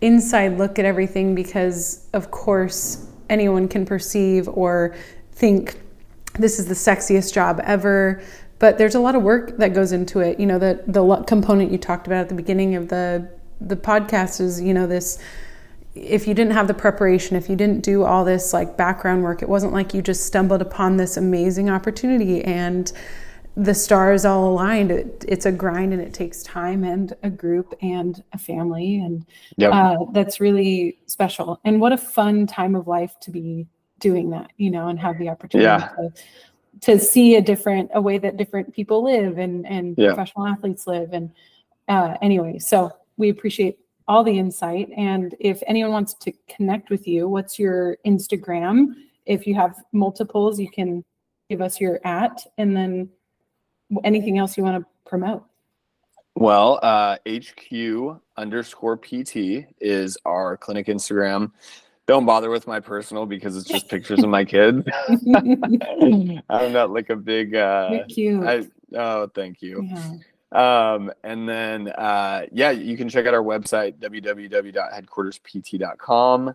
inside 0.00 0.58
look 0.58 0.78
at 0.78 0.84
everything 0.84 1.34
because, 1.34 2.06
of 2.12 2.30
course, 2.30 3.06
anyone 3.28 3.68
can 3.68 3.84
perceive 3.84 4.48
or 4.48 4.94
think 5.32 5.80
this 6.34 6.58
is 6.58 6.66
the 6.66 6.74
sexiest 6.74 7.32
job 7.34 7.60
ever. 7.64 8.22
But 8.58 8.78
there's 8.78 8.94
a 8.94 9.00
lot 9.00 9.14
of 9.14 9.22
work 9.22 9.58
that 9.58 9.74
goes 9.74 9.92
into 9.92 10.20
it. 10.20 10.38
You 10.38 10.46
know, 10.46 10.58
the 10.58 10.82
the 10.86 11.02
luck 11.02 11.26
component 11.26 11.72
you 11.72 11.78
talked 11.78 12.06
about 12.06 12.20
at 12.20 12.28
the 12.28 12.34
beginning 12.34 12.74
of 12.74 12.88
the 12.88 13.28
the 13.60 13.76
podcast 13.76 14.40
is, 14.40 14.60
you 14.60 14.72
know, 14.72 14.86
this 14.86 15.18
if 15.94 16.26
you 16.26 16.32
didn't 16.32 16.52
have 16.52 16.68
the 16.68 16.74
preparation, 16.74 17.36
if 17.36 17.50
you 17.50 17.56
didn't 17.56 17.80
do 17.80 18.02
all 18.02 18.24
this 18.24 18.52
like 18.52 18.76
background 18.76 19.22
work, 19.22 19.42
it 19.42 19.48
wasn't 19.48 19.72
like 19.72 19.92
you 19.92 20.00
just 20.00 20.24
stumbled 20.24 20.62
upon 20.62 20.96
this 20.96 21.16
amazing 21.16 21.68
opportunity 21.68 22.42
and 22.44 22.92
the 23.56 23.74
stars 23.74 24.24
all 24.24 24.48
aligned. 24.50 24.90
It, 24.90 25.24
it's 25.28 25.46
a 25.46 25.52
grind 25.52 25.92
and 25.92 26.00
it 26.00 26.14
takes 26.14 26.42
time 26.42 26.84
and 26.84 27.12
a 27.22 27.30
group 27.30 27.74
and 27.82 28.22
a 28.32 28.38
family. 28.38 28.98
And 28.98 29.26
Yep. 29.58 29.72
uh, 29.72 29.96
that's 30.12 30.40
really 30.40 30.98
special. 31.06 31.60
And 31.64 31.80
what 31.80 31.92
a 31.92 31.98
fun 31.98 32.46
time 32.46 32.74
of 32.74 32.86
life 32.88 33.14
to 33.20 33.30
be 33.30 33.66
doing 34.00 34.30
that, 34.30 34.50
you 34.56 34.70
know, 34.70 34.88
and 34.88 34.98
have 34.98 35.18
the 35.18 35.28
opportunity 35.28 35.64
Yeah. 35.66 35.88
to, 35.96 36.12
to 36.80 36.98
see 36.98 37.36
a 37.36 37.42
different, 37.42 37.90
a 37.94 38.00
way 38.00 38.18
that 38.18 38.36
different 38.38 38.74
people 38.74 39.04
live 39.04 39.38
and, 39.38 39.66
and 39.66 39.96
Yeah. 39.98 40.14
professional 40.14 40.46
athletes 40.46 40.86
live. 40.86 41.12
And 41.12 41.30
uh, 41.88 42.16
anyway, 42.22 42.58
so 42.58 42.90
we 43.18 43.28
appreciate 43.28 43.78
all 44.08 44.24
the 44.24 44.36
insight. 44.38 44.88
And 44.96 45.34
if 45.38 45.62
anyone 45.66 45.92
wants 45.92 46.14
to 46.14 46.32
connect 46.48 46.90
with 46.90 47.06
you, 47.06 47.28
what's 47.28 47.58
your 47.58 47.98
Instagram? 48.06 48.94
If 49.26 49.46
you 49.46 49.54
have 49.54 49.76
multiples, 49.92 50.58
you 50.58 50.70
can 50.70 51.04
give 51.50 51.60
us 51.60 51.80
your 51.80 52.00
at 52.04 52.42
and 52.56 52.74
then 52.74 53.10
anything 54.04 54.38
else 54.38 54.56
you 54.56 54.64
want 54.64 54.82
to 54.82 54.88
promote. 55.08 55.44
Well, 56.34 56.80
uh, 56.82 57.18
HQ 57.28 58.18
underscore 58.36 58.96
PT 58.96 59.66
is 59.80 60.16
our 60.24 60.56
clinic 60.56 60.86
Instagram. 60.86 61.52
Don't 62.06 62.24
bother 62.26 62.50
with 62.50 62.66
my 62.66 62.80
personal 62.80 63.26
because 63.26 63.56
it's 63.56 63.68
just 63.68 63.88
pictures 63.88 64.24
of 64.24 64.30
my 64.30 64.44
kids. 64.44 64.84
I'm 66.50 66.72
not 66.72 66.90
like 66.90 67.10
a 67.10 67.16
big. 67.16 67.54
Uh, 67.54 67.90
You're 67.92 68.04
cute. 68.06 68.44
I 68.44 68.66
oh, 68.96 69.28
thank 69.28 69.62
you. 69.62 69.84
yeah. 69.84 70.14
Um, 70.52 71.12
and 71.22 71.48
then 71.48 71.88
uh, 71.88 72.46
yeah, 72.52 72.70
you 72.70 72.96
can 72.96 73.08
check 73.08 73.26
out 73.26 73.34
our 73.34 73.42
website 73.42 73.98
www.headquarterspt.com. 73.98 76.54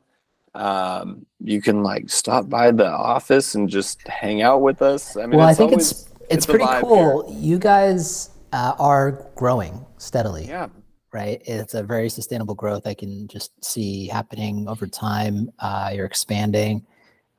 Um, 0.53 1.25
you 1.39 1.61
can 1.61 1.83
like 1.83 2.09
stop 2.09 2.49
by 2.49 2.71
the 2.71 2.87
office 2.87 3.55
and 3.55 3.69
just 3.69 4.05
hang 4.07 4.41
out 4.41 4.61
with 4.61 4.81
us. 4.81 5.17
I 5.17 5.25
mean, 5.27 5.39
well, 5.39 5.47
I 5.47 5.53
think 5.53 5.71
always- 5.71 5.91
it's 5.91 6.09
it's, 6.29 6.45
a 6.45 6.49
pretty 6.49 6.65
cool. 6.81 7.25
You 7.29 7.57
guys 7.59 8.31
uh, 8.53 8.73
are 8.79 9.29
growing 9.35 9.85
steadily. 9.97 10.45
Yeah. 10.47 10.67
right? 11.13 11.41
It's 11.45 11.73
a 11.73 11.83
very 11.83 12.09
sustainable 12.09 12.55
growth 12.55 12.85
I 12.85 12.93
can 12.93 13.27
just 13.27 13.63
see 13.63 14.07
happening 14.07 14.67
over 14.67 14.87
time. 14.87 15.51
Uh, 15.59 15.91
you're 15.93 16.05
expanding. 16.05 16.85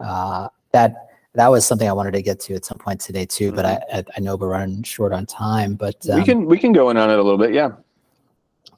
Uh, 0.00 0.48
that 0.72 1.08
that 1.34 1.48
was 1.48 1.64
something 1.66 1.88
I 1.88 1.92
wanted 1.92 2.12
to 2.12 2.22
get 2.22 2.40
to 2.40 2.54
at 2.54 2.64
some 2.64 2.78
point 2.78 3.00
today 3.00 3.24
too, 3.26 3.52
but 3.52 3.64
I 3.64 4.04
I, 4.16 4.20
know 4.20 4.36
we're 4.36 4.48
running 4.48 4.82
short 4.82 5.12
on 5.12 5.26
time. 5.26 5.74
But 5.74 5.96
um, 6.08 6.10
Mm-hmm. 6.10 6.18
we 6.18 6.24
can 6.24 6.46
we 6.46 6.58
can 6.58 6.72
go 6.72 6.90
in 6.90 6.96
on 6.96 7.10
it 7.10 7.18
a 7.18 7.22
little 7.22 7.38
bit. 7.38 7.52
Yeah. 7.52 7.72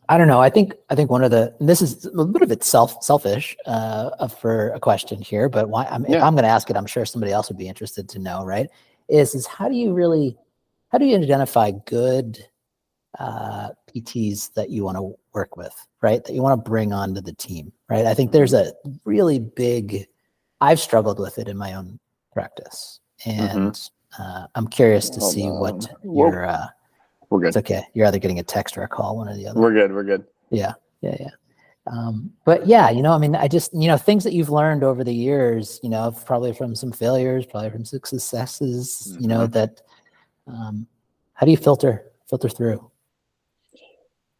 I 0.08 0.18
don't 0.18 0.26
know. 0.26 0.40
I 0.40 0.50
think 0.50 0.74
I 0.90 0.96
think 0.96 1.08
one 1.08 1.22
of 1.22 1.30
the 1.30 1.54
and 1.60 1.68
this 1.68 1.80
is 1.80 2.04
a 2.04 2.10
little 2.10 2.32
bit 2.32 2.42
of 2.42 2.50
it 2.50 2.64
self 2.64 3.02
selfish 3.02 3.56
uh, 3.66 4.26
for 4.26 4.70
a 4.70 4.80
question 4.80 5.22
here, 5.22 5.48
but 5.48 5.68
why? 5.68 5.84
I'm, 5.86 6.04
If 6.04 6.20
I'm 6.20 6.34
going 6.34 6.42
to 6.42 6.48
ask 6.48 6.68
it, 6.68 6.76
I'm 6.76 6.86
sure 6.86 7.04
somebody 7.04 7.32
else 7.32 7.48
would 7.48 7.58
be 7.58 7.68
interested 7.68 8.08
to 8.08 8.18
know. 8.18 8.44
Right? 8.44 8.68
Is 9.10 9.34
is 9.34 9.46
how 9.46 9.68
do 9.68 9.74
you 9.74 9.92
really 9.92 10.36
how 10.90 10.98
do 10.98 11.04
you 11.04 11.16
identify 11.16 11.70
good 11.86 12.38
uh, 13.18 13.70
PTs 13.88 14.54
that 14.54 14.70
you 14.70 14.84
want 14.84 14.96
to 14.96 15.14
work 15.32 15.56
with? 15.56 15.74
Right? 16.00 16.24
That 16.24 16.32
you 16.32 16.42
want 16.42 16.62
to 16.64 16.70
bring 16.70 16.92
onto 16.92 17.20
the 17.20 17.32
team. 17.32 17.72
Right? 17.88 18.06
I 18.06 18.14
think 18.14 18.32
there's 18.32 18.54
a 18.54 18.72
really 19.04 19.38
big. 19.38 20.06
I've 20.60 20.80
struggled 20.80 21.18
with 21.18 21.38
it 21.38 21.48
in 21.48 21.56
my 21.56 21.74
own 21.74 21.98
practice, 22.32 23.00
and 23.24 23.80
uh, 24.18 24.46
I'm 24.54 24.68
curious 24.68 25.08
to 25.10 25.20
Hold 25.20 25.32
see 25.32 25.48
what 25.48 25.74
on. 25.74 25.96
Whoa. 26.02 26.30
your. 26.30 26.46
Uh, 26.46 26.66
We're 27.30 27.40
good. 27.40 27.48
it's 27.48 27.56
okay. 27.56 27.84
You're 27.94 28.06
either 28.06 28.18
getting 28.18 28.38
a 28.38 28.44
text 28.44 28.76
or 28.76 28.82
a 28.82 28.88
call, 28.88 29.16
one 29.16 29.28
or 29.28 29.34
the 29.34 29.46
other. 29.46 29.60
We're 29.60 29.72
good. 29.72 29.92
We're 29.92 30.04
good. 30.04 30.24
Yeah, 30.50 30.74
yeah, 31.00 31.16
yeah. 31.18 31.30
Um, 31.90 32.32
but 32.44 32.68
yeah, 32.68 32.88
you 32.88 33.02
know, 33.02 33.12
I 33.12 33.18
mean, 33.18 33.34
I 33.34 33.48
just, 33.48 33.74
you 33.74 33.88
know, 33.88 33.96
things 33.96 34.22
that 34.22 34.32
you've 34.32 34.50
learned 34.50 34.84
over 34.84 35.02
the 35.02 35.14
years, 35.14 35.80
you 35.82 35.90
know, 35.90 36.14
probably 36.24 36.52
from 36.52 36.76
some 36.76 36.92
failures, 36.92 37.46
probably 37.46 37.70
from 37.70 37.84
some 37.84 38.00
successes, 38.00 39.16
you 39.18 39.26
know, 39.26 39.46
that, 39.48 39.82
um, 40.46 40.86
how 41.34 41.46
do 41.46 41.50
you 41.50 41.56
filter, 41.56 42.12
filter 42.28 42.48
through? 42.48 42.88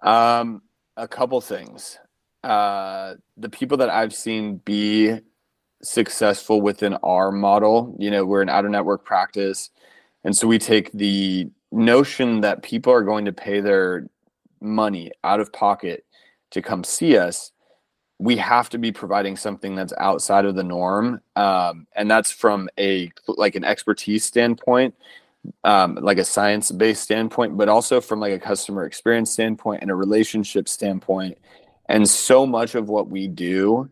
Um, 0.04 0.62
a 0.96 1.08
couple 1.08 1.40
things. 1.40 1.98
Uh, 2.44 3.14
the 3.36 3.50
people 3.50 3.76
that 3.78 3.90
I've 3.90 4.14
seen 4.14 4.58
be 4.58 5.18
successful 5.82 6.60
within 6.60 6.94
our 7.02 7.32
model, 7.32 7.96
you 7.98 8.12
know, 8.12 8.24
we're 8.24 8.42
an 8.42 8.48
out 8.48 8.64
of 8.64 8.70
network 8.70 9.04
practice. 9.04 9.70
And 10.22 10.36
so 10.36 10.46
we 10.46 10.58
take 10.58 10.92
the 10.92 11.50
notion 11.72 12.42
that 12.42 12.62
people 12.62 12.92
are 12.92 13.02
going 13.02 13.24
to 13.24 13.32
pay 13.32 13.60
their 13.60 14.08
money 14.60 15.10
out 15.24 15.40
of 15.40 15.52
pocket 15.52 16.04
to 16.50 16.62
come 16.62 16.84
see 16.84 17.16
us. 17.16 17.52
We 18.18 18.36
have 18.36 18.68
to 18.70 18.78
be 18.78 18.92
providing 18.92 19.36
something 19.36 19.74
that's 19.74 19.94
outside 19.98 20.44
of 20.44 20.54
the 20.54 20.62
norm. 20.62 21.22
Um, 21.36 21.86
and 21.94 22.10
that's 22.10 22.30
from 22.30 22.68
a 22.78 23.10
like 23.26 23.54
an 23.54 23.64
expertise 23.64 24.24
standpoint, 24.24 24.94
um, 25.64 25.94
like 26.02 26.18
a 26.18 26.24
science 26.24 26.70
based 26.70 27.02
standpoint, 27.02 27.56
but 27.56 27.68
also 27.68 28.00
from 28.00 28.20
like 28.20 28.32
a 28.32 28.38
customer 28.38 28.84
experience 28.84 29.30
standpoint 29.30 29.82
and 29.82 29.90
a 29.90 29.94
relationship 29.94 30.68
standpoint. 30.68 31.38
And 31.88 32.08
so 32.08 32.46
much 32.46 32.74
of 32.74 32.88
what 32.88 33.08
we 33.08 33.26
do, 33.26 33.88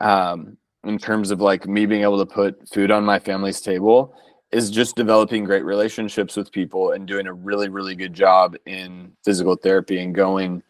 um, 0.00 0.56
in 0.84 0.98
terms 0.98 1.30
of 1.30 1.40
like 1.40 1.66
me 1.66 1.86
being 1.86 2.02
able 2.02 2.18
to 2.18 2.26
put 2.26 2.68
food 2.68 2.90
on 2.90 3.04
my 3.04 3.18
family's 3.18 3.60
table, 3.60 4.14
is 4.50 4.70
just 4.70 4.96
developing 4.96 5.44
great 5.44 5.64
relationships 5.64 6.36
with 6.36 6.50
people 6.50 6.92
and 6.92 7.06
doing 7.06 7.26
a 7.26 7.32
really, 7.32 7.68
really 7.68 7.94
good 7.94 8.12
job 8.12 8.56
in 8.66 9.12
physical 9.24 9.54
therapy 9.54 10.00
and 10.00 10.14
going 10.14 10.62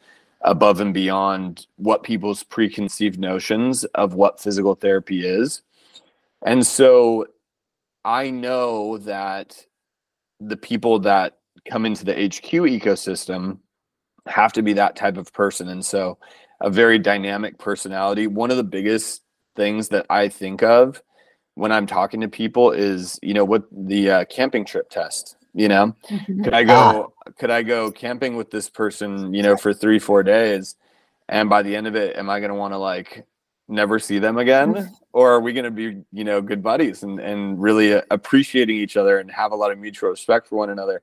above 0.42 0.80
and 0.80 0.94
beyond 0.94 1.66
what 1.76 2.02
people's 2.02 2.42
preconceived 2.42 3.18
notions 3.18 3.84
of 3.84 4.14
what 4.14 4.40
physical 4.40 4.74
therapy 4.74 5.26
is. 5.26 5.62
And 6.42 6.66
so 6.66 7.26
I 8.04 8.30
know 8.30 8.98
that 8.98 9.66
the 10.40 10.56
people 10.56 10.98
that 11.00 11.38
come 11.68 11.84
into 11.84 12.04
the 12.04 12.14
HQ 12.14 12.50
ecosystem 12.50 13.58
have 14.26 14.52
to 14.54 14.62
be 14.62 14.72
that 14.74 14.96
type 14.96 15.16
of 15.16 15.32
person. 15.32 15.68
And 15.68 15.84
so 15.84 16.18
a 16.60 16.70
very 16.70 16.98
dynamic 16.98 17.58
personality. 17.58 18.26
One 18.26 18.50
of 18.50 18.56
the 18.56 18.64
biggest 18.64 19.22
things 19.56 19.88
that 19.88 20.06
I 20.08 20.28
think 20.28 20.62
of 20.62 21.02
when 21.54 21.72
I'm 21.72 21.86
talking 21.86 22.20
to 22.20 22.28
people 22.28 22.70
is, 22.70 23.18
you 23.22 23.34
know, 23.34 23.44
what 23.44 23.64
the 23.70 24.10
uh, 24.10 24.24
camping 24.26 24.64
trip 24.64 24.88
test, 24.88 25.36
you 25.52 25.68
know, 25.68 25.94
could 26.42 26.54
I 26.54 26.64
go, 26.64 27.12
could 27.38 27.50
I 27.50 27.62
go 27.62 27.90
camping 27.90 28.36
with 28.36 28.50
this 28.50 28.68
person, 28.68 29.32
you 29.34 29.42
know, 29.42 29.56
for 29.56 29.72
three, 29.72 29.98
four 29.98 30.22
days, 30.22 30.76
and 31.28 31.48
by 31.48 31.62
the 31.62 31.74
end 31.74 31.86
of 31.86 31.96
it, 31.96 32.16
am 32.16 32.30
I 32.30 32.40
going 32.40 32.50
to 32.50 32.56
want 32.56 32.72
to 32.74 32.78
like 32.78 33.26
never 33.68 33.98
see 33.98 34.18
them 34.18 34.38
again, 34.38 34.90
or 35.12 35.30
are 35.32 35.40
we 35.40 35.52
going 35.52 35.64
to 35.64 35.70
be, 35.70 36.02
you 36.12 36.24
know, 36.24 36.40
good 36.40 36.62
buddies 36.62 37.02
and 37.02 37.20
and 37.20 37.60
really 37.60 37.92
appreciating 38.10 38.76
each 38.76 38.96
other 38.96 39.18
and 39.18 39.30
have 39.30 39.52
a 39.52 39.56
lot 39.56 39.70
of 39.70 39.78
mutual 39.78 40.10
respect 40.10 40.48
for 40.48 40.56
one 40.56 40.70
another? 40.70 41.02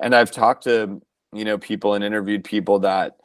And 0.00 0.14
I've 0.14 0.30
talked 0.30 0.64
to 0.64 1.00
you 1.32 1.44
know 1.44 1.58
people 1.58 1.94
and 1.94 2.04
interviewed 2.04 2.44
people 2.44 2.78
that 2.80 3.16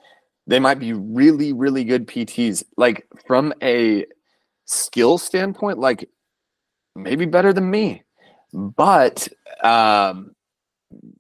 they 0.48 0.60
might 0.60 0.80
be 0.80 0.94
really, 0.94 1.52
really 1.52 1.84
good 1.84 2.08
PTs, 2.08 2.64
like 2.78 3.06
from 3.28 3.54
a 3.62 4.06
skill 4.66 5.18
standpoint, 5.18 5.78
like 5.78 6.10
maybe 6.96 7.26
better 7.26 7.52
than 7.52 7.70
me, 7.70 8.04
but 8.54 9.28
um, 9.64 10.34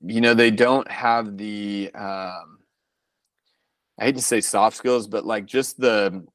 you 0.05 0.21
know 0.21 0.33
they 0.33 0.51
don't 0.51 0.89
have 0.89 1.37
the 1.37 1.91
um, 1.93 2.59
I 3.99 4.05
hate 4.05 4.15
to 4.15 4.21
say 4.21 4.41
soft 4.41 4.77
skills, 4.77 5.07
but 5.07 5.25
like 5.25 5.45
just 5.45 5.79
the 5.79 6.25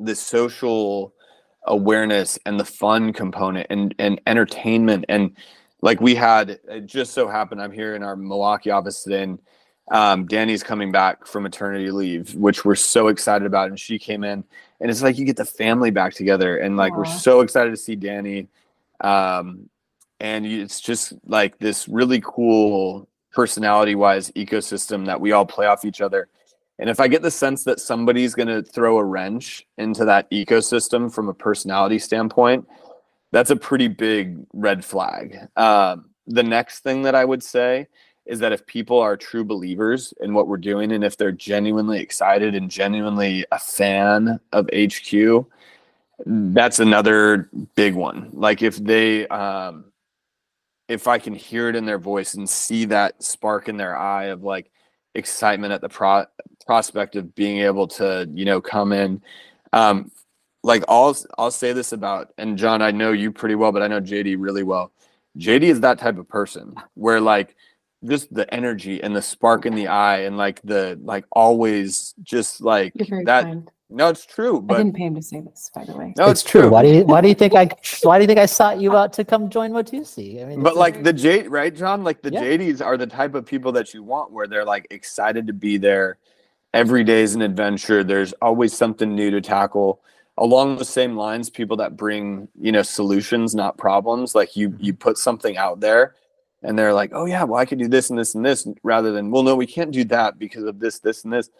the 0.00 0.14
social 0.14 1.14
awareness 1.66 2.38
and 2.44 2.58
the 2.58 2.64
fun 2.64 3.12
component 3.12 3.66
and 3.70 3.94
and 3.98 4.20
entertainment 4.26 5.06
and 5.08 5.34
like 5.80 5.98
we 5.98 6.14
had 6.14 6.50
it 6.50 6.84
just 6.84 7.14
so 7.14 7.26
happened 7.26 7.62
I'm 7.62 7.72
here 7.72 7.94
in 7.94 8.02
our 8.02 8.16
Milwaukee 8.16 8.70
office 8.70 9.02
today 9.02 9.22
and 9.22 9.38
um, 9.90 10.26
Danny's 10.26 10.62
coming 10.62 10.92
back 10.92 11.26
from 11.26 11.42
maternity 11.42 11.90
leave, 11.90 12.34
which 12.34 12.64
we're 12.64 12.74
so 12.74 13.08
excited 13.08 13.44
about. 13.44 13.68
And 13.68 13.78
she 13.78 13.98
came 13.98 14.24
in, 14.24 14.44
and 14.80 14.90
it's 14.90 15.02
like 15.02 15.18
you 15.18 15.24
get 15.24 15.36
the 15.36 15.44
family 15.44 15.90
back 15.90 16.14
together, 16.14 16.56
and 16.56 16.76
like 16.76 16.92
Aww. 16.94 16.98
we're 16.98 17.04
so 17.04 17.40
excited 17.40 17.70
to 17.70 17.76
see 17.76 17.96
Danny. 17.96 18.48
Um, 19.00 19.68
and 20.24 20.46
it's 20.46 20.80
just 20.80 21.12
like 21.26 21.58
this 21.58 21.86
really 21.86 22.22
cool 22.24 23.06
personality 23.30 23.94
wise 23.94 24.30
ecosystem 24.30 25.04
that 25.04 25.20
we 25.20 25.32
all 25.32 25.44
play 25.44 25.66
off 25.66 25.84
each 25.84 26.00
other. 26.00 26.28
And 26.78 26.88
if 26.88 26.98
I 26.98 27.08
get 27.08 27.20
the 27.20 27.30
sense 27.30 27.62
that 27.64 27.78
somebody's 27.78 28.34
going 28.34 28.48
to 28.48 28.62
throw 28.62 28.96
a 28.96 29.04
wrench 29.04 29.66
into 29.76 30.06
that 30.06 30.30
ecosystem 30.30 31.12
from 31.12 31.28
a 31.28 31.34
personality 31.34 31.98
standpoint, 31.98 32.66
that's 33.32 33.50
a 33.50 33.56
pretty 33.56 33.86
big 33.86 34.38
red 34.54 34.82
flag. 34.82 35.46
Um, 35.56 36.08
the 36.26 36.42
next 36.42 36.80
thing 36.80 37.02
that 37.02 37.14
I 37.14 37.26
would 37.26 37.42
say 37.42 37.86
is 38.24 38.38
that 38.38 38.52
if 38.52 38.64
people 38.64 38.98
are 38.98 39.18
true 39.18 39.44
believers 39.44 40.14
in 40.22 40.32
what 40.32 40.48
we're 40.48 40.56
doing 40.56 40.92
and 40.92 41.04
if 41.04 41.18
they're 41.18 41.32
genuinely 41.32 42.00
excited 42.00 42.54
and 42.54 42.70
genuinely 42.70 43.44
a 43.52 43.58
fan 43.58 44.40
of 44.54 44.70
HQ, 44.74 45.44
that's 46.24 46.78
another 46.78 47.50
big 47.74 47.94
one. 47.94 48.30
Like 48.32 48.62
if 48.62 48.76
they 48.76 49.28
um 49.28 49.84
if 50.88 51.08
I 51.08 51.18
can 51.18 51.34
hear 51.34 51.68
it 51.68 51.76
in 51.76 51.86
their 51.86 51.98
voice 51.98 52.34
and 52.34 52.48
see 52.48 52.86
that 52.86 53.22
spark 53.22 53.68
in 53.68 53.76
their 53.76 53.96
eye 53.96 54.26
of 54.26 54.42
like 54.42 54.70
excitement 55.14 55.72
at 55.72 55.80
the 55.80 55.88
pro- 55.88 56.26
prospect 56.66 57.16
of 57.16 57.34
being 57.34 57.58
able 57.58 57.86
to, 57.88 58.28
you 58.32 58.44
know, 58.44 58.60
come 58.60 58.92
in 58.92 59.22
um 59.72 60.10
like 60.62 60.82
I'll 60.88 61.16
I'll 61.36 61.50
say 61.50 61.72
this 61.72 61.92
about 61.92 62.32
and 62.38 62.56
John, 62.58 62.82
I 62.82 62.90
know 62.90 63.12
you 63.12 63.30
pretty 63.30 63.54
well, 63.54 63.72
but 63.72 63.82
I 63.82 63.86
know 63.86 64.00
JD 64.00 64.36
really 64.38 64.62
well. 64.62 64.92
JD 65.38 65.62
is 65.62 65.80
that 65.80 65.98
type 65.98 66.18
of 66.18 66.28
person 66.28 66.74
where 66.94 67.20
like 67.20 67.56
just 68.04 68.32
the 68.32 68.52
energy 68.52 69.02
and 69.02 69.14
the 69.14 69.22
spark 69.22 69.66
in 69.66 69.74
the 69.74 69.88
eye 69.88 70.20
and 70.20 70.36
like 70.36 70.60
the 70.62 70.98
like 71.02 71.24
always 71.32 72.14
just 72.22 72.60
like 72.60 72.92
that 73.24 73.44
kind. 73.44 73.70
No 73.94 74.08
it's 74.08 74.26
true 74.26 74.60
but 74.60 74.74
I 74.74 74.78
didn't 74.78 74.96
pay 74.96 75.04
him 75.04 75.14
to 75.14 75.22
say 75.22 75.40
this 75.40 75.70
by 75.74 75.84
the 75.84 75.96
way 75.96 76.14
no 76.16 76.24
it's, 76.28 76.42
it's 76.42 76.50
true. 76.50 76.62
true. 76.62 76.70
why 76.70 76.82
do 76.82 76.88
you 76.88 77.04
why 77.04 77.20
do 77.20 77.28
you 77.28 77.34
think 77.34 77.54
i 77.54 77.68
why 78.02 78.18
do 78.18 78.22
you 78.22 78.26
think 78.26 78.38
i 78.38 78.46
sought 78.46 78.80
you 78.80 78.96
out 78.96 79.12
to 79.14 79.24
come 79.24 79.48
join 79.48 79.72
Watusi? 79.72 80.42
i 80.42 80.46
mean 80.46 80.62
but 80.62 80.76
like 80.76 81.02
the 81.02 81.12
j 81.12 81.46
right 81.48 81.74
john 81.74 82.04
like 82.04 82.22
the 82.22 82.32
yeah. 82.32 82.40
jd's 82.40 82.80
are 82.80 82.96
the 82.96 83.06
type 83.06 83.34
of 83.34 83.46
people 83.46 83.72
that 83.72 83.94
you 83.94 84.02
want 84.02 84.32
where 84.32 84.46
they're 84.46 84.64
like 84.64 84.86
excited 84.90 85.46
to 85.46 85.52
be 85.52 85.78
there 85.78 86.18
every 86.72 87.04
day 87.04 87.22
is 87.22 87.34
an 87.34 87.42
adventure 87.42 88.04
there's 88.04 88.32
always 88.34 88.72
something 88.72 89.14
new 89.14 89.30
to 89.30 89.40
tackle 89.40 90.00
along 90.38 90.76
the 90.76 90.84
same 90.84 91.16
lines 91.16 91.48
people 91.48 91.76
that 91.76 91.96
bring 91.96 92.48
you 92.60 92.72
know 92.72 92.82
solutions 92.82 93.54
not 93.54 93.78
problems 93.78 94.34
like 94.34 94.56
you 94.56 94.70
mm-hmm. 94.70 94.84
you 94.84 94.92
put 94.94 95.16
something 95.16 95.56
out 95.56 95.80
there 95.80 96.14
and 96.64 96.78
they're 96.78 96.94
like, 96.94 97.10
oh 97.12 97.26
yeah, 97.26 97.44
well 97.44 97.60
I 97.60 97.66
could 97.66 97.78
do 97.78 97.88
this 97.88 98.10
and 98.10 98.18
this 98.18 98.34
and 98.34 98.44
this, 98.44 98.66
rather 98.82 99.12
than 99.12 99.30
well 99.30 99.42
no 99.42 99.54
we 99.54 99.66
can't 99.66 99.92
do 99.92 100.02
that 100.04 100.38
because 100.38 100.64
of 100.64 100.80
this 100.80 100.98
this 100.98 101.24
and 101.24 101.32
this. 101.32 101.50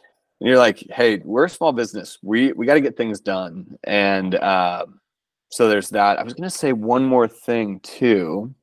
And 0.40 0.48
you're 0.48 0.58
like, 0.58 0.84
hey, 0.90 1.20
we're 1.24 1.44
a 1.44 1.50
small 1.50 1.72
business. 1.72 2.18
We 2.22 2.52
we 2.52 2.66
got 2.66 2.74
to 2.74 2.80
get 2.80 2.96
things 2.96 3.20
done, 3.20 3.78
and 3.84 4.34
uh, 4.34 4.86
so 5.48 5.68
there's 5.68 5.90
that. 5.90 6.18
I 6.18 6.22
was 6.22 6.34
gonna 6.34 6.50
say 6.50 6.72
one 6.72 7.04
more 7.04 7.28
thing 7.28 7.80
too. 7.80 8.54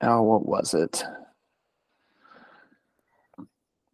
Oh, 0.00 0.22
what 0.22 0.46
was 0.46 0.74
it? 0.74 1.04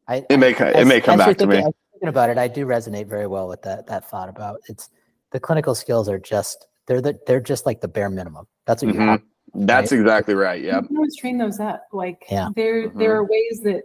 I, 0.08 0.24
it 0.28 0.38
may 0.38 0.54
I, 0.54 0.70
it 0.70 0.86
may 0.86 1.00
come 1.00 1.18
back 1.18 1.36
to 1.38 1.46
me. 1.46 1.56
Thinking 1.56 2.08
about 2.08 2.30
it, 2.30 2.38
I 2.38 2.48
do 2.48 2.66
resonate 2.66 3.08
very 3.08 3.26
well 3.26 3.48
with 3.48 3.62
that 3.62 3.86
that 3.88 4.08
thought 4.08 4.28
about 4.28 4.60
it's 4.68 4.90
the 5.30 5.40
clinical 5.40 5.74
skills 5.74 6.08
are 6.08 6.18
just 6.18 6.66
they're 6.86 7.00
the, 7.00 7.18
they're 7.26 7.40
just 7.40 7.66
like 7.66 7.80
the 7.80 7.88
bare 7.88 8.10
minimum. 8.10 8.46
That's 8.66 8.82
what 8.82 8.92
mm-hmm. 8.92 9.02
you 9.02 9.08
have 9.08 9.22
that's 9.54 9.92
right? 9.92 10.00
exactly 10.00 10.34
right. 10.34 10.62
Yeah. 10.62 10.80
You 10.80 10.86
can 10.86 10.96
always 10.96 11.16
train 11.16 11.38
those 11.38 11.60
up. 11.60 11.86
Like 11.92 12.24
yeah. 12.30 12.48
there 12.54 12.88
mm-hmm. 12.88 12.98
there 12.98 13.16
are 13.16 13.24
ways 13.24 13.60
that 13.64 13.82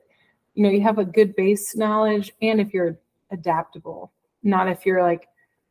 you 0.56 0.64
know 0.64 0.70
you 0.70 0.82
have 0.82 0.98
a 0.98 1.06
good 1.06 1.36
base 1.36 1.76
knowledge 1.76 2.34
and 2.42 2.60
if 2.60 2.74
you're 2.74 2.98
adaptable, 3.32 4.12
not 4.44 4.68
if 4.68 4.86
you're 4.86 5.04
like 5.04 5.28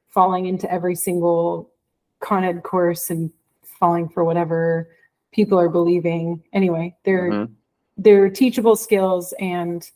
falling 0.08 0.46
into 0.46 0.70
every 0.70 0.94
single 0.94 1.70
con 2.20 2.44
ed 2.44 2.62
course 2.62 3.10
and 3.10 3.30
falling 3.62 4.08
for 4.08 4.24
whatever 4.24 4.88
people 5.32 5.58
are 5.58 5.68
believing. 5.68 6.42
Anyway, 6.52 6.94
they're 7.04 7.30
mm-hmm. 7.30 7.52
they're 7.96 8.30
teachable 8.30 8.76
skills 8.76 9.34
and 9.40 9.90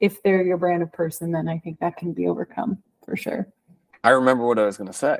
if 0.00 0.22
they're 0.22 0.42
your 0.42 0.56
brand 0.56 0.82
of 0.82 0.92
person, 0.92 1.32
then 1.32 1.48
I 1.48 1.58
think 1.58 1.78
that 1.80 1.96
can 1.96 2.12
be 2.12 2.26
overcome 2.26 2.82
for 3.04 3.16
sure. 3.16 3.48
I 4.02 4.10
remember 4.10 4.46
what 4.46 4.58
I 4.58 4.66
was 4.66 4.76
going 4.76 4.88
to 4.88 4.92
say. 4.92 5.18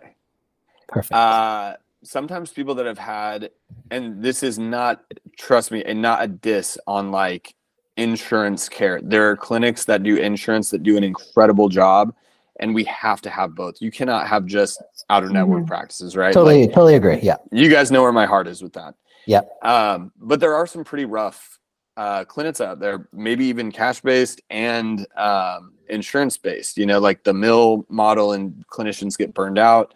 Perfect. 0.88 1.12
Uh, 1.12 1.76
sometimes 2.02 2.50
people 2.50 2.74
that 2.74 2.86
have 2.86 2.98
had 2.98 3.50
and 3.90 4.22
this 4.22 4.42
is 4.42 4.58
not 4.58 5.02
trust 5.38 5.70
me 5.70 5.82
and 5.84 6.02
not 6.02 6.22
a 6.22 6.28
diss 6.28 6.78
on 6.86 7.10
like 7.10 7.54
insurance 7.96 8.68
care. 8.68 9.00
There 9.02 9.30
are 9.30 9.36
clinics 9.36 9.84
that 9.84 10.02
do 10.02 10.16
insurance 10.16 10.70
that 10.70 10.82
do 10.82 10.96
an 10.96 11.04
incredible 11.04 11.68
job 11.68 12.14
and 12.60 12.74
we 12.74 12.84
have 12.84 13.20
to 13.22 13.30
have 13.30 13.54
both. 13.54 13.80
You 13.80 13.90
cannot 13.90 14.26
have 14.28 14.46
just 14.46 14.82
out 15.10 15.24
of 15.24 15.30
network 15.30 15.60
mm-hmm. 15.60 15.68
practices 15.68 16.16
right? 16.16 16.32
Totally 16.32 16.62
like, 16.62 16.70
totally 16.70 16.94
agree 16.94 17.20
yeah. 17.22 17.36
you 17.52 17.70
guys 17.70 17.90
know 17.90 18.02
where 18.02 18.12
my 18.12 18.26
heart 18.26 18.46
is 18.48 18.62
with 18.62 18.72
that. 18.74 18.94
Yeah. 19.26 19.40
um 19.62 20.12
but 20.16 20.40
there 20.40 20.54
are 20.54 20.66
some 20.66 20.84
pretty 20.84 21.04
rough 21.04 21.58
uh 21.96 22.24
clinics 22.24 22.60
out 22.60 22.80
there 22.80 23.08
maybe 23.12 23.44
even 23.46 23.70
cash 23.70 24.00
based 24.00 24.40
and 24.50 25.06
um 25.16 25.74
insurance 25.88 26.36
based 26.36 26.76
you 26.76 26.86
know 26.86 26.98
like 26.98 27.22
the 27.22 27.32
mill 27.32 27.86
model 27.88 28.32
and 28.32 28.64
clinicians 28.68 29.16
get 29.16 29.34
burned 29.34 29.58
out. 29.58 29.94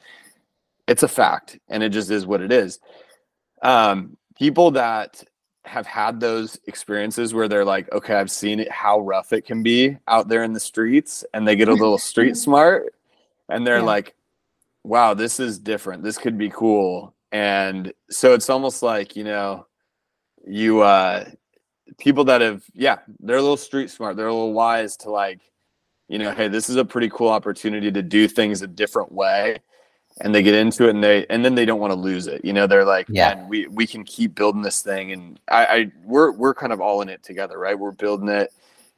It's 0.87 1.03
a 1.03 1.09
fact 1.09 1.59
and 1.69 1.83
it 1.83 1.91
just 1.91 2.11
is 2.11 2.27
what 2.27 2.41
it 2.41 2.53
is. 2.53 2.79
Um, 3.63 4.17
people 4.37 4.71
that 4.73 5.25
have 5.69 5.87
had 5.87 6.19
those 6.21 6.59
experiences 6.67 7.35
where 7.35 7.49
they're 7.49 7.65
like 7.65 7.91
okay 7.93 8.15
i've 8.15 8.31
seen 8.31 8.59
it 8.59 8.71
how 8.71 9.01
rough 9.01 9.33
it 9.33 9.45
can 9.45 9.63
be 9.63 9.97
out 10.09 10.29
there 10.29 10.43
in 10.43 10.53
the 10.53 10.61
streets 10.61 11.25
and 11.35 11.47
they 11.47 11.57
get 11.57 11.69
a 11.69 11.73
little 11.73 11.99
street 12.11 12.37
smart 12.37 12.95
and 13.49 13.67
they're 13.67 13.79
yeah. 13.79 13.85
like 13.85 14.15
wow 14.85 15.15
this 15.15 15.39
is 15.39 15.59
different. 15.59 16.03
This 16.03 16.19
could 16.19 16.39
be 16.39 16.51
cool. 16.51 17.15
And 17.31 17.93
so 18.11 18.33
it's 18.33 18.51
almost 18.51 18.83
like 18.83 19.15
you 19.17 19.25
know 19.25 19.67
you 20.47 20.81
uh 20.81 21.27
people 21.99 22.25
that 22.25 22.41
have 22.41 22.65
yeah 22.75 22.99
they're 23.21 23.37
a 23.37 23.43
little 23.43 23.57
street 23.57 23.91
smart. 23.91 24.17
They're 24.17 24.29
a 24.29 24.33
little 24.33 24.55
wise 24.55 24.97
to 24.99 25.11
like 25.11 25.41
you 26.09 26.19
know 26.19 26.33
hey 26.33 26.49
this 26.49 26.71
is 26.71 26.77
a 26.77 26.85
pretty 26.85 27.11
cool 27.11 27.29
opportunity 27.29 27.93
to 27.93 28.03
do 28.03 28.27
things 28.29 28.63
a 28.63 28.67
different 28.67 29.13
way 29.13 29.59
and 30.21 30.35
they 30.35 30.43
get 30.43 30.55
into 30.55 30.87
it 30.87 30.91
and 30.91 31.03
they 31.03 31.27
and 31.27 31.45
then 31.45 31.55
they 31.55 31.65
don't 31.65 31.81
want 31.81 31.93
to 31.93 31.99
lose 31.99 32.27
it 32.27 32.45
you 32.45 32.53
know 32.53 32.67
they're 32.67 32.85
like 32.85 33.07
yeah. 33.09 33.47
We 33.47 33.67
we 33.69 33.87
can 33.87 34.05
keep 34.05 34.35
building 34.35 34.63
this 34.63 34.83
thing 34.83 35.13
and 35.13 35.41
I, 35.49 35.67
I 35.67 35.93
we're 36.05 36.33
we're 36.33 36.55
kind 36.55 36.73
of 36.73 36.81
all 36.81 37.01
in 37.03 37.09
it 37.09 37.23
together 37.23 37.59
right? 37.59 37.79
We're 37.79 37.93
building 37.93 38.29
it 38.29 38.53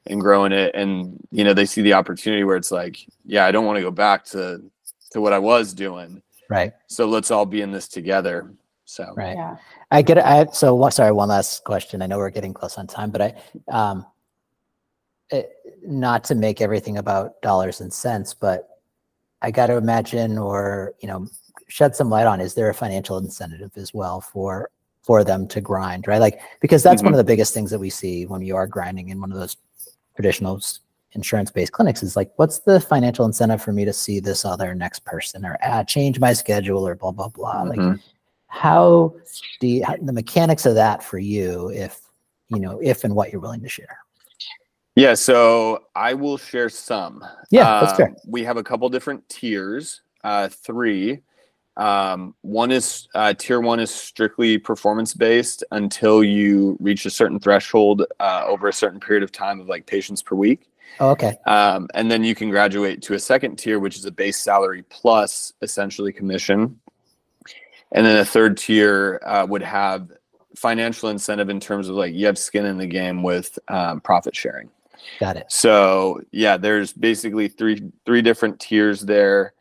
and 0.06 0.20
growing 0.20 0.52
it 0.52 0.74
and 0.74 1.18
you 1.30 1.44
know 1.44 1.52
they 1.52 1.66
see 1.66 1.82
the 1.82 1.92
opportunity 1.92 2.44
where 2.44 2.56
it's 2.56 2.70
like 2.70 2.98
yeah 3.26 3.44
i 3.44 3.52
don't 3.52 3.66
want 3.66 3.76
to 3.76 3.82
go 3.82 3.90
back 3.90 4.24
to 4.24 4.62
to 5.10 5.20
what 5.20 5.32
i 5.32 5.38
was 5.38 5.74
doing. 5.74 6.22
Right. 6.48 6.72
So 6.88 7.06
let's 7.06 7.30
all 7.30 7.46
be 7.46 7.60
in 7.60 7.70
this 7.70 7.86
together 7.86 8.52
so. 8.84 9.12
Right. 9.16 9.36
Yeah. 9.36 9.56
I 9.92 10.02
get 10.02 10.18
it 10.18 10.24
I, 10.24 10.46
so 10.46 10.88
sorry 10.90 11.12
one 11.12 11.28
last 11.28 11.64
question 11.64 12.02
i 12.02 12.06
know 12.06 12.18
we're 12.18 12.30
getting 12.30 12.54
close 12.54 12.78
on 12.78 12.86
time 12.86 13.10
but 13.10 13.22
i 13.22 13.34
um 13.70 14.06
it, 15.30 15.50
not 15.84 16.24
to 16.24 16.34
make 16.34 16.60
everything 16.60 16.98
about 16.98 17.40
dollars 17.42 17.80
and 17.80 17.92
cents 17.92 18.34
but 18.34 18.69
I 19.42 19.50
got 19.50 19.66
to 19.66 19.76
imagine 19.76 20.38
or, 20.38 20.94
you 21.00 21.08
know, 21.08 21.26
shed 21.68 21.96
some 21.96 22.10
light 22.10 22.26
on, 22.26 22.40
is 22.40 22.54
there 22.54 22.68
a 22.68 22.74
financial 22.74 23.18
incentive 23.18 23.72
as 23.76 23.94
well 23.94 24.20
for 24.20 24.70
for 25.02 25.24
them 25.24 25.48
to 25.48 25.60
grind, 25.60 26.06
right? 26.06 26.20
Like, 26.20 26.40
because 26.60 26.82
that's 26.82 26.98
mm-hmm. 26.98 27.06
one 27.06 27.14
of 27.14 27.18
the 27.18 27.24
biggest 27.24 27.54
things 27.54 27.70
that 27.70 27.78
we 27.78 27.88
see 27.88 28.26
when 28.26 28.42
you 28.42 28.54
are 28.54 28.66
grinding 28.66 29.08
in 29.08 29.20
one 29.20 29.32
of 29.32 29.38
those 29.38 29.56
traditional 30.14 30.60
insurance-based 31.12 31.72
clinics 31.72 32.02
is 32.02 32.16
like, 32.16 32.30
what's 32.36 32.60
the 32.60 32.78
financial 32.78 33.24
incentive 33.24 33.62
for 33.62 33.72
me 33.72 33.86
to 33.86 33.92
see 33.94 34.20
this 34.20 34.44
other 34.44 34.74
next 34.74 35.04
person 35.04 35.44
or 35.44 35.56
add, 35.62 35.88
change 35.88 36.20
my 36.20 36.34
schedule 36.34 36.86
or 36.86 36.94
blah, 36.94 37.12
blah, 37.12 37.28
blah. 37.28 37.64
Mm-hmm. 37.64 37.88
Like 37.88 38.00
how 38.48 39.14
do 39.58 39.66
you, 39.66 39.84
how, 39.84 39.96
the 40.02 40.12
mechanics 40.12 40.66
of 40.66 40.74
that 40.74 41.02
for 41.02 41.18
you, 41.18 41.70
if, 41.70 42.00
you 42.48 42.60
know, 42.60 42.78
if 42.82 43.02
and 43.02 43.14
what 43.14 43.32
you're 43.32 43.40
willing 43.40 43.62
to 43.62 43.68
share. 43.68 43.98
Yeah, 45.00 45.14
so 45.14 45.84
I 45.94 46.12
will 46.12 46.36
share 46.36 46.68
some. 46.68 47.24
Yeah, 47.50 47.80
that's 47.80 47.96
fair. 47.96 48.08
Um, 48.08 48.16
we 48.26 48.44
have 48.44 48.58
a 48.58 48.62
couple 48.62 48.86
different 48.90 49.26
tiers, 49.30 50.02
uh, 50.24 50.50
three. 50.50 51.20
Um, 51.78 52.34
one 52.42 52.70
is 52.70 53.08
uh, 53.14 53.32
tier 53.32 53.60
one 53.60 53.80
is 53.80 53.90
strictly 53.90 54.58
performance 54.58 55.14
based 55.14 55.64
until 55.70 56.22
you 56.22 56.76
reach 56.80 57.06
a 57.06 57.10
certain 57.10 57.40
threshold 57.40 58.04
uh, 58.20 58.44
over 58.46 58.68
a 58.68 58.72
certain 58.74 59.00
period 59.00 59.22
of 59.22 59.32
time 59.32 59.58
of 59.58 59.68
like 59.68 59.86
patients 59.86 60.20
per 60.20 60.36
week. 60.36 60.68
Oh, 60.98 61.12
okay. 61.12 61.34
Um, 61.46 61.88
and 61.94 62.10
then 62.10 62.22
you 62.22 62.34
can 62.34 62.50
graduate 62.50 63.00
to 63.02 63.14
a 63.14 63.18
second 63.18 63.56
tier, 63.56 63.78
which 63.78 63.96
is 63.96 64.04
a 64.04 64.12
base 64.12 64.36
salary 64.36 64.82
plus 64.90 65.54
essentially 65.62 66.12
commission. 66.12 66.78
And 67.92 68.04
then 68.04 68.18
a 68.18 68.24
third 68.24 68.58
tier 68.58 69.18
uh, 69.24 69.46
would 69.48 69.62
have 69.62 70.10
financial 70.56 71.08
incentive 71.08 71.48
in 71.48 71.58
terms 71.58 71.88
of 71.88 71.96
like 71.96 72.12
you 72.12 72.26
have 72.26 72.36
skin 72.36 72.66
in 72.66 72.76
the 72.76 72.86
game 72.86 73.22
with 73.22 73.58
um, 73.68 74.02
profit 74.02 74.36
sharing. 74.36 74.68
Got 75.18 75.36
it. 75.36 75.46
So 75.48 76.20
yeah, 76.32 76.56
there's 76.56 76.92
basically 76.92 77.48
three 77.48 77.90
three 78.06 78.22
different 78.22 78.58
tiers 78.60 79.02
there, 79.02 79.54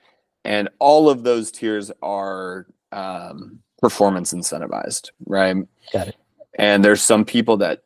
and 0.46 0.70
all 0.80 1.10
of 1.10 1.24
those 1.24 1.52
tiers 1.52 1.92
are 2.02 2.68
um, 2.92 3.60
performance 3.80 4.34
incentivized, 4.34 5.10
right? 5.26 5.56
Got 5.92 6.10
it. 6.10 6.16
And 6.58 6.84
there's 6.84 7.02
some 7.02 7.26
people 7.26 7.58
that 7.58 7.84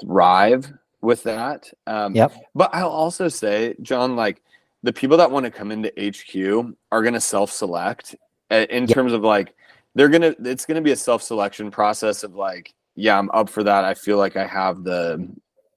thrive 0.00 0.72
with 1.00 1.22
that. 1.24 1.70
Um, 1.86 2.14
yep. 2.14 2.32
But 2.54 2.70
I'll 2.72 2.88
also 2.88 3.28
say, 3.28 3.74
John, 3.82 4.16
like 4.16 4.42
the 4.82 4.92
people 4.92 5.16
that 5.18 5.30
want 5.30 5.44
to 5.44 5.50
come 5.50 5.70
into 5.70 5.92
HQ 5.98 6.74
are 6.92 7.02
going 7.02 7.14
to 7.14 7.20
self-select 7.20 8.16
in 8.50 8.86
yep. 8.86 8.88
terms 8.88 9.12
of 9.12 9.22
like 9.22 9.54
they're 9.94 10.08
gonna. 10.08 10.34
It's 10.44 10.66
gonna 10.66 10.82
be 10.82 10.92
a 10.92 10.96
self-selection 10.96 11.70
process 11.70 12.22
of 12.22 12.34
like, 12.34 12.74
yeah, 12.94 13.18
I'm 13.18 13.30
up 13.30 13.48
for 13.48 13.62
that. 13.64 13.84
I 13.84 13.94
feel 13.94 14.18
like 14.18 14.36
I 14.36 14.46
have 14.46 14.84
the 14.84 15.28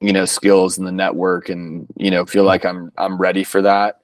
you 0.02 0.14
know 0.14 0.26
skills 0.26 0.78
and 0.78 0.88
the 0.88 0.92
network 0.92 1.50
and 1.50 1.88
you 1.98 2.10
know 2.10 2.26
feel 2.26 2.44
like 2.44 2.66
i'm 2.66 2.92
i'm 2.98 3.18
ready 3.18 3.44
for 3.44 3.62
that. 3.62 4.02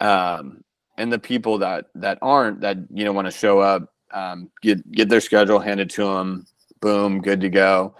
Um 0.00 0.62
and 0.98 1.12
the 1.12 1.18
people 1.18 1.58
that 1.58 1.86
that 1.94 2.18
aren't 2.22 2.60
that 2.60 2.78
you 2.92 3.04
know 3.04 3.12
want 3.12 3.26
to 3.26 3.32
show 3.32 3.58
up 3.60 3.92
um 4.12 4.50
get 4.62 4.90
get 4.92 5.08
their 5.08 5.20
schedule 5.20 5.58
handed 5.58 5.90
to 5.90 6.04
them 6.04 6.46
boom 6.80 7.20
good 7.20 7.40
to 7.40 7.48
go. 7.48 7.94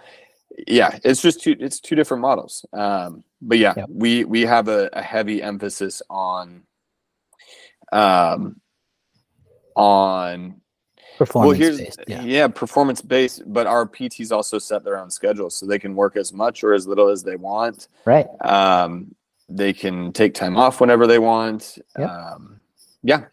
Yeah 0.67 0.97
it's 1.03 1.21
just 1.21 1.41
two 1.41 1.55
it's 1.59 1.79
two 1.79 1.95
different 1.95 2.21
models. 2.21 2.65
Um 2.73 3.23
but 3.41 3.59
yeah, 3.59 3.73
we 3.87 4.23
we 4.23 4.41
have 4.41 4.67
a, 4.67 4.89
a 4.93 5.01
heavy 5.01 5.43
emphasis 5.43 6.01
on 6.09 6.63
um 7.91 8.59
on 9.75 10.61
performance 11.17 11.59
well, 11.59 11.77
based. 11.77 11.99
Yeah. 12.07 12.21
yeah, 12.21 12.47
performance 12.47 13.01
based. 13.01 13.41
But 13.51 13.67
our 13.67 13.85
PTs 13.85 14.31
also 14.31 14.59
set 14.59 14.83
their 14.83 14.97
own 14.97 15.09
schedules, 15.09 15.55
so 15.55 15.65
they 15.65 15.79
can 15.79 15.95
work 15.95 16.15
as 16.17 16.31
much 16.31 16.63
or 16.63 16.73
as 16.73 16.87
little 16.87 17.09
as 17.09 17.23
they 17.23 17.35
want. 17.35 17.87
Right. 18.05 18.27
Um, 18.41 19.15
they 19.49 19.73
can 19.73 20.11
take 20.11 20.33
time 20.33 20.57
off 20.57 20.81
whenever 20.81 21.07
they 21.07 21.19
want. 21.19 21.77
Yep. 21.97 22.09
Um, 22.09 22.59
yeah. 23.03 23.25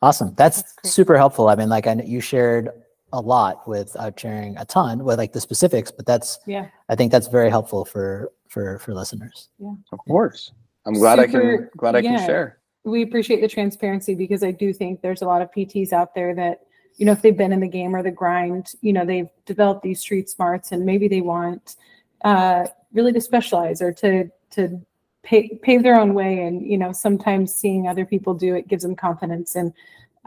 Awesome. 0.00 0.34
That's, 0.36 0.62
That's 0.62 0.90
super 0.90 1.16
helpful. 1.16 1.48
I 1.48 1.54
mean, 1.54 1.68
like 1.68 1.86
I 1.86 1.94
you 1.94 2.20
shared 2.20 2.70
a 3.12 3.20
lot 3.20 3.66
without 3.68 4.18
sharing 4.18 4.56
a 4.56 4.64
ton 4.64 5.04
with 5.04 5.18
like 5.18 5.32
the 5.32 5.40
specifics, 5.40 5.90
but 5.90 6.06
that's 6.06 6.40
yeah. 6.46 6.68
I 6.88 6.96
think 6.96 7.12
that's 7.12 7.28
very 7.28 7.50
helpful 7.50 7.84
for 7.84 8.32
for 8.48 8.78
for 8.78 8.94
listeners. 8.94 9.48
Yeah. 9.58 9.74
Of 9.92 9.98
course. 10.00 10.52
I'm 10.86 10.94
glad 10.94 11.18
super, 11.18 11.54
I 11.54 11.56
can 11.56 11.68
glad 11.76 11.96
I 11.96 11.98
yeah. 12.00 12.16
can 12.16 12.26
share. 12.26 12.58
We 12.84 13.02
appreciate 13.02 13.40
the 13.40 13.48
transparency 13.48 14.14
because 14.14 14.42
I 14.42 14.50
do 14.50 14.72
think 14.72 15.02
there's 15.02 15.22
a 15.22 15.26
lot 15.26 15.42
of 15.42 15.52
PTs 15.52 15.92
out 15.92 16.14
there 16.14 16.34
that 16.34 16.62
you 16.96 17.06
know, 17.06 17.12
if 17.12 17.22
they've 17.22 17.36
been 17.36 17.52
in 17.52 17.60
the 17.60 17.68
game 17.68 17.94
or 17.94 18.02
the 18.02 18.10
grind, 18.10 18.72
you 18.80 18.92
know, 18.92 19.04
they've 19.04 19.28
developed 19.46 19.82
these 19.82 20.00
street 20.00 20.28
smarts 20.28 20.72
and 20.72 20.84
maybe 20.84 21.08
they 21.08 21.20
want 21.20 21.76
uh, 22.24 22.66
really 22.92 23.12
to 23.12 23.20
specialize 23.20 23.82
or 23.82 23.92
to 23.92 24.30
to 24.50 24.80
pay, 25.22 25.58
pave 25.62 25.82
their 25.82 25.98
own 25.98 26.14
way. 26.14 26.44
And 26.44 26.64
you 26.66 26.78
know, 26.78 26.92
sometimes 26.92 27.54
seeing 27.54 27.86
other 27.86 28.04
people 28.04 28.34
do 28.34 28.54
it 28.54 28.68
gives 28.68 28.82
them 28.82 28.96
confidence. 28.96 29.56
And 29.56 29.72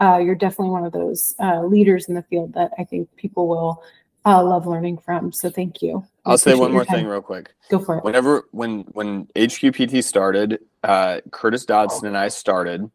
uh, 0.00 0.18
you're 0.18 0.34
definitely 0.34 0.70
one 0.70 0.84
of 0.84 0.92
those 0.92 1.34
uh, 1.40 1.62
leaders 1.62 2.08
in 2.08 2.14
the 2.14 2.22
field 2.22 2.52
that 2.54 2.72
I 2.78 2.84
think 2.84 3.14
people 3.16 3.48
will 3.48 3.82
uh, 4.26 4.42
love 4.42 4.66
learning 4.66 4.98
from. 4.98 5.32
So 5.32 5.48
thank 5.48 5.80
you. 5.80 6.04
I'll 6.24 6.36
say 6.36 6.54
one 6.54 6.72
more 6.72 6.84
time. 6.84 6.96
thing 6.96 7.06
real 7.06 7.22
quick. 7.22 7.54
Go 7.70 7.78
for 7.78 7.98
it. 7.98 8.04
Whenever 8.04 8.48
when 8.50 8.80
when 8.92 9.26
HQPT 9.36 10.02
started, 10.02 10.58
uh, 10.82 11.20
Curtis 11.30 11.64
Dodson 11.64 12.08
and 12.08 12.18
I 12.18 12.28
started 12.28 12.90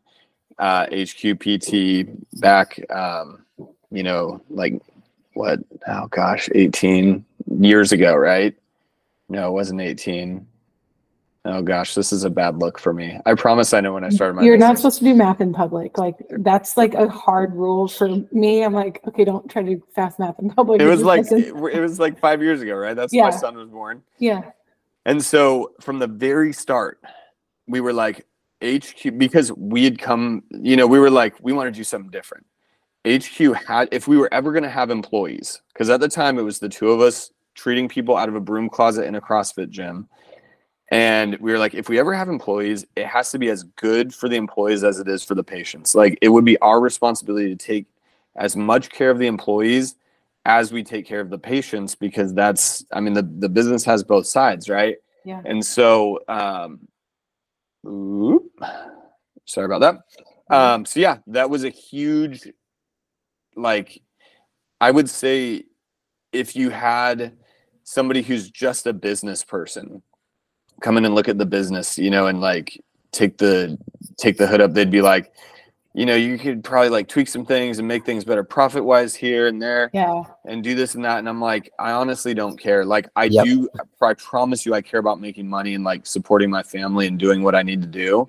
uh, 0.59 0.86
HQPT 0.88 2.13
back. 2.39 2.80
Um, 2.91 3.45
you 3.92 4.04
know, 4.04 4.42
like 4.50 4.82
what? 5.34 5.60
Oh 5.88 6.08
gosh, 6.08 6.50
18 6.54 7.24
years 7.60 7.92
ago, 7.92 8.16
right? 8.16 8.56
No, 9.30 9.48
it 9.48 9.52
wasn't 9.52 9.82
18. 9.82 10.48
Oh 11.44 11.62
gosh, 11.64 11.96
this 11.96 12.14
is 12.14 12.24
a 12.24 12.30
bad 12.30 12.58
look 12.58 12.78
for 12.78 12.94
me. 12.94 13.18
I 13.26 13.34
promise 13.34 13.74
I 13.74 13.82
know 13.82 13.94
when 13.94 14.04
I 14.04 14.10
started 14.10 14.36
my 14.36 14.44
You're 14.44 14.58
business. 14.58 14.70
not 14.70 14.78
supposed 14.78 15.00
to 15.00 15.06
do 15.06 15.16
math 15.16 15.42
in 15.42 15.54
public. 15.54 15.98
Like 15.98 16.18
that's 16.30 16.78
like 16.78 16.94
a 16.94 17.10
hard 17.10 17.56
rule 17.56 17.88
for 17.88 18.10
me. 18.32 18.64
I'm 18.64 18.74
like, 18.74 19.02
okay, 19.08 19.26
don't 19.26 19.50
try 19.50 19.64
to 19.64 19.76
do 19.76 19.84
fast 19.96 20.20
math 20.20 20.38
in 20.39 20.52
public. 20.52 20.82
It 20.82 20.86
was 20.86 21.02
like 21.02 21.32
it, 21.32 21.48
it, 21.48 21.80
was 21.80 22.00
like 22.00 22.20
5 22.20 22.44
years 22.44 22.62
ago, 22.62 22.76
right? 22.76 22.96
That's 22.96 23.12
yeah. 23.12 23.24
my 23.24 23.32
son 23.32 23.58
was 23.58 23.70
born. 23.70 24.04
Yeah. 24.20 24.52
And 25.06 25.24
so 25.24 25.72
from 25.82 25.98
the 25.98 26.06
very 26.06 26.54
start, 26.54 27.02
we 27.68 27.82
were 27.82 27.94
like 27.94 28.28
HQ 28.64 29.18
because 29.18 29.52
we 29.54 29.84
had 29.84 29.98
come, 29.98 30.44
you 30.52 30.76
know, 30.76 30.86
we 30.86 31.00
were 31.00 31.10
like 31.10 31.36
we 31.42 31.54
want 31.54 31.74
to 31.74 31.78
do 31.78 31.84
something 31.84 32.12
different. 32.12 32.46
HQ 33.08 33.56
had, 33.66 33.89
if 33.91 34.08
we 34.08 34.18
were 34.18 34.32
ever 34.34 34.52
going 34.52 34.64
to 34.64 34.70
have 34.70 34.89
employees, 34.89 35.62
because 35.74 35.89
at 35.89 35.99
the 35.99 36.10
time 36.10 36.38
it 36.38 36.43
was 36.43 36.60
the 36.60 36.70
two 36.70 36.91
of 36.91 37.02
us 37.02 37.32
treating 37.56 37.89
people 37.89 38.16
out 38.16 38.30
of 38.30 38.36
a 38.36 38.39
broom 38.39 38.70
closet 38.70 39.06
in 39.06 39.16
a 39.16 39.22
CrossFit 39.22 39.70
gym. 39.70 40.08
And 40.91 41.38
we 41.39 41.52
were 41.52 41.58
like, 41.58 41.74
if 41.74 41.88
we 41.88 41.99
ever 41.99 42.14
have 42.14 42.28
employees, 42.28 42.86
it 42.95 43.08
has 43.08 43.32
to 43.32 43.39
be 43.39 43.49
as 43.49 43.64
good 43.64 44.14
for 44.14 44.28
the 44.28 44.36
employees 44.36 44.84
as 44.84 44.99
it 44.99 45.08
is 45.08 45.24
for 45.24 45.36
the 45.36 45.43
patients. 45.43 45.95
Like 45.95 46.18
it 46.22 46.30
would 46.30 46.45
be 46.45 46.58
our 46.60 46.82
responsibility 46.82 47.49
to 47.49 47.56
take 47.56 47.88
as 48.36 48.56
much 48.56 48.89
care 48.89 49.10
of 49.10 49.18
the 49.18 49.28
employees 49.28 49.95
as 50.45 50.72
we 50.72 50.84
take 50.84 51.06
care 51.06 51.20
of 51.20 51.30
the 51.30 51.38
patients 51.38 51.95
because 51.95 52.34
that's 52.34 52.86
I 52.91 52.99
mean 52.99 53.14
the, 53.14 53.22
the 53.22 53.49
business 53.49 53.86
has 53.86 54.04
both 54.04 54.26
sides, 54.26 54.70
right? 54.70 54.97
Yeah. 55.24 55.41
And 55.45 55.64
so 55.66 56.20
um 56.28 56.88
oops, 57.88 58.49
sorry 59.45 59.66
about 59.66 59.82
that. 59.82 60.56
Um 60.56 60.86
so 60.86 60.99
yeah, 60.99 61.20
that 61.28 61.49
was 61.49 61.64
a 61.64 61.70
huge 61.70 62.47
like 63.56 64.02
I 64.80 64.91
would 64.91 65.10
say 65.10 65.64
if 66.32 66.56
you 66.56 66.70
had 66.70 67.34
somebody 67.84 68.22
who's 68.22 68.49
just 68.49 68.88
a 68.88 68.93
business 68.93 69.43
person 69.43 70.02
come 70.82 70.97
in 70.97 71.06
and 71.06 71.16
look 71.16 71.30
at 71.30 71.38
the 71.38 71.45
business, 71.45 71.97
you 71.97 72.10
know, 72.10 72.28
and 72.28 72.41
like 72.41 72.82
take 73.12 73.38
the 73.38 73.78
take 74.18 74.38
the 74.38 74.47
hood 74.47 74.62
up, 74.62 74.74
they'd 74.74 74.91
be 74.91 75.02
like, 75.02 75.32
you 75.93 76.06
know, 76.06 76.16
you 76.16 76.38
could 76.38 76.64
probably 76.64 76.89
like 76.89 77.08
tweak 77.08 77.28
some 77.28 77.45
things 77.45 77.80
and 77.80 77.88
make 77.88 78.06
things 78.06 78.24
better 78.24 78.43
profit 78.43 78.84
wise 78.84 79.14
here 79.14 79.47
and 79.47 79.62
there. 79.62 79.89
Yeah. 79.93 80.24
And 80.45 80.64
do 80.64 80.74
this 80.74 80.95
and 80.95 81.04
that. 81.04 81.20
And 81.20 81.28
I'm 81.28 81.41
like, 81.41 81.72
I 81.78 81.91
honestly 81.91 82.34
don't 82.34 82.58
care. 82.58 82.86
Like 82.86 83.10
I 83.16 83.26
yep. 83.26 83.45
do 83.45 83.70
I 84.02 84.14
promise 84.14 84.66
you 84.66 84.74
I 84.74 84.82
care 84.82 84.99
about 84.99 85.20
making 85.20 85.47
money 85.47 85.76
and 85.76 85.84
like 85.84 86.08
supporting 86.08 86.49
my 86.49 86.64
family 86.64 87.08
and 87.08 87.20
doing 87.20 87.43
what 87.43 87.56
I 87.56 87.62
need 87.64 87.82
to 87.82 87.88
do. 87.88 88.28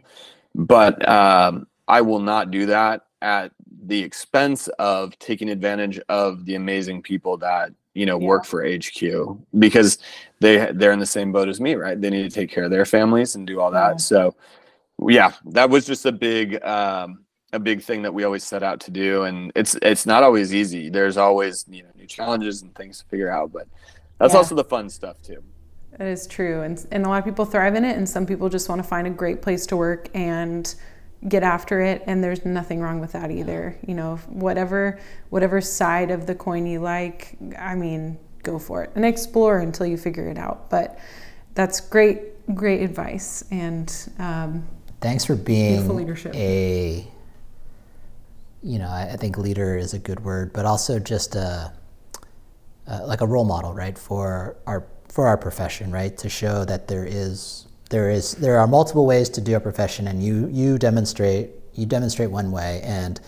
But 0.54 1.08
um 1.08 1.66
I 1.88 2.00
will 2.00 2.20
not 2.20 2.50
do 2.50 2.66
that 2.66 3.06
at 3.20 3.52
the 3.82 4.02
expense 4.02 4.68
of 4.78 5.18
taking 5.18 5.50
advantage 5.50 6.00
of 6.08 6.44
the 6.44 6.54
amazing 6.54 7.02
people 7.02 7.36
that 7.38 7.72
you 7.94 8.06
know 8.06 8.18
yeah. 8.18 8.26
work 8.26 8.44
for 8.44 8.64
HQ 8.64 9.02
because 9.58 9.98
they 10.40 10.70
they're 10.72 10.92
in 10.92 10.98
the 10.98 11.06
same 11.06 11.32
boat 11.32 11.48
as 11.48 11.60
me, 11.60 11.74
right? 11.74 12.00
They 12.00 12.10
need 12.10 12.22
to 12.22 12.30
take 12.30 12.50
care 12.50 12.64
of 12.64 12.70
their 12.70 12.84
families 12.84 13.34
and 13.34 13.46
do 13.46 13.60
all 13.60 13.70
that. 13.72 13.92
Yeah. 13.92 13.96
So 13.96 14.34
yeah, 15.08 15.32
that 15.46 15.68
was 15.68 15.86
just 15.86 16.06
a 16.06 16.12
big 16.12 16.62
um, 16.64 17.24
a 17.52 17.58
big 17.58 17.82
thing 17.82 18.02
that 18.02 18.14
we 18.14 18.24
always 18.24 18.44
set 18.44 18.62
out 18.62 18.80
to 18.80 18.90
do, 18.90 19.24
and 19.24 19.52
it's 19.54 19.76
it's 19.82 20.06
not 20.06 20.22
always 20.22 20.54
easy. 20.54 20.88
There's 20.88 21.16
always 21.16 21.64
you 21.68 21.82
know 21.82 21.90
new 21.96 22.06
challenges 22.06 22.62
and 22.62 22.74
things 22.74 22.98
to 23.00 23.04
figure 23.06 23.30
out, 23.30 23.52
but 23.52 23.66
that's 24.18 24.32
yeah. 24.32 24.38
also 24.38 24.54
the 24.54 24.64
fun 24.64 24.88
stuff 24.88 25.20
too. 25.22 25.42
It 25.98 26.06
is 26.06 26.26
true, 26.26 26.62
and 26.62 26.84
and 26.90 27.04
a 27.04 27.08
lot 27.08 27.18
of 27.18 27.24
people 27.24 27.44
thrive 27.44 27.74
in 27.74 27.84
it, 27.84 27.96
and 27.96 28.08
some 28.08 28.26
people 28.26 28.48
just 28.48 28.68
want 28.68 28.82
to 28.82 28.88
find 28.88 29.06
a 29.06 29.10
great 29.10 29.42
place 29.42 29.66
to 29.66 29.76
work 29.76 30.08
and 30.14 30.74
get 31.28 31.42
after 31.42 31.80
it 31.80 32.02
and 32.06 32.22
there's 32.22 32.44
nothing 32.44 32.80
wrong 32.80 33.00
with 33.00 33.12
that 33.12 33.30
either. 33.30 33.76
You 33.86 33.94
know 33.94 34.16
whatever 34.28 34.98
whatever 35.30 35.60
side 35.60 36.10
of 36.10 36.26
the 36.26 36.34
coin 36.34 36.66
you 36.66 36.80
like 36.80 37.36
i 37.58 37.74
mean 37.74 38.18
go 38.42 38.58
for 38.58 38.82
it 38.82 38.90
and 38.94 39.04
explore 39.04 39.58
until 39.60 39.86
you 39.86 39.96
figure 39.96 40.28
it 40.28 40.38
out. 40.38 40.68
But 40.70 40.98
that's 41.54 41.80
great 41.80 42.54
great 42.54 42.82
advice 42.82 43.44
and 43.50 44.10
um, 44.18 44.66
thanks 45.00 45.24
for 45.24 45.36
being 45.36 46.10
a 46.34 47.06
you 48.62 48.78
know 48.78 48.88
I, 48.88 49.16
think 49.16 49.38
leader 49.38 49.76
is 49.76 49.94
a 49.94 49.98
good 49.98 50.24
word 50.24 50.52
but 50.52 50.66
also 50.66 50.98
just 50.98 51.36
a, 51.36 51.72
a 52.86 53.06
like 53.06 53.20
a 53.20 53.26
role 53.26 53.44
model 53.44 53.72
right 53.72 53.96
for 53.96 54.56
our 54.66 54.86
for 55.08 55.26
our 55.26 55.36
profession 55.36 55.92
right 55.92 56.16
to 56.18 56.28
show 56.28 56.64
that 56.64 56.88
there 56.88 57.04
is 57.04 57.66
there 57.92 58.10
is 58.10 58.32
there 58.32 58.58
are 58.58 58.66
multiple 58.66 59.06
ways 59.06 59.28
to 59.28 59.40
do 59.40 59.54
a 59.54 59.60
profession, 59.60 60.08
and 60.08 60.22
you 60.22 60.48
you 60.50 60.78
demonstrate 60.78 61.50
you 61.74 61.86
demonstrate 61.86 62.30
one 62.30 62.50
way, 62.50 62.80
and 62.82 63.20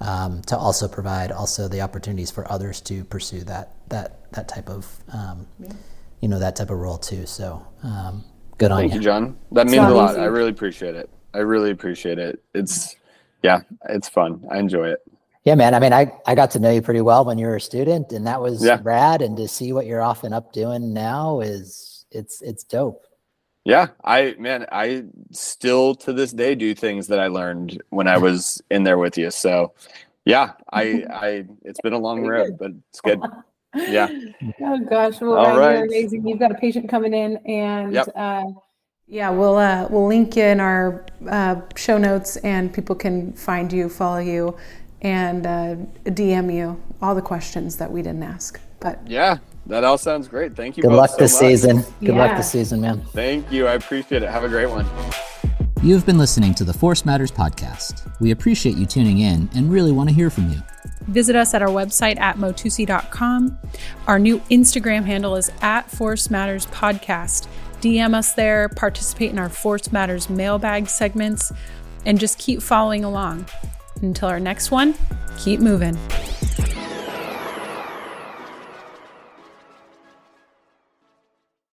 um, 0.00 0.42
to 0.42 0.56
also 0.56 0.86
provide 0.86 1.32
also 1.32 1.66
the 1.66 1.80
opportunities 1.80 2.30
for 2.30 2.50
others 2.52 2.80
to 2.82 3.04
pursue 3.04 3.40
that 3.44 3.74
that 3.88 4.30
that 4.32 4.46
type 4.46 4.68
of 4.68 4.86
um, 5.12 5.46
yeah. 5.58 5.72
you 6.20 6.28
know, 6.28 6.38
that 6.38 6.54
type 6.54 6.70
of 6.70 6.78
role 6.78 6.98
too. 6.98 7.26
So 7.26 7.66
um, 7.82 8.24
good 8.58 8.70
on 8.70 8.84
you. 8.84 8.90
Thank 8.90 9.00
you, 9.00 9.04
John. 9.04 9.36
That 9.52 9.66
means 9.66 9.84
a 9.84 9.90
lot. 9.90 10.12
Easy. 10.12 10.20
I 10.20 10.26
really 10.26 10.50
appreciate 10.50 10.94
it. 10.94 11.10
I 11.34 11.38
really 11.38 11.70
appreciate 11.70 12.18
it. 12.18 12.42
It's 12.54 12.96
yeah, 13.42 13.60
it's 13.88 14.08
fun. 14.08 14.44
I 14.50 14.58
enjoy 14.58 14.90
it. 14.90 15.00
Yeah, 15.44 15.54
man. 15.54 15.74
I 15.74 15.80
mean, 15.80 15.94
I, 15.94 16.12
I 16.26 16.34
got 16.34 16.50
to 16.50 16.58
know 16.58 16.70
you 16.70 16.82
pretty 16.82 17.00
well 17.00 17.24
when 17.24 17.38
you 17.38 17.46
were 17.46 17.56
a 17.56 17.60
student, 17.60 18.12
and 18.12 18.26
that 18.26 18.42
was 18.42 18.62
yeah. 18.62 18.78
rad. 18.82 19.22
And 19.22 19.38
to 19.38 19.48
see 19.48 19.72
what 19.72 19.86
you're 19.86 20.02
off 20.02 20.24
and 20.24 20.34
up 20.34 20.52
doing 20.52 20.92
now 20.92 21.40
is 21.40 22.04
it's 22.10 22.42
it's 22.42 22.64
dope. 22.64 23.06
Yeah, 23.64 23.88
I 24.04 24.34
man, 24.38 24.66
I 24.72 25.04
still 25.32 25.94
to 25.96 26.12
this 26.12 26.32
day 26.32 26.54
do 26.54 26.74
things 26.74 27.08
that 27.08 27.20
I 27.20 27.26
learned 27.26 27.82
when 27.90 28.08
I 28.08 28.16
was 28.16 28.62
in 28.70 28.84
there 28.84 28.98
with 28.98 29.18
you. 29.18 29.30
So, 29.30 29.74
yeah, 30.24 30.52
I 30.72 31.04
I 31.10 31.44
it's 31.62 31.80
been 31.80 31.92
a 31.92 31.98
long 31.98 32.26
road, 32.26 32.56
but 32.58 32.72
it's 32.88 33.00
good. 33.00 33.20
Yeah. 33.74 34.08
Oh 34.62 34.78
gosh, 34.78 35.20
well, 35.20 35.36
All 35.36 35.58
right. 35.58 35.76
you're 35.76 35.84
amazing. 35.84 36.26
You've 36.26 36.38
got 36.38 36.50
a 36.50 36.54
patient 36.54 36.88
coming 36.88 37.14
in, 37.14 37.36
and 37.46 37.92
yep. 37.92 38.08
uh, 38.16 38.44
yeah, 39.06 39.30
we'll 39.30 39.56
uh, 39.56 39.86
we'll 39.90 40.06
link 40.06 40.36
you 40.36 40.44
in 40.44 40.60
our 40.60 41.04
uh, 41.28 41.60
show 41.76 41.98
notes, 41.98 42.36
and 42.38 42.72
people 42.72 42.94
can 42.94 43.32
find 43.32 43.72
you, 43.72 43.88
follow 43.88 44.18
you, 44.18 44.56
and 45.02 45.46
uh, 45.46 45.76
DM 46.04 46.54
you 46.54 46.80
all 47.02 47.14
the 47.14 47.22
questions 47.22 47.76
that 47.76 47.90
we 47.90 48.02
didn't 48.02 48.22
ask. 48.22 48.60
But 48.80 49.00
yeah, 49.06 49.38
that 49.70 49.84
all 49.84 49.98
sounds 49.98 50.28
great. 50.28 50.54
Thank 50.54 50.76
you. 50.76 50.82
Good 50.82 50.92
luck 50.92 51.10
so 51.10 51.16
this 51.16 51.32
much. 51.32 51.40
season. 51.40 51.76
Good 52.00 52.14
yeah. 52.14 52.26
luck 52.26 52.36
this 52.36 52.50
season, 52.50 52.80
man. 52.80 53.00
Thank 53.12 53.50
you. 53.50 53.66
I 53.66 53.74
appreciate 53.74 54.22
it. 54.22 54.30
Have 54.30 54.44
a 54.44 54.48
great 54.48 54.68
one. 54.68 54.86
You've 55.82 56.04
been 56.04 56.18
listening 56.18 56.54
to 56.56 56.64
the 56.64 56.74
Force 56.74 57.06
Matters 57.06 57.30
podcast. 57.30 58.10
We 58.20 58.32
appreciate 58.32 58.76
you 58.76 58.84
tuning 58.84 59.20
in 59.20 59.48
and 59.54 59.72
really 59.72 59.92
want 59.92 60.10
to 60.10 60.14
hear 60.14 60.28
from 60.28 60.50
you. 60.50 60.58
Visit 61.06 61.34
us 61.36 61.54
at 61.54 61.62
our 61.62 61.68
website 61.68 62.20
at 62.20 62.36
motusi.com. 62.36 63.58
Our 64.06 64.18
new 64.18 64.40
Instagram 64.50 65.04
handle 65.04 65.36
is 65.36 65.50
at 65.62 65.90
Force 65.90 66.30
Matters 66.30 66.66
Podcast. 66.66 67.48
DM 67.80 68.14
us 68.14 68.34
there, 68.34 68.68
participate 68.68 69.30
in 69.30 69.38
our 69.38 69.48
Force 69.48 69.90
Matters 69.90 70.28
mailbag 70.28 70.86
segments, 70.86 71.50
and 72.04 72.20
just 72.20 72.38
keep 72.38 72.60
following 72.60 73.02
along. 73.04 73.46
Until 74.02 74.28
our 74.28 74.40
next 74.40 74.70
one, 74.70 74.94
keep 75.38 75.60
moving. 75.60 75.98